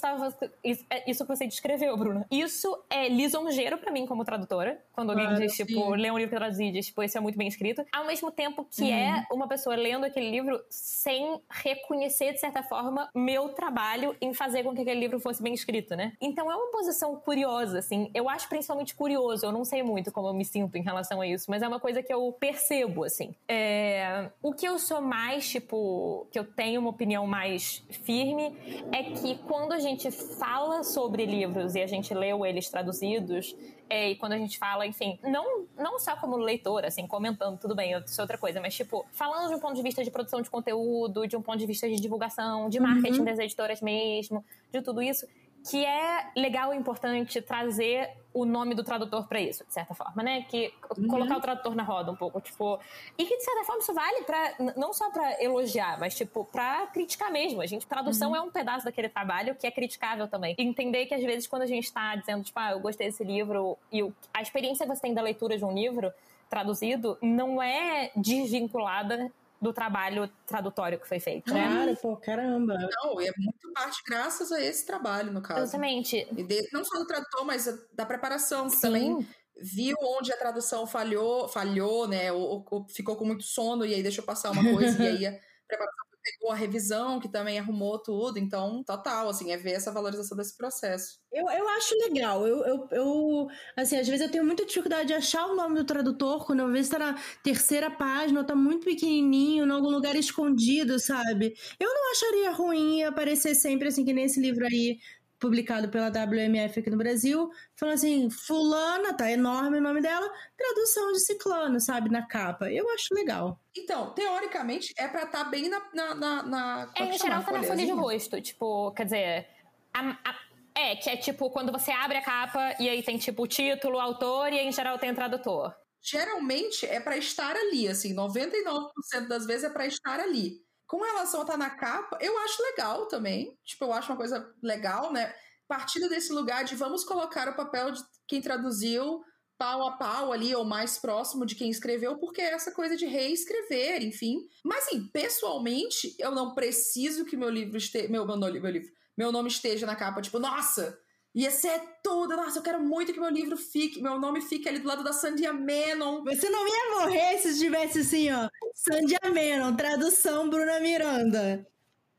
[0.90, 2.24] é isso que você descreveu, Bruna.
[2.30, 4.80] Isso é lisonjeiro para mim como tradutora.
[4.92, 7.18] Quando alguém claro, diz, tipo, lê um livro que eu traduzi e diz, tipo, esse
[7.18, 7.84] é muito bem escrito.
[7.92, 8.94] Ao mesmo tempo que uhum.
[8.94, 14.62] é uma pessoa lendo aquele livro sem reconhecer, de certa forma, meu trabalho em fazer
[14.62, 16.12] com que aquele livro fosse bem escrito, né?
[16.20, 18.10] Então é uma posição curiosa, assim.
[18.14, 21.26] Eu acho principalmente curioso, eu não sei muito como eu me sinto em relação a
[21.26, 23.34] isso, mas é uma coisa que eu percebo, assim.
[23.48, 24.30] É...
[24.42, 28.56] O que eu sou mais, tipo, que eu tenho uma opinião mais firme
[28.92, 33.54] é que quando a gente fala sobre livros e a gente leu eles traduzidos,
[33.88, 37.74] é, e quando a gente fala, enfim, não, não só como leitor, assim, comentando, tudo
[37.74, 40.42] bem, isso é outra coisa, mas, tipo, falando de um ponto de vista de produção
[40.42, 43.24] de conteúdo, de um ponto de vista de divulgação, de marketing uhum.
[43.24, 45.26] das editoras mesmo, de tudo isso,
[45.68, 50.22] que é legal e importante trazer o nome do tradutor para isso, de certa forma,
[50.22, 50.42] né?
[50.42, 51.08] Que uhum.
[51.08, 52.78] colocar o tradutor na roda um pouco, tipo,
[53.16, 56.86] e que de certa forma isso vale para não só para elogiar, mas tipo para
[56.88, 57.62] criticar mesmo.
[57.62, 58.36] A gente tradução uhum.
[58.36, 60.54] é um pedaço daquele trabalho que é criticável também.
[60.58, 63.78] Entender que às vezes quando a gente está dizendo tipo, ah, eu gostei desse livro
[63.90, 64.02] e
[64.34, 66.12] a experiência que você tem da leitura de um livro
[66.48, 71.66] traduzido não é desvinculada do trabalho tradutório que foi feito, né?
[71.66, 72.74] Claro, pô, caramba.
[72.74, 75.62] Não, é muito parte graças a esse trabalho, no caso.
[75.62, 76.26] Exatamente.
[76.36, 78.80] E de, não só do tradutor, mas da preparação, que Sim.
[78.82, 79.28] também
[79.60, 82.30] viu onde a tradução falhou, falhou, né?
[82.32, 85.32] Ou, ou, ficou com muito sono e aí deixou passar uma coisa e aí a
[85.66, 88.38] preparação pegou a revisão, que também arrumou tudo.
[88.38, 91.18] Então, total, assim, é ver essa valorização desse processo.
[91.32, 92.46] Eu, eu acho legal.
[92.46, 93.46] Eu, eu, eu,
[93.76, 96.70] assim, às vezes eu tenho muita dificuldade de achar o nome do tradutor, quando eu
[96.72, 101.54] vejo tá na terceira página, tá muito pequenininho, em algum lugar escondido, sabe?
[101.78, 104.98] Eu não acharia ruim aparecer sempre, assim, que nesse livro aí,
[105.38, 111.12] publicado pela WMF aqui no Brasil, falando assim, fulana, tá enorme o nome dela, tradução
[111.12, 112.70] de ciclano, sabe, na capa.
[112.70, 113.60] Eu acho legal.
[113.76, 115.82] Então, teoricamente, é pra estar tá bem na...
[115.92, 119.46] na, na, na é, em geral tá na folha de rosto, tipo, quer dizer...
[119.92, 120.34] A, a,
[120.76, 123.96] é, que é tipo quando você abre a capa e aí tem tipo o título,
[123.96, 125.74] o autor e aí, em geral tem o tradutor.
[126.02, 130.65] Geralmente é para estar ali, assim, 99% das vezes é para estar ali.
[130.86, 133.58] Com relação a estar tá na capa, eu acho legal também.
[133.64, 135.34] Tipo, eu acho uma coisa legal, né?
[135.66, 139.22] Partindo desse lugar de vamos colocar o papel de quem traduziu
[139.58, 143.06] pau a pau ali, ou mais próximo de quem escreveu, porque é essa coisa de
[143.06, 144.46] reescrever, enfim.
[144.64, 148.08] Mas, assim, pessoalmente, eu não preciso que meu livro esteja.
[148.08, 148.88] Meu, meu, meu livro.
[149.16, 150.98] Meu nome esteja na capa, tipo, nossa!
[151.36, 152.34] Ia ser tudo.
[152.34, 155.12] Nossa, eu quero muito que meu livro fique, meu nome fique ali do lado da
[155.12, 156.24] Sandia Menon.
[156.24, 158.48] Você não ia morrer se tivesse assim, ó.
[158.74, 161.68] Sandia Menon, tradução Bruna Miranda.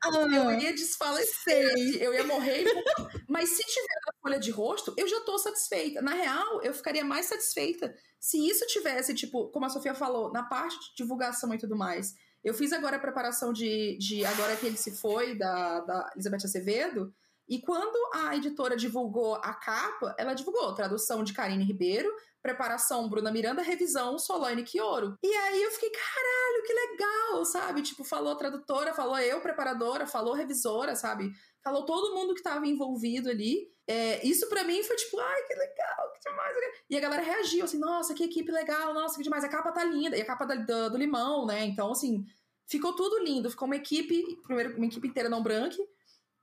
[0.03, 1.99] Ah, eu ia desfalecer.
[1.99, 2.63] Eu ia morrer.
[3.27, 5.99] mas se tiver na folha de rosto, eu já tô satisfeita.
[5.99, 10.43] Na real, eu ficaria mais satisfeita se isso tivesse, tipo, como a Sofia falou, na
[10.43, 12.13] parte de divulgação e tudo mais.
[12.43, 16.45] Eu fiz agora a preparação de, de Agora que ele se foi, da, da Elizabeth
[16.45, 17.11] Acevedo,
[17.47, 23.31] e quando a editora divulgou a capa, ela divulgou tradução de Karine Ribeiro, preparação Bruna
[23.31, 25.17] Miranda, revisão Solane Quioro.
[25.23, 27.81] E aí eu fiquei, caralho, que legal, sabe?
[27.81, 31.31] Tipo, falou tradutora, falou eu, preparadora, falou revisora, sabe?
[31.63, 33.69] Falou todo mundo que estava envolvido ali.
[33.87, 36.57] É, isso para mim foi tipo, ai, que legal, que demais.
[36.89, 39.43] E a galera reagiu assim, nossa, que equipe legal, nossa, que demais.
[39.43, 40.17] A capa tá linda.
[40.17, 41.65] E a capa da, do, do limão, né?
[41.65, 42.25] Então, assim,
[42.67, 43.49] ficou tudo lindo.
[43.49, 45.77] Ficou uma equipe, primeiro, uma equipe inteira não branca.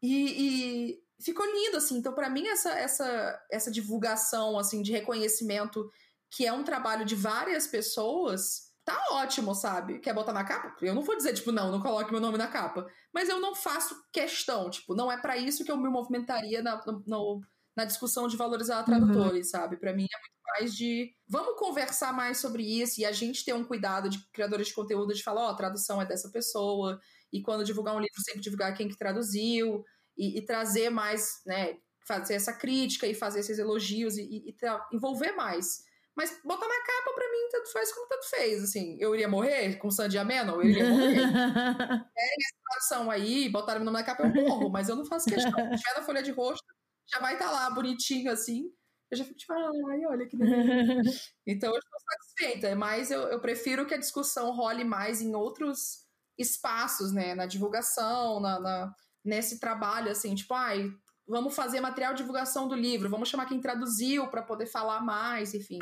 [0.05, 1.97] E, e ficou lindo, assim.
[1.97, 5.91] Então, para mim, essa, essa, essa divulgação, assim, de reconhecimento,
[6.31, 10.01] que é um trabalho de várias pessoas, tá ótimo, sabe?
[10.01, 10.77] Quer botar na capa?
[10.83, 12.87] Eu não vou dizer, tipo, não, não coloque meu nome na capa.
[13.15, 16.85] Mas eu não faço questão, tipo, não é para isso que eu me movimentaria na,
[17.07, 17.41] no,
[17.75, 18.85] na discussão de valorizar uhum.
[18.85, 19.51] tradutores, uhum.
[19.53, 19.79] sabe?
[19.79, 23.55] Para mim é muito mais de vamos conversar mais sobre isso e a gente ter
[23.55, 27.01] um cuidado de criadores de conteúdo de falar, ó, oh, a tradução é dessa pessoa,
[27.35, 29.85] e quando divulgar um livro, sempre divulgar quem que traduziu,
[30.17, 31.77] e, e trazer mais, né,
[32.07, 34.57] fazer essa crítica e fazer esses elogios e, e, e
[34.93, 35.83] envolver mais.
[36.17, 38.63] Mas botar na capa, pra mim, tanto faz como tanto fez.
[38.63, 40.55] Assim, eu iria morrer com Sandy Ameno?
[40.55, 41.19] Eu iria morrer.
[42.17, 45.29] é essa tradução aí, botaram meu nome na capa, eu morro, mas eu não faço
[45.29, 45.51] questão.
[45.51, 46.65] Se tiver na folha de rosto,
[47.13, 48.71] já vai estar tá lá, bonitinho, assim.
[49.11, 51.33] Eu já fico tipo, ai, olha que delícia.
[51.47, 56.05] então eu estou satisfeita, mas eu, eu prefiro que a discussão role mais em outros
[56.39, 57.35] espaços, né?
[57.35, 58.95] Na divulgação, na, na
[59.25, 60.91] nesse trabalho, assim, tipo, ai,
[61.27, 65.55] vamos fazer material de divulgação do livro, vamos chamar quem traduziu para poder falar mais,
[65.55, 65.79] enfim.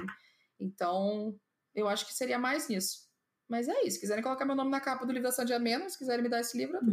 [0.58, 1.34] Então,
[1.74, 3.10] eu acho que seria mais nisso.
[3.48, 3.96] Mas é isso.
[3.96, 6.28] Se quiserem colocar meu nome na capa do livro da Sandy Ameno, se quiserem me
[6.28, 6.92] dar esse livro, eu tô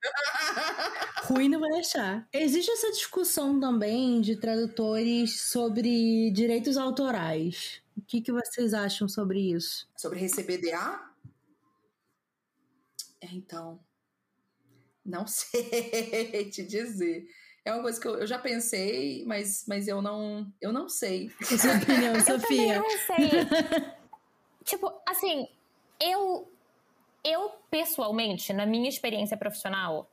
[1.24, 2.28] Ruim não vai deixar.
[2.32, 7.80] Existe essa discussão também de tradutores sobre direitos autorais.
[7.96, 9.88] O que, que vocês acham sobre isso?
[9.96, 11.10] Sobre receber DA?
[13.20, 13.80] É, então,
[15.04, 17.26] não sei te dizer.
[17.64, 21.30] É uma coisa que eu, eu, já pensei, mas, mas eu não eu não sei.
[21.40, 22.74] Sua opinião, Sofia?
[22.74, 23.30] Eu não sei.
[24.64, 25.48] tipo, assim,
[25.98, 26.50] eu
[27.24, 30.10] eu pessoalmente, na minha experiência profissional,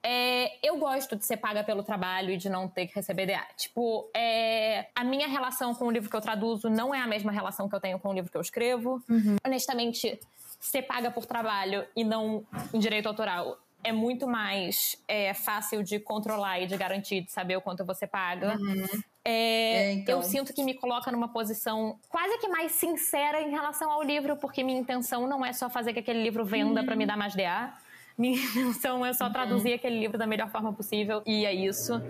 [0.00, 3.44] é, eu gosto de ser paga pelo trabalho e de não ter que receber DA.
[3.56, 7.32] Tipo, é, a minha relação com o livro que eu traduzo não é a mesma
[7.32, 9.02] relação que eu tenho com o livro que eu escrevo.
[9.08, 9.36] Uhum.
[9.44, 10.20] Honestamente,
[10.60, 15.98] ser paga por trabalho e não em direito autoral é muito mais é, fácil de
[15.98, 18.56] controlar e de garantir, de saber o quanto você paga.
[18.56, 19.02] Uhum.
[19.24, 20.16] É, é, então.
[20.16, 24.36] Eu sinto que me coloca numa posição quase que mais sincera em relação ao livro,
[24.36, 26.86] porque minha intenção não é só fazer que aquele livro venda uhum.
[26.86, 27.72] para me dar mais DA.
[28.16, 29.32] Minha intenção é só uhum.
[29.32, 32.00] traduzir aquele livro da melhor forma possível e é isso.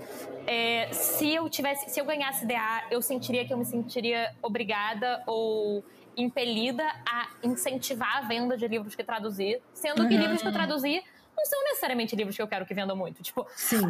[0.47, 5.23] É, se eu tivesse, se eu ganhasse DA, eu sentiria que eu me sentiria obrigada
[5.27, 5.85] ou
[6.17, 11.03] impelida a incentivar a venda de livros que traduzi, sendo que livros que eu traduzi
[11.37, 13.23] não são necessariamente livros que eu quero que vendam muito.
[13.23, 13.89] Tipo, Sim.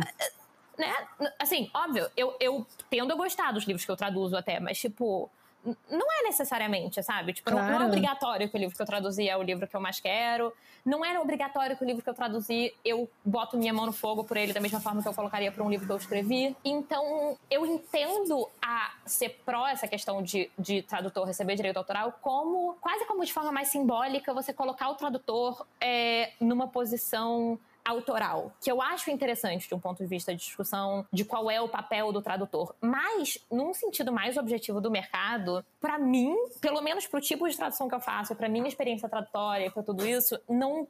[0.79, 0.95] né?
[1.39, 5.31] Assim, óbvio, eu, eu tendo a gostar dos livros que eu traduzo até, mas, tipo,
[5.65, 7.33] não é necessariamente, sabe?
[7.33, 7.67] Tipo, claro.
[7.67, 9.81] não, não, é obrigatório que o livro que eu traduzi é o livro que eu
[9.81, 10.53] mais quero.
[10.85, 14.25] Não era obrigatório que o livro que eu traduzi eu boto minha mão no fogo
[14.25, 16.57] por ele da mesma forma que eu colocaria para um livro que eu escrevi.
[16.65, 22.77] Então, eu entendo a ser pró essa questão de, de tradutor receber direito autoral como
[22.81, 28.71] quase como de forma mais simbólica você colocar o tradutor é, numa posição autoral, que
[28.71, 32.13] eu acho interessante de um ponto de vista de discussão de qual é o papel
[32.13, 32.75] do tradutor.
[32.81, 37.89] Mas, num sentido mais objetivo do mercado, para mim, pelo menos pro tipo de tradução
[37.89, 40.87] que eu faço, para minha experiência tradutória e para tudo isso, não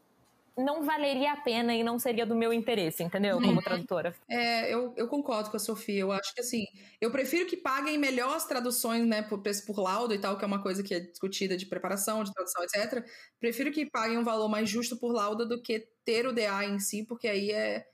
[0.57, 3.37] não valeria a pena e não seria do meu interesse, entendeu?
[3.37, 3.63] Como uhum.
[3.63, 4.15] tradutora.
[4.29, 6.01] É, eu, eu concordo com a Sofia.
[6.01, 6.65] Eu acho que assim,
[7.01, 10.47] eu prefiro que paguem melhor as traduções, né, por, por laudo e tal, que é
[10.47, 13.05] uma coisa que é discutida de preparação, de tradução, etc.
[13.41, 16.79] Prefiro que paguem um valor mais justo por lauda do que ter o DA em
[16.79, 17.87] si, porque aí é,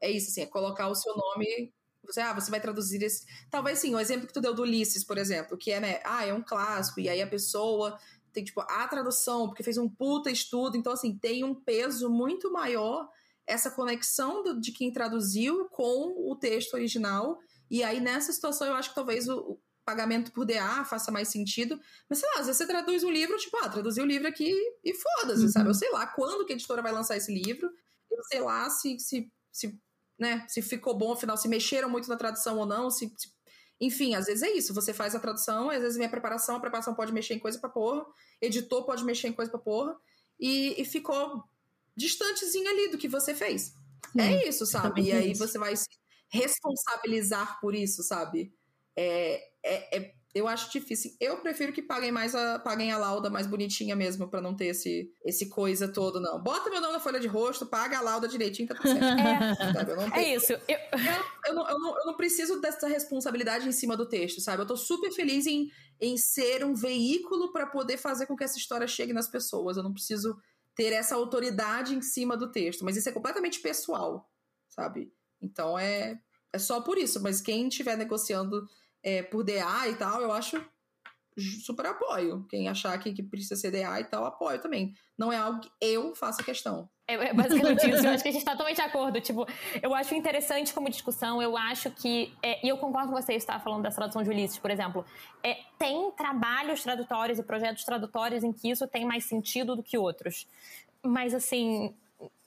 [0.00, 1.72] é isso, assim, é colocar o seu nome
[2.06, 3.26] você, ah, você vai traduzir esse.
[3.50, 6.24] Talvez sim, o exemplo que tu deu do Ulisses, por exemplo, que é, né, ah,
[6.24, 7.98] é um clássico, e aí a pessoa
[8.32, 12.52] tem tipo a tradução, porque fez um puta estudo, então assim, tem um peso muito
[12.52, 13.08] maior
[13.46, 17.38] essa conexão do, de quem traduziu com o texto original.
[17.70, 21.80] E aí nessa situação eu acho que talvez o, pagamento por DA faça mais sentido.
[22.10, 24.52] Mas sei lá, às vezes você traduz um livro, tipo, ah, traduzi o livro aqui
[24.84, 25.48] e foda-se, uhum.
[25.48, 25.70] sabe?
[25.70, 27.70] Eu sei lá quando que a editora vai lançar esse livro.
[28.10, 29.80] Eu sei lá se, se, se,
[30.18, 33.34] né, se ficou bom, afinal, se mexeram muito na tradução ou não, se, se
[33.80, 34.74] enfim, às vezes é isso.
[34.74, 37.68] Você faz a tradução, às vezes minha preparação, a preparação pode mexer em coisa pra
[37.68, 38.04] porra,
[38.40, 39.96] editor pode mexer em coisa pra porra,
[40.40, 41.44] e, e ficou
[41.96, 43.74] distantezinho ali do que você fez.
[44.12, 45.02] Sim, é isso, sabe?
[45.02, 45.46] E aí isso.
[45.46, 45.74] você vai.
[46.28, 48.52] responsabilizar por isso, sabe?
[48.96, 51.12] É, é, é, eu acho difícil.
[51.18, 54.66] Eu prefiro que paguem mais a, paguem a lauda mais bonitinha mesmo, para não ter
[54.66, 56.42] esse, esse coisa todo, não.
[56.42, 59.16] Bota meu nome na folha de rosto, paga a lauda direitinho, tá tudo certo.
[60.14, 60.52] É, é isso.
[60.52, 60.60] Eu...
[60.68, 60.78] Eu,
[61.46, 64.62] eu, não, eu, não, eu não preciso dessa responsabilidade em cima do texto, sabe?
[64.62, 65.70] Eu tô super feliz em,
[66.00, 69.76] em ser um veículo para poder fazer com que essa história chegue nas pessoas.
[69.76, 70.36] Eu não preciso
[70.74, 74.30] ter essa autoridade em cima do texto, mas isso é completamente pessoal,
[74.68, 75.10] sabe?
[75.40, 76.20] Então é,
[76.52, 77.22] é só por isso.
[77.22, 78.68] Mas quem estiver negociando
[79.06, 80.60] é, por DA e tal, eu acho
[81.64, 82.44] super apoio.
[82.50, 84.92] Quem achar que, que precisa ser DA e tal, apoio também.
[85.16, 86.90] Não é algo que eu faça questão.
[87.06, 88.04] É, é basicamente isso.
[88.04, 89.20] Eu acho que a gente está totalmente de acordo.
[89.20, 89.46] Tipo,
[89.80, 91.40] eu acho interessante como discussão.
[91.40, 92.34] Eu acho que.
[92.42, 95.04] É, e eu concordo com você estar falando dessa tradução de Ulisses, por exemplo.
[95.40, 99.96] É, tem trabalhos tradutórios e projetos tradutórios em que isso tem mais sentido do que
[99.96, 100.48] outros.
[101.00, 101.94] Mas, assim,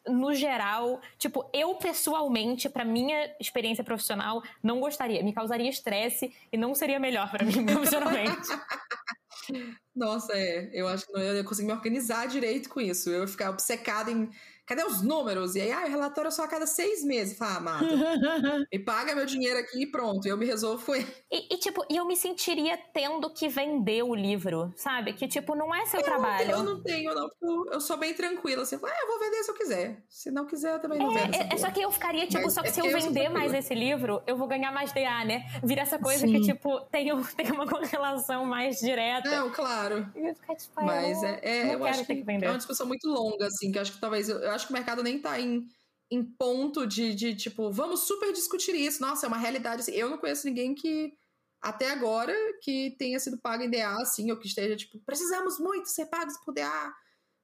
[0.10, 6.58] no geral, tipo, eu pessoalmente, para minha experiência profissional, não gostaria, me causaria estresse e
[6.58, 8.50] não seria melhor para mim profissionalmente.
[9.96, 13.10] Nossa, é, eu acho que não ia conseguir me organizar direito com isso.
[13.10, 14.30] Eu ia ficar obcecada em
[14.70, 15.56] cadê os números?
[15.56, 17.36] E aí, ah, o relatório é só a cada seis meses.
[17.36, 17.86] Fala, ah, Marta,
[18.72, 21.06] me paga meu dinheiro aqui e pronto, eu me resolvo foi.
[21.32, 25.14] E, e, tipo, eu me sentiria tendo que vender o livro, sabe?
[25.14, 26.52] Que, tipo, não é seu eu trabalho.
[26.52, 29.44] Não, eu não tenho, não, porque eu sou bem tranquila, assim, ah, eu vou vender
[29.44, 30.04] se eu quiser.
[30.08, 31.36] Se não quiser, eu também não é, vendo.
[31.36, 33.32] É, é, só que eu ficaria, tipo, Mas só que é se eu vender eu
[33.32, 35.46] mais esse livro, eu vou ganhar mais DA, né?
[35.64, 36.34] Vira essa coisa Sim.
[36.34, 39.30] que, tipo, tem, tem uma correlação mais direta.
[39.30, 40.06] Não, claro.
[40.14, 43.72] Ficar, tipo, Mas é, é eu acho que, que é uma discussão muito longa, assim,
[43.72, 44.30] que eu acho que talvez.
[44.30, 45.66] Eu, eu acho que o mercado nem tá em,
[46.12, 49.02] em ponto de, de, tipo, vamos super discutir isso.
[49.02, 49.82] Nossa, é uma realidade.
[49.82, 51.14] Assim, eu não conheço ninguém que,
[51.62, 55.88] até agora, que tenha sido pago em DA, assim, ou que esteja, tipo, precisamos muito
[55.88, 56.94] ser pagos por DA,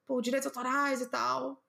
[0.05, 1.63] por direitos autorais e tal.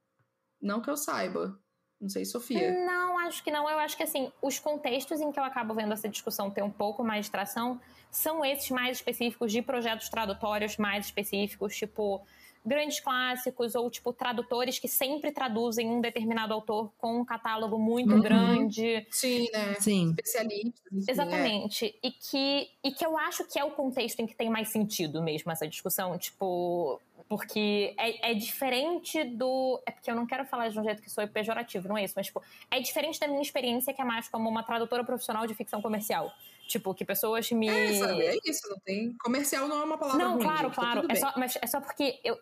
[0.61, 1.59] Não que eu saiba.
[2.01, 2.73] Não sei, Sofia.
[2.85, 3.69] Não, acho que não.
[3.71, 6.71] Eu acho que, assim, os contextos em que eu acabo vendo essa discussão ter um
[6.71, 12.27] pouco mais de tração são esses mais específicos de projetos tradutórios mais específicos, tipo
[12.67, 18.15] grandes clássicos ou tipo tradutores que sempre traduzem um determinado autor com um catálogo muito
[18.15, 18.21] uhum.
[18.21, 19.07] grande.
[19.11, 19.75] Sim, né?
[19.79, 20.11] Sim.
[20.11, 20.93] Especialistas.
[20.93, 21.87] Enfim, Exatamente.
[21.87, 22.09] É.
[22.09, 25.23] E, que, e que eu acho que é o contexto em que tem mais sentido
[25.23, 26.19] mesmo essa discussão.
[26.19, 29.81] Tipo, porque é, é, diferente do.
[29.87, 32.15] É porque eu não quero falar de um jeito que sou pejorativo, não é isso,
[32.17, 35.55] mas, tipo, é diferente da minha experiência, que é mais como uma tradutora profissional de
[35.55, 36.33] ficção comercial.
[36.69, 37.69] Tipo, que pessoas me.
[37.69, 39.13] É, sabe, é isso, não tem.
[39.21, 40.25] Comercial não é uma palavra.
[40.25, 41.09] Não, ruim, claro, gente, tá claro.
[41.09, 42.39] Tá é só, mas é só porque eu,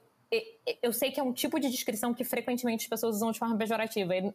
[0.82, 3.56] eu sei que é um tipo de descrição que frequentemente as pessoas usam de forma
[3.56, 4.15] pejorativa.
[4.15, 4.32] E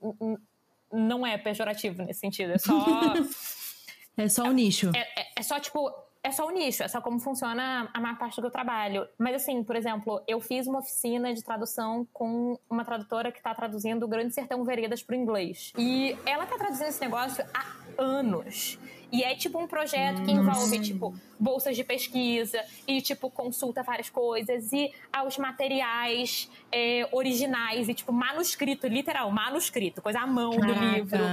[0.92, 2.54] não é pejorativo nesse sentido.
[2.54, 2.74] É só.
[4.18, 4.92] é só o um nicho.
[4.96, 5.92] É, é, é, só, tipo.
[6.22, 9.08] É só o nicho, é só como funciona a maior parte do trabalho.
[9.18, 13.56] Mas, assim, por exemplo, eu fiz uma oficina de tradução com uma tradutora que está
[13.56, 15.72] traduzindo o Grande Sertão Veredas para o inglês.
[15.78, 18.78] E ela está traduzindo esse negócio há anos.
[19.12, 24.10] E é tipo um projeto que envolve, tipo, bolsas de pesquisa e, tipo, consulta várias
[24.10, 30.80] coisas e aos materiais é, originais e, tipo, manuscrito, literal, manuscrito, coisa à mão Caraca.
[30.80, 31.24] do livro.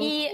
[0.00, 0.28] E,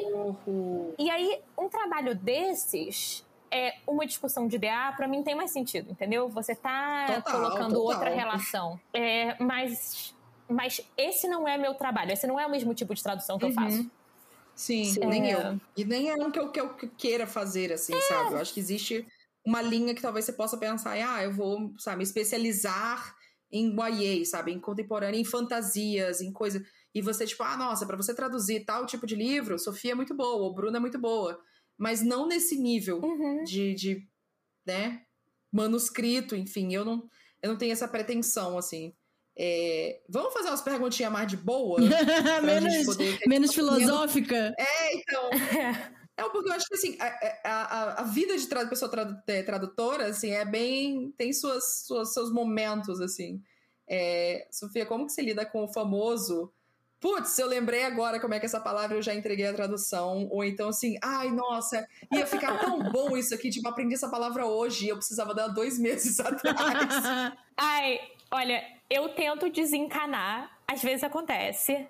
[0.98, 5.90] e aí, um trabalho desses é uma discussão de DA, para mim tem mais sentido,
[5.90, 6.28] entendeu?
[6.28, 7.82] Você tá total, colocando total.
[7.82, 8.80] outra relação.
[8.92, 10.14] É, mas,
[10.48, 13.44] mas esse não é meu trabalho, esse não é o mesmo tipo de tradução que
[13.44, 13.50] uhum.
[13.50, 13.90] eu faço.
[14.60, 15.34] Sim, Sim, nem é.
[15.34, 15.60] eu.
[15.74, 18.00] E nem é um que eu, que eu queira fazer, assim, é.
[18.02, 18.34] sabe?
[18.34, 19.06] Eu acho que existe
[19.42, 23.16] uma linha que talvez você possa pensar, ah, eu vou, sabe, especializar
[23.50, 24.52] em YA, sabe?
[24.52, 26.62] Em contemporâneo, em fantasias, em coisa.
[26.94, 30.14] E você, tipo, ah, nossa, para você traduzir tal tipo de livro, Sofia é muito
[30.14, 31.40] boa, ou Bruna é muito boa.
[31.78, 33.42] Mas não nesse nível uhum.
[33.44, 34.06] de, de,
[34.66, 35.00] né,
[35.50, 37.08] manuscrito, enfim, eu não,
[37.40, 38.92] eu não tenho essa pretensão, assim.
[39.36, 41.78] É, vamos fazer umas perguntinhas mais de boa?
[42.42, 43.18] menos, poder...
[43.26, 44.54] menos filosófica?
[44.58, 45.30] É, então.
[46.20, 48.90] É porque eu acho que assim, a, a, a vida de tra pessoa
[49.26, 51.14] é, tradutora, assim, é bem.
[51.16, 53.42] tem suas, suas seus momentos, assim.
[53.88, 56.52] É, Sofia, como que você lida com o famoso?
[57.00, 60.28] Putz, eu lembrei agora como é que essa palavra eu já entreguei a tradução.
[60.30, 64.44] Ou então assim, ai, nossa, ia ficar tão bom isso aqui, tipo, aprendi essa palavra
[64.44, 67.34] hoje, eu precisava dela dois meses atrás.
[67.56, 67.98] ai,
[68.30, 71.88] olha, eu tento desencanar, às vezes acontece.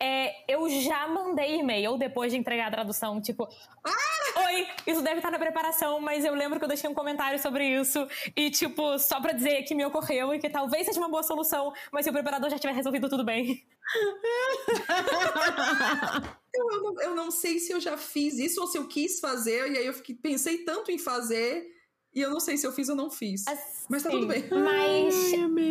[0.00, 3.46] É, eu já mandei e-mail depois de entregar a tradução, tipo,
[3.84, 4.18] ah!
[4.46, 7.66] oi, isso deve estar na preparação, mas eu lembro que eu deixei um comentário sobre
[7.66, 8.06] isso
[8.36, 11.72] e, tipo, só pra dizer que me ocorreu e que talvez seja uma boa solução,
[11.92, 13.64] mas se o preparador já tiver resolvido, tudo bem.
[16.54, 19.72] eu, não, eu não sei se eu já fiz isso ou se eu quis fazer,
[19.72, 21.77] e aí eu fiquei, pensei tanto em fazer
[22.14, 23.46] e eu não sei se eu fiz ou não fiz.
[23.46, 24.44] Assim, mas tá tudo bem.
[24.50, 25.14] Mas,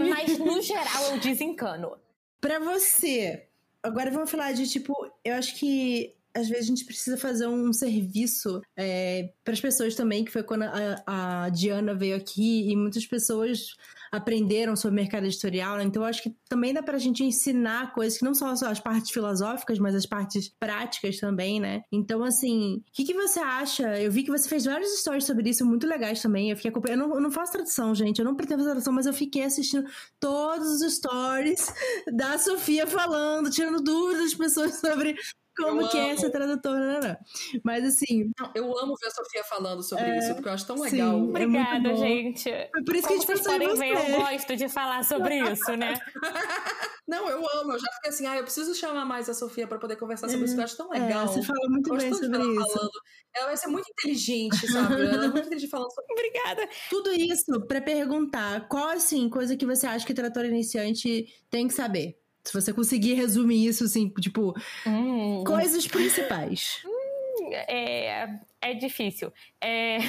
[0.10, 1.98] mas no geral eu desencano.
[2.40, 3.48] Pra você,
[3.82, 4.94] agora vamos falar de tipo,
[5.24, 9.96] eu acho que às vezes a gente precisa fazer um serviço é, para as pessoas
[9.96, 13.76] também, que foi quando a, a Diana veio aqui e muitas pessoas
[14.12, 15.84] aprenderam sobre mercado editorial, né?
[15.84, 19.80] Então acho que também dá pra gente ensinar coisas que não só as partes filosóficas,
[19.80, 21.82] mas as partes práticas também, né?
[21.92, 24.00] Então, assim, o que, que você acha?
[24.00, 26.50] Eu vi que você fez vários stories sobre isso, muito legais também.
[26.50, 27.02] Eu fiquei acompanhando.
[27.02, 28.20] Eu não, eu não faço tradução, gente.
[28.20, 29.88] Eu não pretendo fazer tradução, mas eu fiquei assistindo
[30.20, 31.74] todos os stories
[32.16, 35.16] da Sofia falando, tirando dúvidas das pessoas sobre
[35.58, 36.08] como eu que amo.
[36.08, 37.18] é essa tradutora, né?
[37.64, 38.32] Mas assim.
[38.56, 41.16] Eu amo ver a Sofia falando sobre é, isso, porque eu acho tão legal.
[41.16, 42.50] Sim, Obrigada, é gente.
[42.72, 45.40] Foi por isso Como que a gente vocês podem ver, eu gosto de falar sobre
[45.52, 45.94] isso, né?
[47.08, 47.72] Não, eu amo.
[47.72, 50.44] Eu já fiquei assim, ah, eu preciso chamar mais a Sofia para poder conversar sobre
[50.44, 51.24] é, isso, que eu acho tão é, legal.
[51.24, 52.74] É, você fala muito bem sobre isso.
[52.74, 52.92] Falando.
[53.34, 54.94] Ela vai ser muito inteligente, sabe?
[54.94, 56.70] Ela é muito inteligente falando sobre Obrigada.
[56.90, 61.68] Tudo isso para perguntar qual, assim, coisa que você acha que o trator iniciante tem
[61.68, 62.20] que saber?
[62.48, 64.56] Se você conseguir resumir isso, assim, tipo,
[64.86, 65.44] hum.
[65.46, 66.82] coisas principais.
[67.40, 69.32] Hum, é, é difícil.
[69.62, 70.00] É,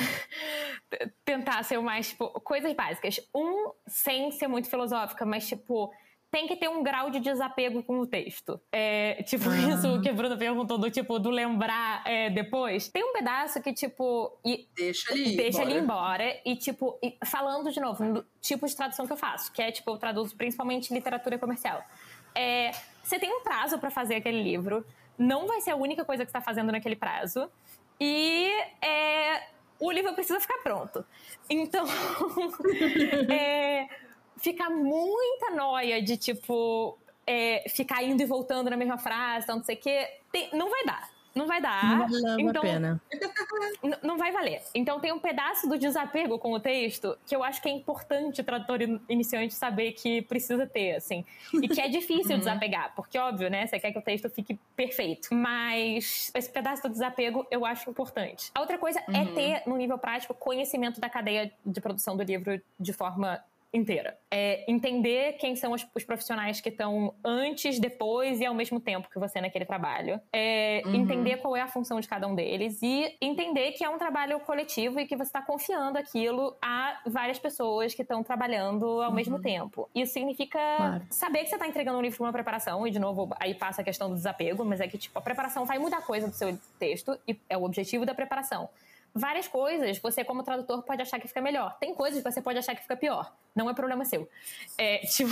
[1.25, 3.21] tentar ser o mais, tipo, coisas básicas.
[3.35, 5.93] Um, sem ser muito filosófica, mas, tipo,
[6.31, 8.61] tem que ter um grau de desapego com o texto.
[8.71, 9.57] É, tipo, ah.
[9.57, 12.89] isso que a Bruna perguntou do tipo, do lembrar é, depois.
[12.89, 14.39] Tem um pedaço que, tipo.
[14.45, 15.37] E, deixa ali.
[15.37, 15.75] Deixa embora.
[15.75, 16.41] ali embora.
[16.45, 19.73] E, tipo, e, falando de novo, no tipo de tradução que eu faço, que é,
[19.73, 21.83] tipo, eu traduzo principalmente literatura comercial.
[22.35, 22.73] É,
[23.03, 24.85] você tem um prazo para fazer aquele livro,
[25.19, 27.51] não vai ser a única coisa que está fazendo naquele prazo,
[28.01, 28.51] e
[28.81, 29.49] é,
[29.79, 31.05] o livro precisa ficar pronto.
[31.51, 31.85] Então,
[33.31, 33.89] é,
[34.37, 36.99] fica muita noia de tipo.
[37.31, 39.79] É, ficar indo e voltando na mesma frase, não sei o
[40.57, 41.85] não vai dar não vai dar.
[41.85, 43.01] Não vale então, a pena.
[44.03, 44.63] Não vai valer.
[44.75, 48.41] Então tem um pedaço do desapego com o texto que eu acho que é importante
[48.41, 51.25] o tradutor iniciante saber que precisa ter, assim.
[51.55, 52.39] E que é difícil uhum.
[52.39, 53.67] desapegar, porque óbvio, né?
[53.67, 55.35] Você quer que o texto fique perfeito.
[55.35, 58.51] Mas esse pedaço do desapego eu acho importante.
[58.55, 59.17] A outra coisa é uhum.
[59.17, 63.43] é ter, no nível prático, conhecimento da cadeia de produção do livro de forma
[63.73, 64.17] inteira.
[64.31, 69.09] É entender quem são os, os profissionais que estão antes, depois e ao mesmo tempo
[69.11, 70.21] que você naquele trabalho.
[70.33, 70.95] É uhum.
[70.95, 74.41] Entender qual é a função de cada um deles e entender que é um trabalho
[74.41, 79.15] coletivo e que você está confiando aquilo a várias pessoas que estão trabalhando ao uhum.
[79.15, 79.89] mesmo tempo.
[79.95, 81.07] Isso significa claro.
[81.11, 83.83] saber que você está entregando um livro para uma preparação e, de novo, aí passa
[83.83, 86.59] a questão do desapego, mas é que, tipo, a preparação vai mudar coisa do seu
[86.79, 88.69] texto e é o objetivo da preparação
[89.19, 91.77] várias coisas você, como tradutor, pode achar que fica melhor.
[91.79, 93.33] Tem coisas que você pode achar que fica pior.
[93.55, 94.29] Não é problema seu.
[94.77, 95.31] É, tipo.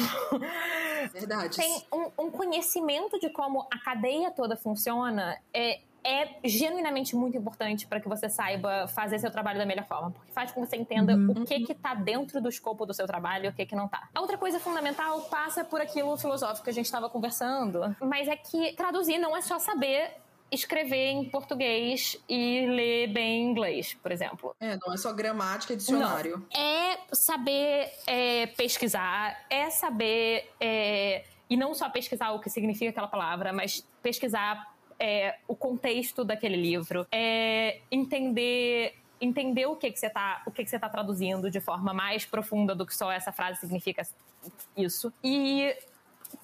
[1.13, 1.57] Verdade.
[1.57, 5.39] Tem um, um conhecimento de como a cadeia toda funciona.
[5.53, 10.13] É, é genuinamente muito importante para que você saiba fazer seu trabalho da melhor forma,
[10.13, 11.43] porque faz com que você entenda uhum.
[11.43, 13.89] o que que tá dentro do escopo do seu trabalho e o que que não
[13.89, 14.09] tá.
[14.15, 18.37] A outra coisa fundamental passa por aquilo filosófico que a gente estava conversando, mas é
[18.37, 20.13] que traduzir não é só saber
[20.51, 24.55] escrever em português e ler bem inglês, por exemplo.
[24.61, 26.39] É, não é só gramática e dicionário.
[26.39, 26.61] Não.
[26.61, 30.51] É saber é, pesquisar, é saber.
[30.61, 36.25] É, e não só pesquisar o que significa aquela palavra, mas pesquisar é, o contexto
[36.25, 40.91] daquele livro, é entender entender o que que você está o que que você tá
[40.91, 44.07] traduzindo de forma mais profunda do que só essa frase significa
[44.77, 45.75] isso e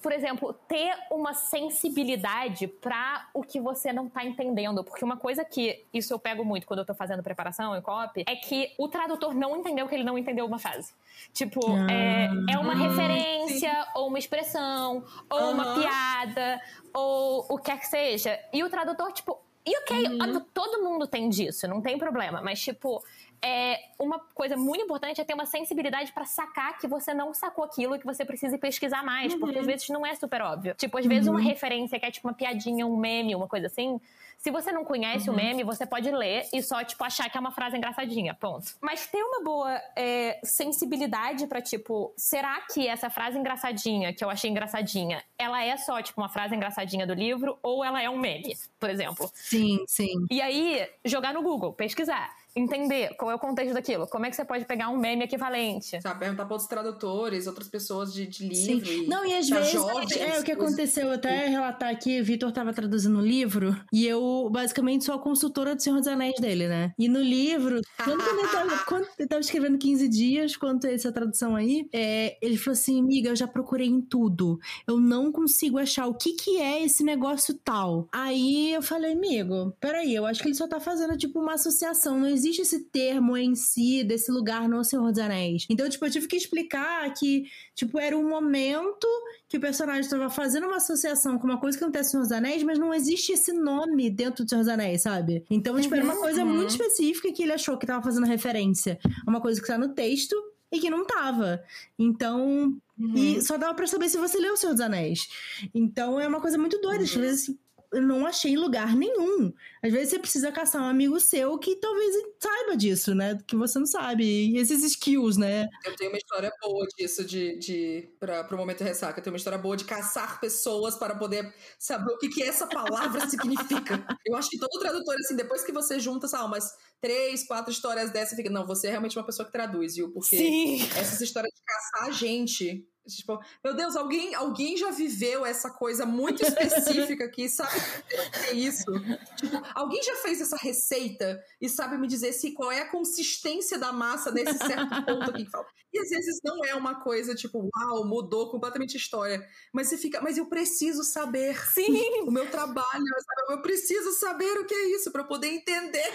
[0.01, 4.83] por exemplo, ter uma sensibilidade para o que você não tá entendendo.
[4.83, 8.23] Porque uma coisa que isso eu pego muito quando eu tô fazendo preparação em copy
[8.27, 10.93] é que o tradutor não entendeu que ele não entendeu uma frase.
[11.33, 13.89] Tipo, ah, é, é uma referência, sim.
[13.95, 15.51] ou uma expressão, ou uhum.
[15.51, 16.61] uma piada,
[16.93, 18.39] ou o que quer que seja.
[18.51, 20.45] E o tradutor, tipo, e ok, uhum.
[20.53, 22.41] todo mundo tem disso, não tem problema.
[22.41, 23.01] Mas, tipo,
[23.43, 27.65] é, uma coisa muito importante é ter uma sensibilidade para sacar que você não sacou
[27.65, 29.39] aquilo e que você precisa pesquisar mais, uhum.
[29.39, 30.73] porque às vezes não é super óbvio.
[30.75, 31.45] Tipo, às vezes uma uhum.
[31.45, 33.99] referência que é tipo uma piadinha, um meme, uma coisa assim,
[34.37, 35.35] se você não conhece uhum.
[35.35, 38.75] o meme, você pode ler e só, tipo, achar que é uma frase engraçadinha, ponto.
[38.79, 44.29] Mas ter uma boa é, sensibilidade para tipo, será que essa frase engraçadinha, que eu
[44.29, 48.17] achei engraçadinha, ela é só, tipo, uma frase engraçadinha do livro ou ela é um
[48.17, 49.29] meme, por exemplo?
[49.33, 50.25] Sim, sim.
[50.31, 54.07] E aí, jogar no Google, pesquisar entender qual é o contexto daquilo.
[54.07, 56.01] Como é que você pode pegar um meme equivalente?
[56.01, 58.85] Sabe, perguntar para outros tradutores, outras pessoas de, de livro.
[58.85, 59.07] Sim.
[59.07, 59.71] Não, e às vezes.
[59.71, 64.05] Jovens, é o que aconteceu, até relatar aqui, o Vitor estava traduzindo o livro e
[64.05, 66.93] eu basicamente sou a consultora do Senhor dos Anéis dele, né?
[66.97, 71.55] E no livro, quando ele tava, quando ele tava escrevendo 15 dias, quanto essa tradução
[71.55, 74.59] aí, é, ele falou assim: amiga, eu já procurei em tudo.
[74.87, 78.07] Eu não consigo achar o que que é esse negócio tal.
[78.11, 82.19] Aí eu falei, amigo, peraí, eu acho que ele só tá fazendo tipo uma associação,
[82.19, 85.65] não existe existe esse termo em si, desse lugar no Senhor dos Anéis.
[85.69, 87.45] Então, tipo, eu tive que explicar que,
[87.75, 89.07] tipo, era um momento
[89.47, 92.31] que o personagem estava fazendo uma associação com uma coisa que acontece no Senhor dos
[92.31, 95.43] Anéis, mas não existe esse nome dentro do Senhor dos Anéis, sabe?
[95.49, 96.53] Então, tipo, era uma coisa Uhum.
[96.55, 99.89] muito específica que ele achou que tava fazendo referência a uma coisa que tá no
[99.89, 100.35] texto
[100.71, 101.63] e que não tava.
[101.97, 103.13] Então, Uhum.
[103.15, 105.27] e só dava pra saber se você leu O Senhor dos Anéis.
[105.73, 107.03] Então é uma coisa muito doida.
[107.03, 107.21] Às Uhum.
[107.21, 107.55] vezes
[107.93, 109.53] eu não achei em lugar nenhum.
[109.81, 113.37] Às vezes você precisa caçar um amigo seu que talvez saiba disso, né?
[113.45, 114.23] Que você não sabe.
[114.23, 115.67] E esses skills, né?
[115.85, 119.19] Eu tenho uma história boa disso, de, de para o momento ressaca.
[119.19, 122.67] Eu tenho uma história boa de caçar pessoas para poder saber o que, que essa
[122.67, 124.05] palavra significa.
[124.25, 128.11] Eu acho que todo tradutor, assim, depois que você junta, sabe, umas três, quatro histórias
[128.11, 130.11] dessa, fica, não, você é realmente uma pessoa que traduz, viu?
[130.11, 130.81] Porque Sim.
[130.97, 132.87] essas histórias de caçar a gente.
[133.07, 138.37] Tipo, meu Deus, alguém, alguém já viveu essa coisa muito específica aqui, sabe o que
[138.47, 138.91] é isso?
[139.37, 143.77] Tipo, alguém já fez essa receita e sabe me dizer se qual é a consistência
[143.77, 145.65] da massa nesse certo ponto aqui que fala.
[145.93, 149.45] E às vezes não é uma coisa tipo, uau, mudou completamente a história.
[149.71, 151.55] Mas você fica, mas eu preciso saber.
[151.71, 152.23] Sim.
[152.23, 153.53] O meu trabalho, sabe?
[153.53, 156.09] eu preciso saber o que é isso para poder entender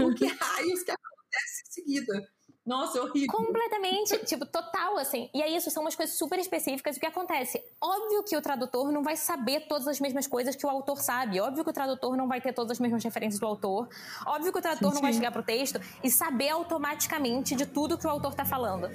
[0.00, 2.33] o que raios que acontece em seguida.
[2.66, 3.28] Nossa, é horrível.
[3.28, 5.28] Completamente, tipo, total, assim.
[5.34, 6.96] E é isso, são umas coisas super específicas.
[6.96, 7.62] O que acontece?
[7.78, 11.40] Óbvio que o tradutor não vai saber todas as mesmas coisas que o autor sabe.
[11.40, 13.88] Óbvio que o tradutor não vai ter todas as mesmas referências do autor.
[14.26, 17.98] Óbvio que o tradutor Sim, não vai chegar pro texto e saber automaticamente de tudo
[17.98, 18.86] que o autor tá falando.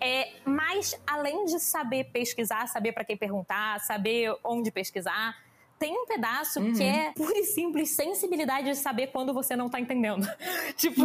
[0.00, 5.36] É, mas, além de saber pesquisar, saber para quem perguntar, saber onde pesquisar,
[5.78, 9.78] tem um pedaço que é pura e simples sensibilidade de saber quando você não tá
[9.80, 10.26] entendendo.
[10.76, 11.02] tipo,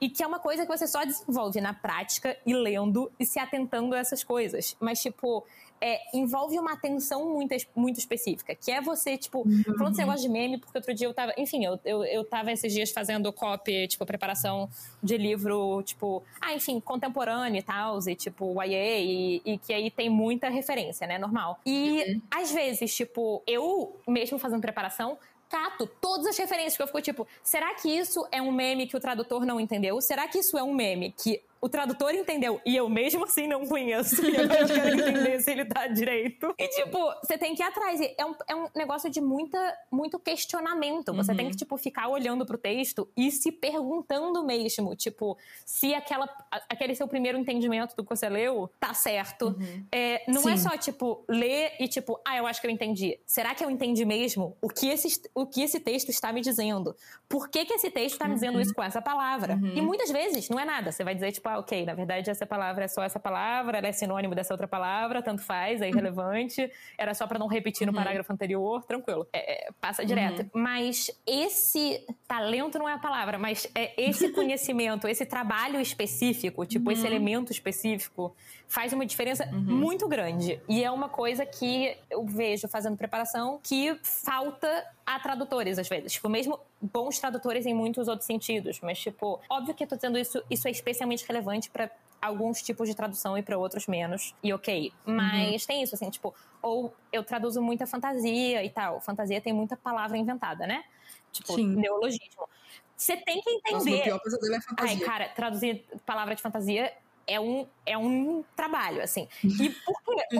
[0.00, 3.38] e que é uma coisa que você só desenvolve na prática e lendo e se
[3.38, 4.76] atentando a essas coisas.
[4.78, 5.44] Mas, tipo,
[5.80, 9.44] é, envolve uma atenção muito, muito específica, que é você, tipo,
[9.76, 12.52] falando desse negócio de meme, porque outro dia eu tava, enfim, eu, eu, eu tava
[12.52, 14.68] esses dias fazendo copy, tipo, preparação
[15.02, 19.90] de livro, tipo, ah, enfim, contemporâneo e tal, e tipo, YA, e, e que aí
[19.90, 21.60] tem muita referência, né, normal.
[21.64, 25.18] E, às vezes, tipo, eu, mesmo fazendo preparação,
[25.48, 28.96] cato todas as referências que eu fico tipo, será que isso é um meme que
[28.96, 30.00] o tradutor não entendeu?
[30.00, 33.66] Será que isso é um meme que o tradutor entendeu e eu mesmo assim não
[33.66, 36.54] conheço e agora eu quero entender se ele tá direito?
[36.58, 38.00] E tipo, você tem que ir atrás.
[38.16, 39.58] É um, é um negócio de muita,
[39.90, 41.12] muito questionamento.
[41.14, 46.28] Você tem que, tipo, ficar olhando pro texto e se perguntando mesmo, tipo, se aquela,
[46.68, 49.56] aquele seu primeiro entendimento do que você leu tá certo.
[49.92, 50.68] É, não é Sim.
[50.68, 53.18] só, tipo, ler e, tipo, ah, eu acho que eu entendi.
[53.26, 56.94] Será que eu entendi mesmo o que esse, o que esse texto está me dizendo?
[57.28, 59.58] Por que, que esse texto está me dizendo isso com essa palavra?
[59.74, 60.92] E muitas vezes não é nada.
[60.92, 63.88] Você vai dizer, tipo, ah, ok, na verdade essa palavra é só essa palavra, ela
[63.88, 66.70] é sinônimo dessa outra palavra, tanto faz, é irrelevante.
[66.96, 69.26] Era só pra não repetir no parágrafo anterior, tranquilo.
[69.32, 70.48] É, é, passa direto.
[70.54, 76.92] Mas esse talento não é a palavra, mas é esse conhecimento, esse trabalho específico, tipo,
[76.92, 78.34] esse elemento específico,
[78.68, 80.60] faz uma diferença muito grande.
[80.68, 86.12] E é uma coisa que eu vejo fazendo preparação que falta a tradutores, às vezes.
[86.12, 88.78] Tipo, mesmo bons tradutores em muitos outros sentidos.
[88.82, 91.90] Mas, tipo, óbvio que eu tô dizendo isso, isso é especialmente relevante para
[92.20, 94.34] alguns tipos de tradução e para outros menos.
[94.42, 94.92] E ok.
[95.06, 99.00] Mas tem isso, assim, tipo, ou eu traduzo muita fantasia e tal.
[99.00, 100.84] Fantasia tem muita palavra inventada, né?
[101.32, 101.68] Tipo, Sim.
[101.68, 102.46] neologismo.
[102.94, 104.04] Você tem que Nossa, meu entender.
[104.04, 105.06] pior pesadelo é Ai, fantasia.
[105.06, 106.92] cara, traduzir palavra de fantasia
[107.26, 109.26] é um, é um trabalho, assim.
[109.42, 109.94] E por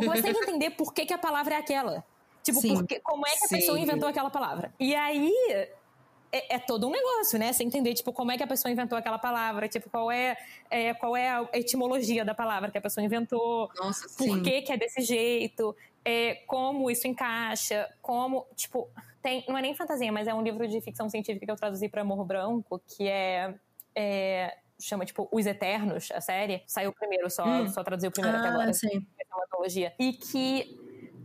[0.05, 2.05] você tem que entender por que, que a palavra é aquela.
[2.49, 2.75] Tipo, Sim.
[2.75, 3.57] por que- como é que a Sim.
[3.57, 4.73] pessoa inventou aquela palavra.
[4.81, 5.33] E aí.
[6.31, 7.51] É, é todo um negócio, né?
[7.55, 10.37] Você entender, tipo, como é que a pessoa inventou aquela palavra, tipo, qual é,
[10.71, 14.71] é, qual é a etimologia da palavra que a pessoa inventou, Nossa, por que, que
[14.71, 18.91] é desse jeito, é, como isso encaixa, como, tipo,
[19.23, 21.89] tem, não é nem fantasia, mas é um livro de ficção científica que eu traduzi
[21.89, 23.55] para Morro Branco, que é,
[23.95, 26.63] é, chama, tipo, Os Eternos, a série.
[26.67, 27.69] Saiu primeiro, só, Hum.
[27.69, 28.73] só traduzi o primeiro até Ah, agora.
[28.75, 29.07] sim.
[29.19, 29.95] É uma antologia.
[29.99, 30.79] E que,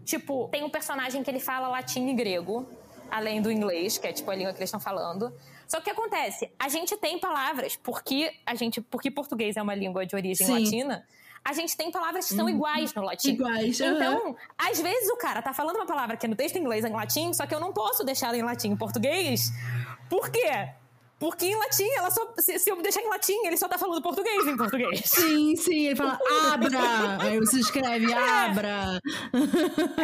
[0.03, 2.67] tipo, tem um personagem que ele fala latim e grego,
[3.09, 5.33] além do inglês, que é, tipo, a língua que eles estão falando.
[5.67, 6.51] Só que o que acontece?
[6.59, 10.63] A gente tem palavras, porque a gente, porque português é uma língua de origem Sim.
[10.63, 11.05] latina,
[11.43, 13.31] a gente tem palavras que são iguais no latim.
[13.31, 13.79] Iguais.
[13.79, 16.85] Então, às vezes o cara tá falando uma palavra que é no texto em inglês
[16.85, 19.51] em latim, só que eu não posso deixar ela em latim em português.
[20.09, 20.69] Por quê?
[21.19, 22.33] Porque em latim, ela só.
[22.37, 25.01] Se, se eu deixar em latim, ele só tá falando português em português.
[25.05, 26.19] Sim, sim, ele fala
[26.51, 26.79] abra.
[27.21, 28.99] Aí você escreve abra.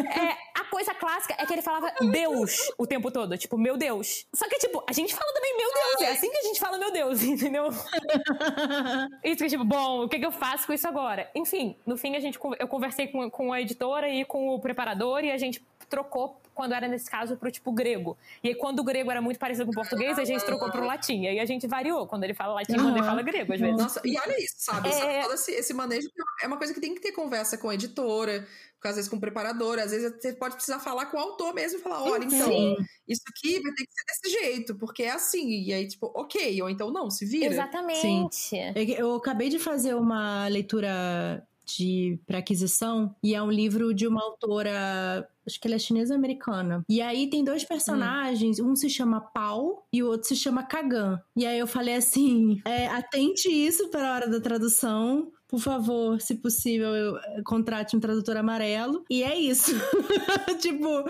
[0.10, 3.38] É, a coisa clássica é que ele falava Deus o tempo todo.
[3.38, 4.26] Tipo, meu Deus.
[4.34, 6.02] Só que, tipo, a gente fala também meu Deus.
[6.02, 7.70] É assim que a gente fala meu Deus, entendeu?
[9.24, 11.30] isso que, tipo, bom, o que, que eu faço com isso agora?
[11.36, 15.24] Enfim, no fim, a gente, eu conversei com, com a editora e com o preparador
[15.24, 18.18] e a gente trocou, quando era nesse caso, pro tipo grego.
[18.44, 20.86] E aí, quando o grego era muito parecido com o português, a gente trocou pro
[20.86, 21.09] latim.
[21.14, 22.84] E aí a gente variou quando ele fala latim, uhum.
[22.84, 23.78] quando ele fala grego, às vezes.
[23.78, 24.90] Nossa, e olha isso, sabe?
[24.90, 25.22] É...
[25.22, 26.10] Todo esse, esse manejo
[26.42, 28.48] é uma coisa que tem que ter conversa com a editora,
[28.88, 31.80] às vezes com o preparador, às vezes você pode precisar falar com o autor mesmo
[31.80, 32.78] e falar, olha, então, Sim.
[33.08, 35.50] isso aqui vai ter que ser desse jeito, porque é assim.
[35.64, 37.54] E aí, tipo, ok, ou então não, se vira.
[37.54, 38.36] Exatamente.
[38.36, 38.74] Sim.
[38.98, 41.46] Eu acabei de fazer uma leitura
[41.78, 46.14] de para aquisição e é um livro de uma autora acho que ela é chinesa
[46.14, 46.86] americana.
[46.88, 48.72] E aí tem dois personagens, hum.
[48.72, 51.20] um se chama Pau e o outro se chama Kagan.
[51.36, 56.22] E aí eu falei assim: é, atente isso para a hora da tradução, por favor,
[56.22, 59.04] se possível, eu eh, contrate um tradutor amarelo.
[59.10, 59.72] E é isso.
[60.62, 61.04] tipo,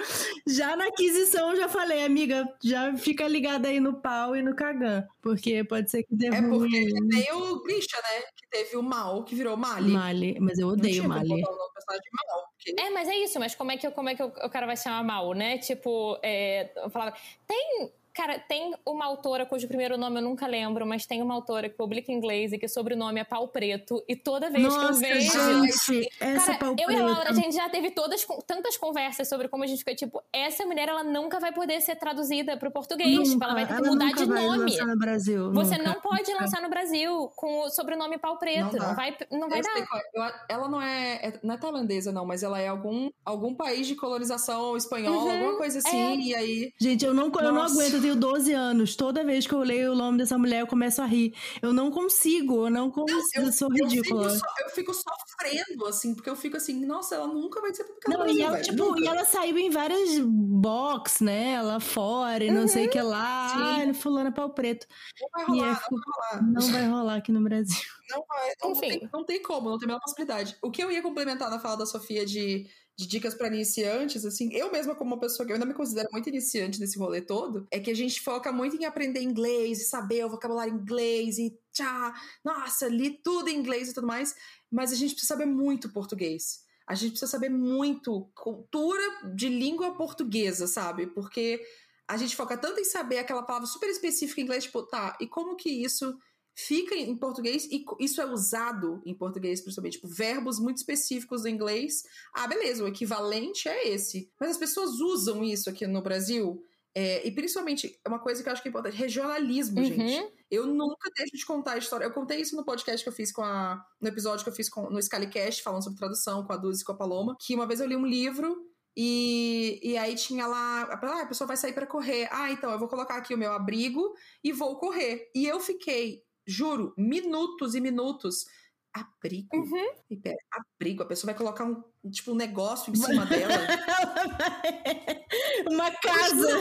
[0.48, 5.06] já na aquisição já falei, amiga, já fica ligada aí no pau e no cagã.
[5.22, 6.50] Porque pode ser que dê É ruim.
[6.58, 8.22] porque tem o Grisha, né?
[8.34, 9.92] Que teve o mal, que virou Mali.
[9.92, 11.42] Mali, mas eu odeio Mali.
[11.42, 12.80] Mal, porque...
[12.80, 15.04] É, mas é isso, mas como é que, como é que o cara vai chamar
[15.04, 15.58] mal, né?
[15.58, 17.14] Tipo, é, eu falava,
[17.46, 21.70] tem Cara, tem uma autora cujo primeiro nome eu nunca lembro, mas tem uma autora
[21.70, 24.04] que publica em inglês e que o sobrenome é Pau Preto.
[24.08, 25.32] E toda vez Nossa, que eu vejo.
[25.32, 29.28] Gente, essa cara, Pau eu e a Laura, a gente já teve todas, tantas conversas
[29.28, 32.72] sobre como a gente fica, tipo, essa mulher ela nunca vai poder ser traduzida pro
[32.72, 33.16] português.
[33.16, 34.78] Nunca, tipo, ela vai ter que mudar de nome.
[34.78, 36.44] no Brasil, Você nunca, não pode nunca.
[36.44, 38.76] lançar no Brasil com o sobrenome Pau Preto.
[38.76, 39.78] Não, não vai, não vai dar.
[40.14, 43.88] Eu, ela não é, é, Não é tailandesa, não, mas ela é algum, algum país
[43.88, 45.98] de colonização espanhola, uhum, alguma coisa assim.
[45.98, 46.16] É.
[46.16, 46.74] E aí.
[46.80, 49.92] Gente, eu não, eu não aguento, eu tenho 12 anos toda vez que eu leio
[49.92, 51.34] o nome dessa mulher, eu começo a rir.
[51.62, 54.28] Eu não consigo, eu não consigo, não, eu, eu, sou ridícula.
[54.28, 57.84] Eu fico, eu fico, sofrendo, assim, porque eu fico assim, nossa, ela nunca vai ser
[57.84, 62.52] publicada não, e ela, tipo, e ela saiu em várias box, né, lá fora, e
[62.52, 63.90] não uhum, sei o que lá, sim.
[63.90, 64.88] ah, fulana pau preto.
[65.20, 66.52] Não vai rolar, fico, não vai rolar.
[66.52, 67.90] Não vai rolar aqui no Brasil.
[68.10, 68.90] Não vai, não, Enfim.
[68.90, 70.58] Não tem, não tem como, não tem a menor possibilidade.
[70.62, 72.66] O que eu ia complementar na fala da Sofia de
[73.00, 76.10] de dicas para iniciantes, assim, eu mesma como uma pessoa que eu ainda me considero
[76.12, 79.86] muito iniciante nesse rolê todo, é que a gente foca muito em aprender inglês e
[79.86, 82.14] saber o vocabulário inglês e tchá,
[82.44, 84.36] nossa, li tudo em inglês e tudo mais,
[84.70, 86.66] mas a gente precisa saber muito português.
[86.86, 89.02] A gente precisa saber muito cultura
[89.34, 91.08] de língua portuguesa, sabe?
[91.08, 91.64] Porque
[92.06, 95.26] a gente foca tanto em saber aquela palavra super específica em inglês, tipo, tá, e
[95.26, 96.20] como que isso
[96.56, 101.50] fica em português e isso é usado em português, principalmente, tipo, verbos muito específicos do
[101.50, 102.04] inglês.
[102.34, 104.32] Ah, beleza, o equivalente é esse.
[104.40, 106.62] Mas as pessoas usam isso aqui no Brasil.
[106.96, 109.86] É, e principalmente, é uma coisa que eu acho que é importante, regionalismo, uhum.
[109.86, 110.34] gente.
[110.50, 112.06] Eu nunca deixo de contar a história.
[112.06, 113.82] Eu contei isso no podcast que eu fiz com a.
[114.02, 116.86] No episódio que eu fiz com, no Scalicast, falando sobre tradução com a Dulce e
[116.86, 117.36] com a Paloma.
[117.40, 118.66] Que uma vez eu li um livro
[118.98, 122.28] e, e aí tinha lá, ah, a pessoa vai sair para correr.
[122.32, 124.14] Ah, então eu vou colocar aqui o meu abrigo
[124.44, 125.30] e vou correr.
[125.36, 128.46] E eu fiquei juro, minutos e minutos.
[128.92, 129.56] Abrigo.
[129.56, 129.94] Uhum.
[130.10, 131.04] E pera, abrigo.
[131.04, 133.54] A pessoa vai colocar um, tipo, um negócio em cima dela.
[135.70, 136.58] Uma casa.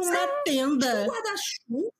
[0.00, 1.02] Uma tenda.
[1.02, 1.92] Um guarda-chuva.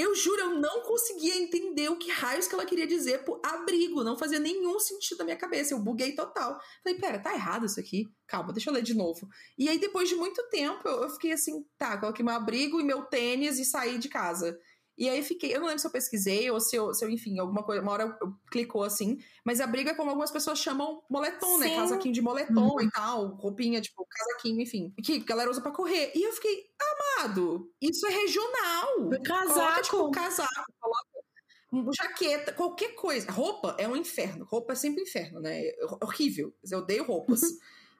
[0.00, 4.02] Eu juro, eu não conseguia entender o que raios que ela queria dizer por abrigo.
[4.02, 5.74] Não fazia nenhum sentido na minha cabeça.
[5.74, 6.58] Eu buguei total.
[6.82, 8.10] Falei, pera, tá errado isso aqui?
[8.26, 9.28] Calma, deixa eu ler de novo.
[9.58, 12.84] E aí, depois de muito tempo, eu, eu fiquei assim, tá, coloquei meu abrigo e
[12.84, 14.58] meu tênis e saí de casa.
[15.00, 17.38] E aí fiquei, eu não lembro se eu pesquisei ou se eu, se eu enfim,
[17.38, 19.18] alguma coisa, uma hora eu, clicou assim.
[19.42, 21.68] Mas a briga é como algumas pessoas chamam moletom, né?
[21.68, 21.72] Sim.
[21.72, 21.80] né?
[21.80, 22.82] Casaquinho de moletom uhum.
[22.82, 24.92] e tal, roupinha, tipo, casaquinho, enfim.
[25.02, 26.12] Que a galera usa pra correr.
[26.14, 26.66] E eu fiquei,
[27.16, 29.08] amado, isso é regional.
[29.24, 29.54] Casaco.
[29.54, 33.32] Coloca, tipo, casaco, coloca jaqueta, qualquer coisa.
[33.32, 34.44] Roupa é um inferno.
[34.44, 35.62] Roupa é sempre inferno, né?
[35.62, 36.52] É horrível.
[36.70, 37.40] Eu odeio roupas.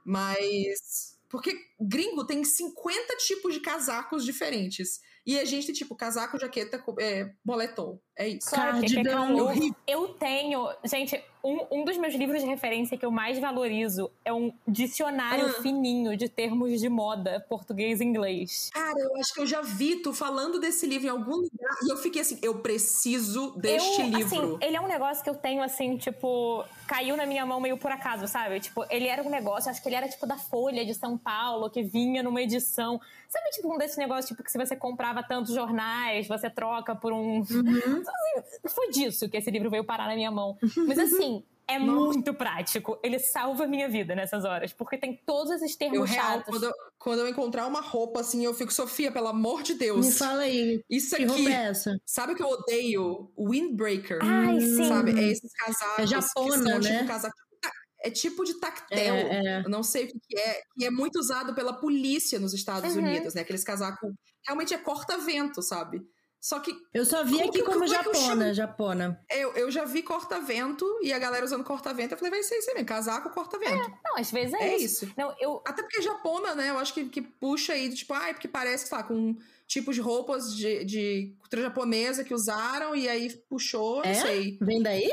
[0.04, 1.18] Mas.
[1.30, 5.00] Porque gringo tem 50 tipos de casacos diferentes.
[5.26, 8.00] E a gente tem, tipo, casaco, jaqueta, é, boletom.
[8.20, 8.50] É isso.
[8.50, 10.68] Claro, que, que, que eu, eu tenho.
[10.84, 15.46] Gente, um, um dos meus livros de referência que eu mais valorizo é um dicionário
[15.46, 15.62] ah.
[15.62, 18.68] fininho de termos de moda português e inglês.
[18.74, 21.90] Cara, eu acho que eu já vi tu falando desse livro em algum lugar e
[21.90, 24.56] eu fiquei assim, eu preciso deste eu, livro.
[24.56, 27.78] Assim, ele é um negócio que eu tenho assim, tipo, caiu na minha mão meio
[27.78, 28.60] por acaso, sabe?
[28.60, 31.70] Tipo, ele era um negócio, acho que ele era tipo da Folha de São Paulo,
[31.70, 33.00] que vinha numa edição.
[33.30, 37.12] Sabe, tipo, um desses negócios, tipo, que se você comprava tantos jornais, você troca por
[37.12, 37.38] um.
[37.38, 38.02] Uhum.
[38.68, 40.56] Foi disso que esse livro veio parar na minha mão.
[40.86, 41.92] Mas assim, é Nossa.
[41.92, 42.98] muito prático.
[43.02, 46.46] Ele salva a minha vida nessas horas, porque tem todos esses termos eu, real, chatos.
[46.50, 50.06] Quando eu, quando eu, encontrar uma roupa assim, eu fico, Sofia, pelo amor de Deus.
[50.06, 50.82] Me fala aí.
[50.90, 51.32] Isso que aqui.
[51.32, 51.96] Roupa é essa?
[52.04, 53.32] Sabe o que eu odeio?
[53.38, 54.18] Windbreaker.
[54.22, 54.88] Ai, sim.
[54.88, 55.18] Sabe?
[55.18, 55.98] É esses casacos.
[55.98, 56.98] É japona, que são, né?
[56.98, 57.36] Tipo, casaco
[58.02, 59.62] é tipo de tactel, É, é.
[59.64, 63.02] eu não sei o que, é, que é muito usado pela polícia nos Estados Uhum.
[63.02, 63.42] Unidos, né?
[63.42, 64.10] Aqueles casacos.
[64.46, 66.00] Realmente é corta-vento, sabe?
[66.40, 69.24] Só que Eu só vi Como aqui como como é que eu japona, japona.
[69.30, 72.12] eu, eu já vi corta-vento e a galera usando corta-vento.
[72.12, 73.90] Eu falei, vai ser isso aí mesmo, casaco, corta-vento.
[74.02, 75.04] Não, às vezes é, É, isso.
[75.04, 75.14] isso.
[75.18, 75.62] Não, eu.
[75.66, 76.70] Até porque japona, né?
[76.70, 79.36] Eu acho que, que puxa aí, tipo, ai, porque parece, sei lá, com
[79.66, 84.14] tipos de roupas de, de cultura japonesa que usaram e aí puxou, É?
[84.14, 84.58] não sei.
[84.62, 85.10] Vem daí?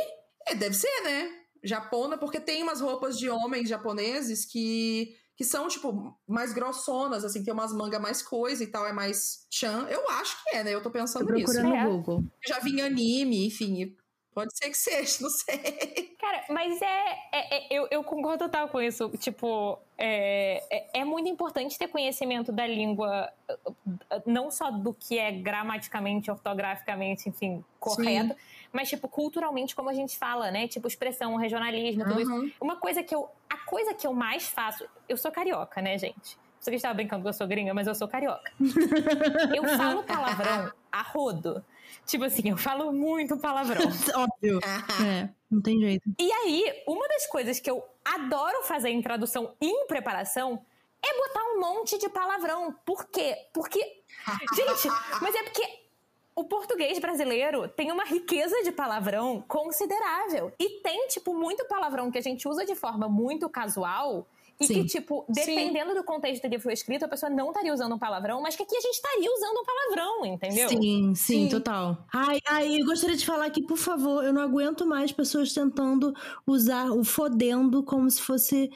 [0.47, 1.29] É, deve ser, né?
[1.63, 7.43] Japona, porque tem umas roupas de homens japoneses que, que são, tipo, mais grossonas, assim,
[7.43, 9.85] tem umas mangas mais coisa e tal, é mais chan.
[9.87, 10.71] Eu acho que é, né?
[10.73, 11.53] Eu tô Tô pensando nisso.
[11.53, 11.83] procurando É.
[11.83, 12.23] no Google.
[12.43, 13.95] Eu já vi em anime, enfim.
[14.33, 16.15] Pode ser que seja, não sei.
[16.19, 16.85] Cara, mas é.
[17.31, 19.09] é- é- eu, eu concordo total com isso.
[19.19, 23.31] Tipo, é, é, é muito importante ter conhecimento da língua,
[24.25, 28.35] não só do que é gramaticamente, ortograficamente, enfim, correto,
[28.77, 30.67] mas, tipo, culturalmente, como a gente fala, né?
[30.67, 32.31] Tipo, expressão, regionalismo, tudo isso.
[32.31, 32.51] Uhum.
[32.61, 33.27] Uma coisa que eu.
[33.49, 34.87] A coisa que eu mais faço.
[35.09, 36.37] Eu sou carioca, né, gente?
[36.59, 38.51] Você que estava brincando que eu sou gringa, mas eu sou carioca.
[39.55, 41.65] Eu falo palavrão a rodo.
[42.05, 43.81] Tipo assim, eu falo muito palavrão.
[44.13, 44.59] Óbvio.
[45.03, 46.07] É, não tem jeito.
[46.19, 50.63] E aí, uma das coisas que eu adoro fazer em tradução e em preparação
[51.03, 52.75] é botar um monte de palavrão.
[52.85, 53.47] Por quê?
[53.51, 53.79] Porque.
[54.55, 54.87] Gente,
[55.19, 55.86] mas é porque
[56.37, 60.51] o português brasileiro tem uma riqueza de palavrão considerável.
[60.59, 64.27] E tem, tipo, muito palavrão que a gente usa de forma muito casual.
[64.59, 64.73] E Sim.
[64.73, 68.41] que, tipo, dependendo do contexto que foi escrito, a pessoa não estaria usando um palavrão,
[68.41, 70.69] mas que aqui a gente estaria usando um palavrão, entendeu?
[70.69, 71.49] Sim, sim, Sim.
[71.49, 72.05] total.
[72.13, 76.13] Ai, ai, eu gostaria de falar que, por favor, eu não aguento mais pessoas tentando
[76.45, 78.71] usar o fodendo como se fosse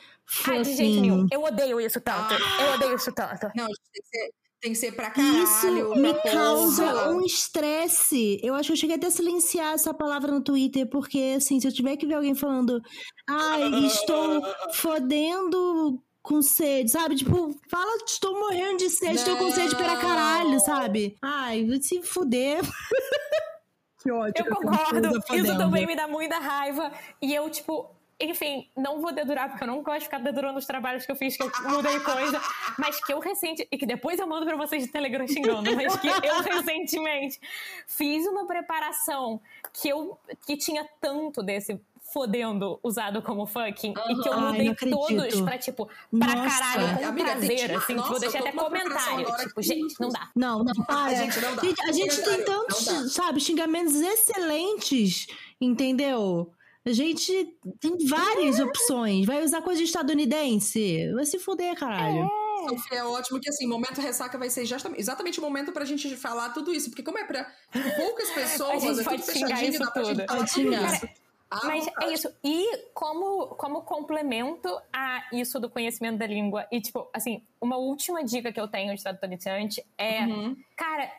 [0.48, 1.28] Ai, de jeito nenhum.
[1.32, 2.34] Eu odeio isso tanto.
[2.34, 2.64] Ah.
[2.64, 3.48] Eu odeio isso tanto.
[3.56, 5.44] Não, tem que ser, tem que ser pra caralho.
[5.44, 7.12] Isso me pra causa porra.
[7.12, 8.40] um estresse.
[8.44, 11.68] Eu acho que eu cheguei até a silenciar essa palavra no Twitter, porque, assim, se
[11.68, 12.82] eu tiver que ver alguém falando,
[13.28, 14.42] ai, estou
[14.74, 17.16] fodendo com sede, sabe?
[17.16, 21.18] Tipo, fala, estou morrendo de sede, estou com sede para caralho, sabe?
[21.22, 22.62] Ai, se fuder.
[24.00, 24.46] que ódio.
[24.46, 25.20] Eu concordo.
[25.34, 26.92] Isso também me dá muita raiva.
[27.20, 27.90] E eu, tipo,
[28.22, 31.16] enfim, não vou dedurar, porque eu não gosto de ficar dedurando os trabalhos que eu
[31.16, 32.42] fiz, que eu mudei coisa,
[32.78, 35.96] mas que eu recente, e que depois eu mando pra vocês de Telegram xingando, mas
[35.98, 37.40] que eu recentemente
[37.88, 39.42] fiz uma preparação
[39.74, 41.80] que eu que tinha tanto desse
[42.14, 45.00] fodendo usado como fucking e que eu Ai, mudei acredito.
[45.00, 45.86] todos pra, tipo,
[46.20, 46.60] pra Nossa.
[46.60, 49.56] caralho, com Amiga, prazer, que- assim, nossa, tipo, eu deixei eu tô até comentário, tipo,
[49.56, 50.30] que- gente, não dá.
[50.36, 51.16] Não, não, para.
[51.16, 51.62] Gente, não dá.
[51.62, 55.28] Gente, a gente tem tantos, sabe, xingamentos excelentes,
[55.60, 56.52] entendeu?
[56.86, 57.32] A gente
[57.80, 59.26] tem várias opções.
[59.26, 61.12] Vai usar coisa estadunidense?
[61.14, 62.28] Vai se fuder, caralho.
[62.70, 66.16] Sofia, é ótimo que assim, momento ressaca vai ser justamente- exatamente o momento pra gente
[66.16, 66.90] falar tudo isso.
[66.90, 67.52] Porque como é pra
[67.98, 70.28] poucas pessoas, A gente é pode xingar fechadinho, isso dá pra gente tudo.
[70.28, 71.10] falar isso.
[71.52, 72.06] À Mas vontade.
[72.06, 72.30] é isso.
[72.44, 78.24] E como, como complemento a isso do conhecimento da língua, e tipo, assim, uma última
[78.24, 80.56] dica que eu tenho de tradutor iniciante é, Uhum.
[80.78, 81.12] cara,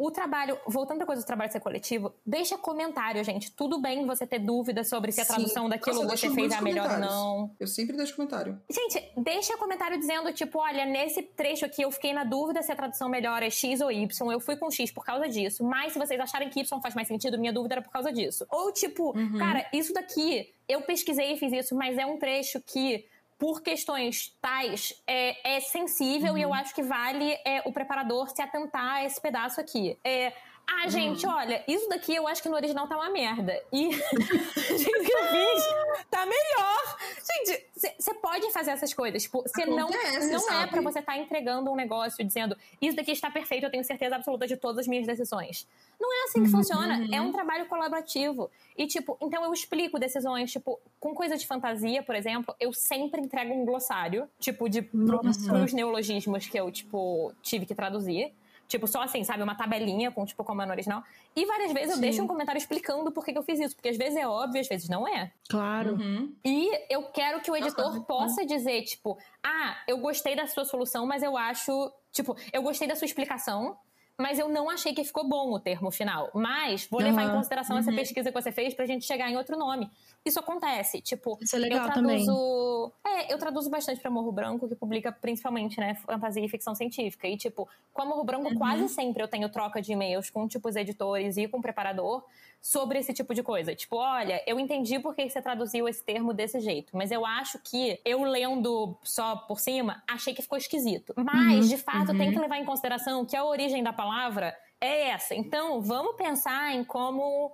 [0.00, 3.52] o trabalho, voltando pra coisa do trabalho ser coletivo, deixa comentário, gente.
[3.52, 5.34] Tudo bem você ter dúvidas sobre se a Sim.
[5.34, 7.50] tradução daquilo Nossa, você fez a melhor ou não.
[7.60, 8.58] Eu sempre deixo comentário.
[8.70, 12.76] Gente, deixa comentário dizendo, tipo, olha, nesse trecho aqui eu fiquei na dúvida se a
[12.76, 14.32] tradução melhor é X ou Y.
[14.32, 15.62] Eu fui com X por causa disso.
[15.62, 18.46] Mas se vocês acharem que Y faz mais sentido, minha dúvida era por causa disso.
[18.50, 23.04] Ou, tipo, cara, isso daqui, eu pesquisei e fiz isso, mas é um trecho que.
[23.40, 28.42] Por questões tais, é, é sensível e eu acho que vale é, o preparador se
[28.42, 29.98] atentar a esse pedaço aqui.
[30.04, 30.34] É,
[30.72, 33.60] ah, gente, olha, isso daqui eu acho que no original tá uma merda.
[33.72, 35.64] E o que eu fiz
[36.10, 36.98] tá melhor.
[37.16, 37.64] Gente,
[37.98, 39.22] você pode fazer essas coisas.
[39.22, 43.30] Tipo, você não, não é pra você estar entregando um negócio dizendo isso daqui está
[43.30, 45.66] perfeito, eu tenho certeza absoluta de todas as minhas decisões.
[46.00, 47.06] Não é assim que funciona.
[47.12, 48.50] É um trabalho colaborativo.
[48.76, 53.20] E, tipo, então eu explico decisões, tipo, com coisa de fantasia, por exemplo, eu sempre
[53.20, 55.52] entrego um glossário, tipo, de Nossa.
[55.52, 58.32] pros neologismos que eu, tipo, tive que traduzir.
[58.70, 59.42] Tipo, só assim, sabe?
[59.42, 61.02] Uma tabelinha com, tipo, como é original.
[61.34, 62.02] E várias vezes eu Sim.
[62.02, 63.74] deixo um comentário explicando por que que eu fiz isso.
[63.74, 65.32] Porque às vezes é óbvio, às vezes não é.
[65.48, 65.94] Claro.
[65.96, 66.32] Uhum.
[66.44, 71.04] E eu quero que o editor possa dizer, tipo, ah, eu gostei da sua solução,
[71.04, 71.92] mas eu acho.
[72.12, 73.76] Tipo, eu gostei da sua explicação,
[74.20, 76.30] mas eu não achei que ficou bom o termo final.
[76.34, 79.56] Mas vou levar em consideração essa pesquisa que você fez pra gente chegar em outro
[79.56, 79.90] nome.
[80.24, 81.00] Isso acontece.
[81.00, 82.24] Tipo, Isso é legal eu também.
[82.24, 82.92] traduzo.
[83.04, 87.26] É, eu traduzo bastante pra Morro Branco, que publica principalmente, né, fantasia e ficção científica.
[87.26, 90.68] E, tipo, com a Morro Branco, quase sempre eu tenho troca de e-mails com, tipo,
[90.68, 92.22] os editores e com o preparador
[92.60, 93.74] sobre esse tipo de coisa.
[93.74, 97.58] Tipo, olha, eu entendi por que você traduziu esse termo desse jeito, mas eu acho
[97.58, 101.14] que eu lendo só por cima, achei que ficou esquisito.
[101.16, 105.34] Mas, de fato, tem que levar em consideração que a origem da palavra é essa.
[105.34, 107.52] Então, vamos pensar em como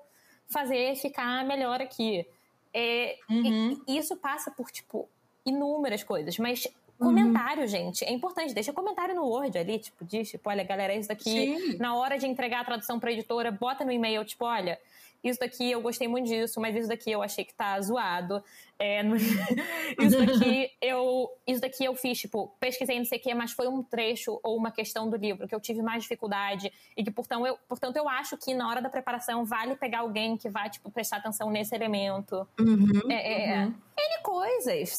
[0.49, 2.27] fazer ficar melhor aqui.
[2.75, 3.81] É, uhum.
[3.87, 5.09] e, isso passa por, tipo,
[5.45, 6.86] inúmeras coisas, mas Uhum.
[6.99, 7.69] Comentário, uhum.
[7.69, 8.55] gente, é importante.
[8.55, 11.23] Deixa comentário no Word ali, tipo, diz, tipo, olha, galera, isso daqui,
[11.57, 11.77] Sim.
[11.79, 14.79] na hora de entregar a tradução pra editora, bota no e-mail, tipo, olha,
[15.23, 18.43] isso daqui eu gostei muito disso, mas isso daqui eu achei que tá zoado.
[18.79, 19.17] É, no...
[19.17, 23.69] isso, daqui eu, isso daqui eu fiz, tipo, pesquisei não sei o quê, mas foi
[23.69, 27.47] um trecho ou uma questão do livro que eu tive mais dificuldade e que, portanto
[27.47, 30.91] eu, portanto, eu acho que na hora da preparação vale pegar alguém que vai, tipo,
[30.91, 32.47] prestar atenção nesse elemento.
[32.59, 33.75] Uhum, é, é, uhum.
[33.99, 34.91] N coisas.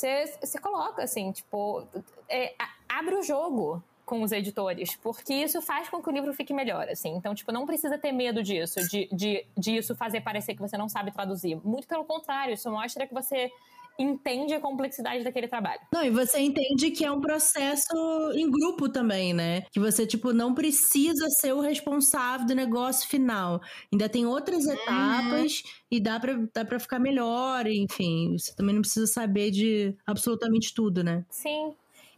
[0.42, 1.88] Você coloca, assim, tipo,
[2.30, 2.54] é,
[2.88, 6.88] abre o jogo com os editores, porque isso faz com que o livro fique melhor,
[6.88, 7.10] assim.
[7.10, 10.78] Então, tipo, não precisa ter medo disso, de, de, de isso fazer parecer que você
[10.78, 11.60] não sabe traduzir.
[11.64, 13.52] Muito pelo contrário, isso mostra que você
[14.00, 15.82] entende a complexidade daquele trabalho.
[15.92, 17.92] Não, e você entende que é um processo
[18.34, 19.64] em grupo também, né?
[19.72, 23.60] Que você, tipo, não precisa ser o responsável do negócio final.
[23.92, 24.74] Ainda tem outras uhum.
[24.74, 28.38] etapas e dá pra, dá pra ficar melhor, enfim.
[28.38, 31.26] Você também não precisa saber de absolutamente tudo, né?
[31.30, 31.74] Sim.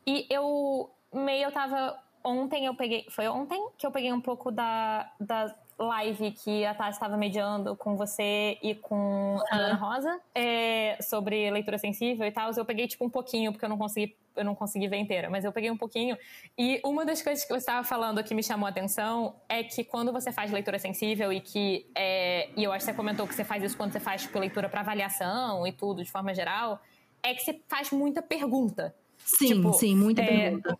[0.05, 1.97] E eu meio eu tava.
[2.23, 3.05] Ontem eu peguei.
[3.09, 7.75] Foi ontem que eu peguei um pouco da, da live que a Tati estava mediando
[7.75, 12.51] com você e com a Ana Rosa é, sobre leitura sensível e tal.
[12.51, 15.45] Eu peguei tipo um pouquinho, porque eu não consegui, eu não consegui ver inteira, mas
[15.45, 16.17] eu peguei um pouquinho.
[16.57, 19.83] E uma das coisas que você estava falando que me chamou a atenção é que
[19.83, 21.85] quando você faz leitura sensível e que.
[21.95, 24.37] É, e eu acho que você comentou que você faz isso quando você faz tipo,
[24.37, 26.81] leitura para avaliação e tudo, de forma geral,
[27.23, 28.93] é que você faz muita pergunta.
[29.17, 30.77] Sim, tipo, sim, muita é, pergunta.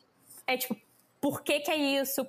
[0.50, 0.76] É tipo,
[1.22, 2.26] por que, que é isso?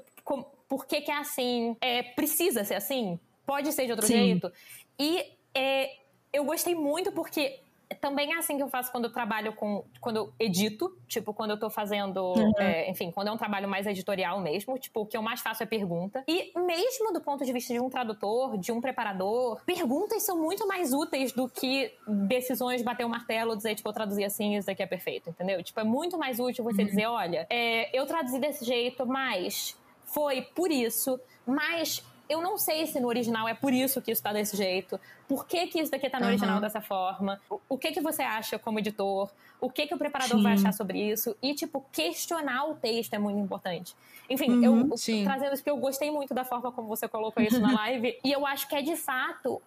[0.68, 1.74] por que, que é assim?
[1.80, 3.18] É, precisa ser assim?
[3.46, 4.12] Pode ser de outro Sim.
[4.12, 4.52] jeito?
[4.98, 5.24] E
[5.54, 5.90] é,
[6.30, 7.60] eu gostei muito porque
[7.94, 9.84] também é assim que eu faço quando eu trabalho com.
[10.00, 12.34] Quando eu edito, tipo, quando eu tô fazendo.
[12.36, 12.52] Uhum.
[12.58, 15.62] É, enfim, quando é um trabalho mais editorial mesmo, tipo, o que eu mais faço
[15.62, 16.22] é pergunta.
[16.28, 20.66] E mesmo do ponto de vista de um tradutor, de um preparador, perguntas são muito
[20.66, 21.92] mais úteis do que
[22.26, 25.62] decisões bater o martelo, dizer, tipo, eu traduzi assim, isso daqui é perfeito, entendeu?
[25.62, 26.88] Tipo, é muito mais útil você uhum.
[26.88, 32.86] dizer, olha, é, eu traduzi desse jeito, mas foi por isso, mas eu não sei
[32.86, 35.00] se no original é por isso que isso tá desse jeito.
[35.26, 36.30] Por que, que isso daqui tá no uhum.
[36.30, 37.40] original dessa forma?
[37.50, 39.28] O, o, que que você acha como editor?
[39.60, 40.42] O que que o preparador sim.
[40.42, 41.36] vai achar sobre isso?
[41.42, 43.96] E, tipo, questionar o texto é muito importante.
[44.28, 45.24] Enfim, uhum, eu sim.
[45.24, 48.16] trazendo isso porque eu gostei muito da forma como você colocou isso na live.
[48.24, 49.60] e eu acho que é, de fato,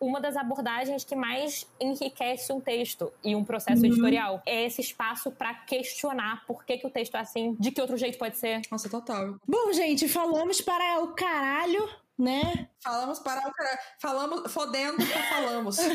[0.00, 3.86] uma das abordagens que mais enriquece um texto e um processo uhum.
[3.86, 7.80] editorial é esse espaço para questionar por que, que o texto é assim, de que
[7.80, 8.62] outro jeito pode ser.
[8.70, 9.36] Nossa, total.
[9.46, 11.88] Bom, gente, falamos para o caralho,
[12.18, 12.68] né?
[12.82, 13.78] Falamos para o caralho.
[13.98, 15.78] Falamos, fodendo, falamos.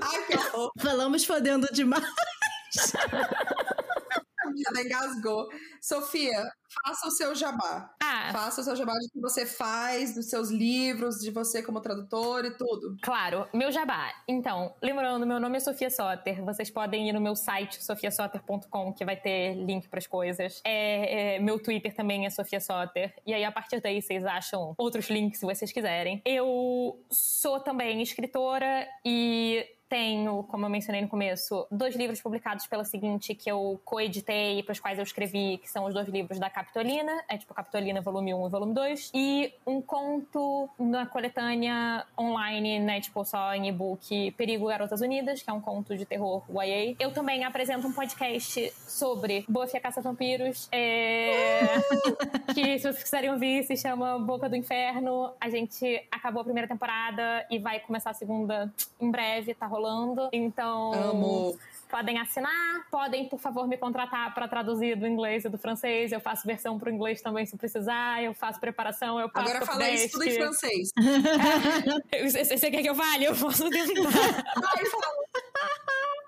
[0.00, 0.72] Ai, que horror.
[0.78, 2.04] Falamos fodendo demais.
[4.56, 5.48] Já engasgou.
[5.80, 6.42] Sofia,
[6.82, 7.94] faça o seu jabá.
[8.02, 8.30] Ah.
[8.32, 12.44] Faça o seu jabá de que você faz, dos seus livros, de você como tradutor
[12.44, 12.96] e tudo.
[13.02, 14.12] Claro, meu jabá.
[14.26, 16.44] Então, lembrando, meu nome é Sofia Soter.
[16.44, 20.60] Vocês podem ir no meu site, sofiasoter.com, que vai ter link para as coisas.
[20.64, 23.14] É, é, meu Twitter também é Sofia Soter.
[23.26, 26.22] E aí, a partir daí, vocês acham outros links se vocês quiserem.
[26.24, 32.84] Eu sou também escritora e tenho, como eu mencionei no começo, dois livros publicados pela
[32.84, 36.50] seguinte que eu coeditei, para os quais eu escrevi, que são os dois livros da
[36.50, 42.80] Capitolina, é tipo Capitolina volume 1 e volume 2, e um conto na coletânea online,
[42.80, 46.96] né, tipo só em e-book, Perigo Garotas Unidas, que é um conto de terror YA.
[46.98, 51.60] Eu também apresento um podcast sobre Buffy a Caça Vampiros, é...
[52.52, 55.32] que se vocês quiserem ouvir, se chama Boca do Inferno.
[55.40, 59.83] A gente acabou a primeira temporada e vai começar a segunda em breve, tá rolando
[60.32, 60.92] Então.
[60.92, 61.58] Amo.
[61.90, 66.10] Podem assinar, podem, por favor, me contratar para traduzir do inglês e do francês.
[66.10, 68.20] Eu faço versão para o inglês também, se precisar.
[68.20, 70.88] Eu faço preparação, eu passo Agora fala isso tudo em francês.
[72.10, 73.26] É, você quer que eu fale?
[73.26, 74.10] Eu posso tentar.
[74.56, 75.14] Ai, fala.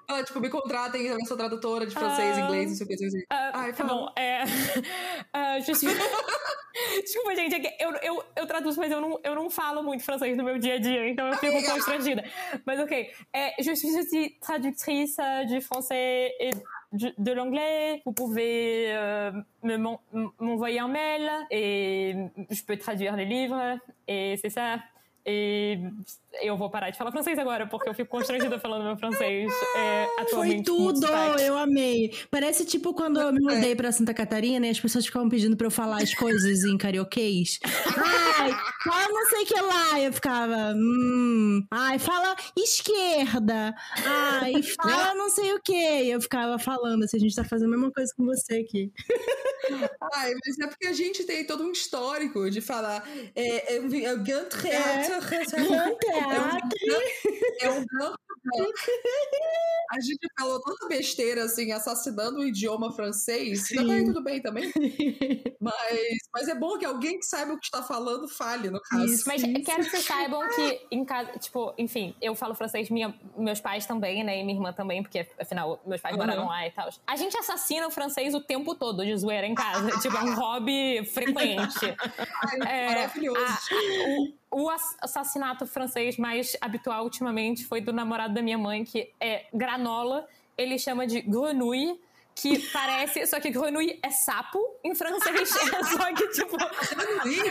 [0.09, 3.19] Ah, tipo, me contratem, eu sou tradutora de francês, uh, inglês, não sei o que.
[3.19, 4.09] Uh, Ai, tá bom.
[4.17, 4.45] É,
[5.35, 5.61] uh,
[7.03, 10.05] Desculpa, gente, é que eu, eu, eu traduzo, mas eu não, eu não falo muito
[10.05, 11.73] francês no meu dia a dia, então eu fico Amiga.
[11.73, 12.25] constrangida.
[12.65, 13.11] Mas ok.
[13.33, 15.17] É, je suis aussi traductrice
[15.49, 16.51] de français et
[16.93, 18.03] de, de l'anglais.
[18.05, 19.33] Vous pouvez euh,
[20.39, 22.15] m'envoyer un mail et
[22.51, 23.79] je peux traduire les livres.
[24.07, 24.79] Et c'est ça.
[25.29, 25.77] E
[26.43, 30.07] eu vou parar de falar francês agora, porque eu fico constrangida falando meu francês é,
[30.19, 30.69] atualmente.
[30.69, 31.07] Foi tudo!
[31.41, 32.15] Eu amei.
[32.31, 35.67] Parece tipo quando eu me mudei pra Santa Catarina e as pessoas ficavam pedindo pra
[35.67, 37.59] eu falar as coisas em carioquês.
[37.65, 38.51] Ai,
[38.85, 40.01] fala não sei o que lá.
[40.01, 41.67] Eu ficava, hum.
[41.71, 43.75] Ai, fala esquerda.
[44.05, 46.09] Ai, fala não sei o que.
[46.09, 48.93] Eu ficava falando assim, a gente tá fazendo a mesma coisa com você aqui.
[50.15, 53.77] Ai, mas é porque a gente tem todo um histórico de falar é, é, é,
[53.77, 53.87] É
[57.71, 58.27] um canto
[59.91, 63.67] a gente falou tanta besteira, assim, assassinando o idioma francês.
[63.67, 63.87] Sim.
[63.87, 64.73] Daí tudo bem também.
[65.61, 69.05] mas, mas é bom que alguém que saiba o que está falando fale, no caso.
[69.05, 69.65] Isso, mas Isso.
[69.65, 73.87] quero que vocês saibam que em casa, tipo, enfim, eu falo francês, minha, meus pais
[73.87, 74.41] também, né?
[74.41, 76.23] E minha irmã também, porque afinal meus pais uhum.
[76.23, 76.89] moraram lá e tal.
[77.07, 79.89] A gente assassina o francês o tempo todo de zoeira em casa.
[80.01, 81.97] tipo, é um hobby frequente.
[82.45, 83.41] Ai, é, maravilhoso.
[83.41, 89.13] A, a, o assassinato francês mais habitual ultimamente foi do namorado da minha mãe, que
[89.21, 90.27] é granola.
[90.57, 92.01] Ele chama de grenouille
[92.37, 95.49] que parece, só que grenouille é sapo em francês.
[95.91, 96.57] só que, tipo,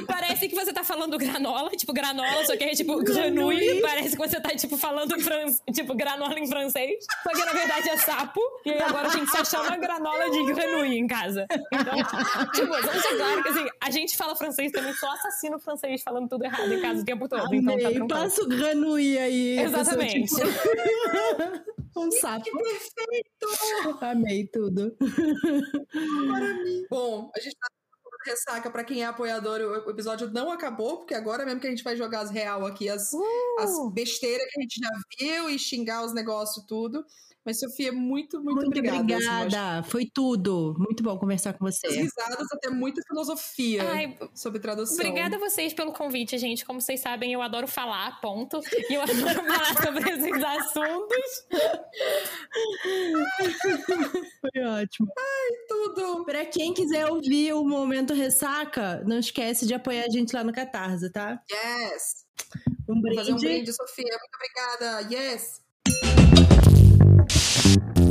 [0.05, 4.17] parece que você tá falando granola, tipo, granola, só que é tipo grenouille, parece que
[4.17, 5.45] você tá, tipo, falando fran...
[5.73, 9.29] tipo, granola em francês, só que na verdade é sapo, e aí agora a gente
[9.31, 11.47] só chama granola de grenouille em casa.
[11.49, 16.03] Então, tipo, vamos ser claro que, assim, a gente fala francês também, só assassino francês
[16.03, 19.59] falando tudo errado em casa o tempo todo, Amei, então tá Passa o grenouille aí.
[19.59, 20.29] Exatamente.
[20.29, 20.45] Pessoa,
[21.95, 21.99] tipo...
[21.99, 22.43] um sapo.
[22.43, 23.97] Que perfeito!
[24.01, 24.74] Amei tudo.
[26.89, 27.67] Bom, a gente tá
[28.25, 31.83] ressaca para quem é apoiador, o episódio não acabou, porque agora mesmo que a gente
[31.83, 33.23] vai jogar as real aqui, as, uh!
[33.59, 34.89] as besteiras que a gente já
[35.19, 37.05] viu e xingar os negócios tudo.
[37.45, 39.01] Mas, Sofia, muito, muito, muito obrigada.
[39.01, 39.77] obrigada.
[39.79, 40.73] Assim, Foi tudo.
[40.79, 41.85] Muito bom conversar com você.
[41.85, 44.95] As risadas, até muita filosofia Ai, sobre tradução.
[44.95, 46.65] Obrigada a vocês pelo convite, gente.
[46.65, 48.59] Como vocês sabem, eu adoro falar, ponto.
[48.89, 49.13] E eu adoro
[49.45, 51.45] falar sobre esses assuntos.
[54.41, 55.07] Foi ótimo.
[55.15, 56.25] Ai, tudo.
[56.25, 60.51] Pra quem quiser ouvir o Momento Ressaca, não esquece de apoiar a gente lá no
[60.51, 61.39] Catarse, tá?
[61.51, 62.25] Yes.
[62.89, 63.15] Um brinde.
[63.15, 64.03] Vou fazer um brinde, Sofia.
[64.03, 65.01] Muito obrigada.
[65.13, 65.63] Yes.
[67.75, 68.04] you.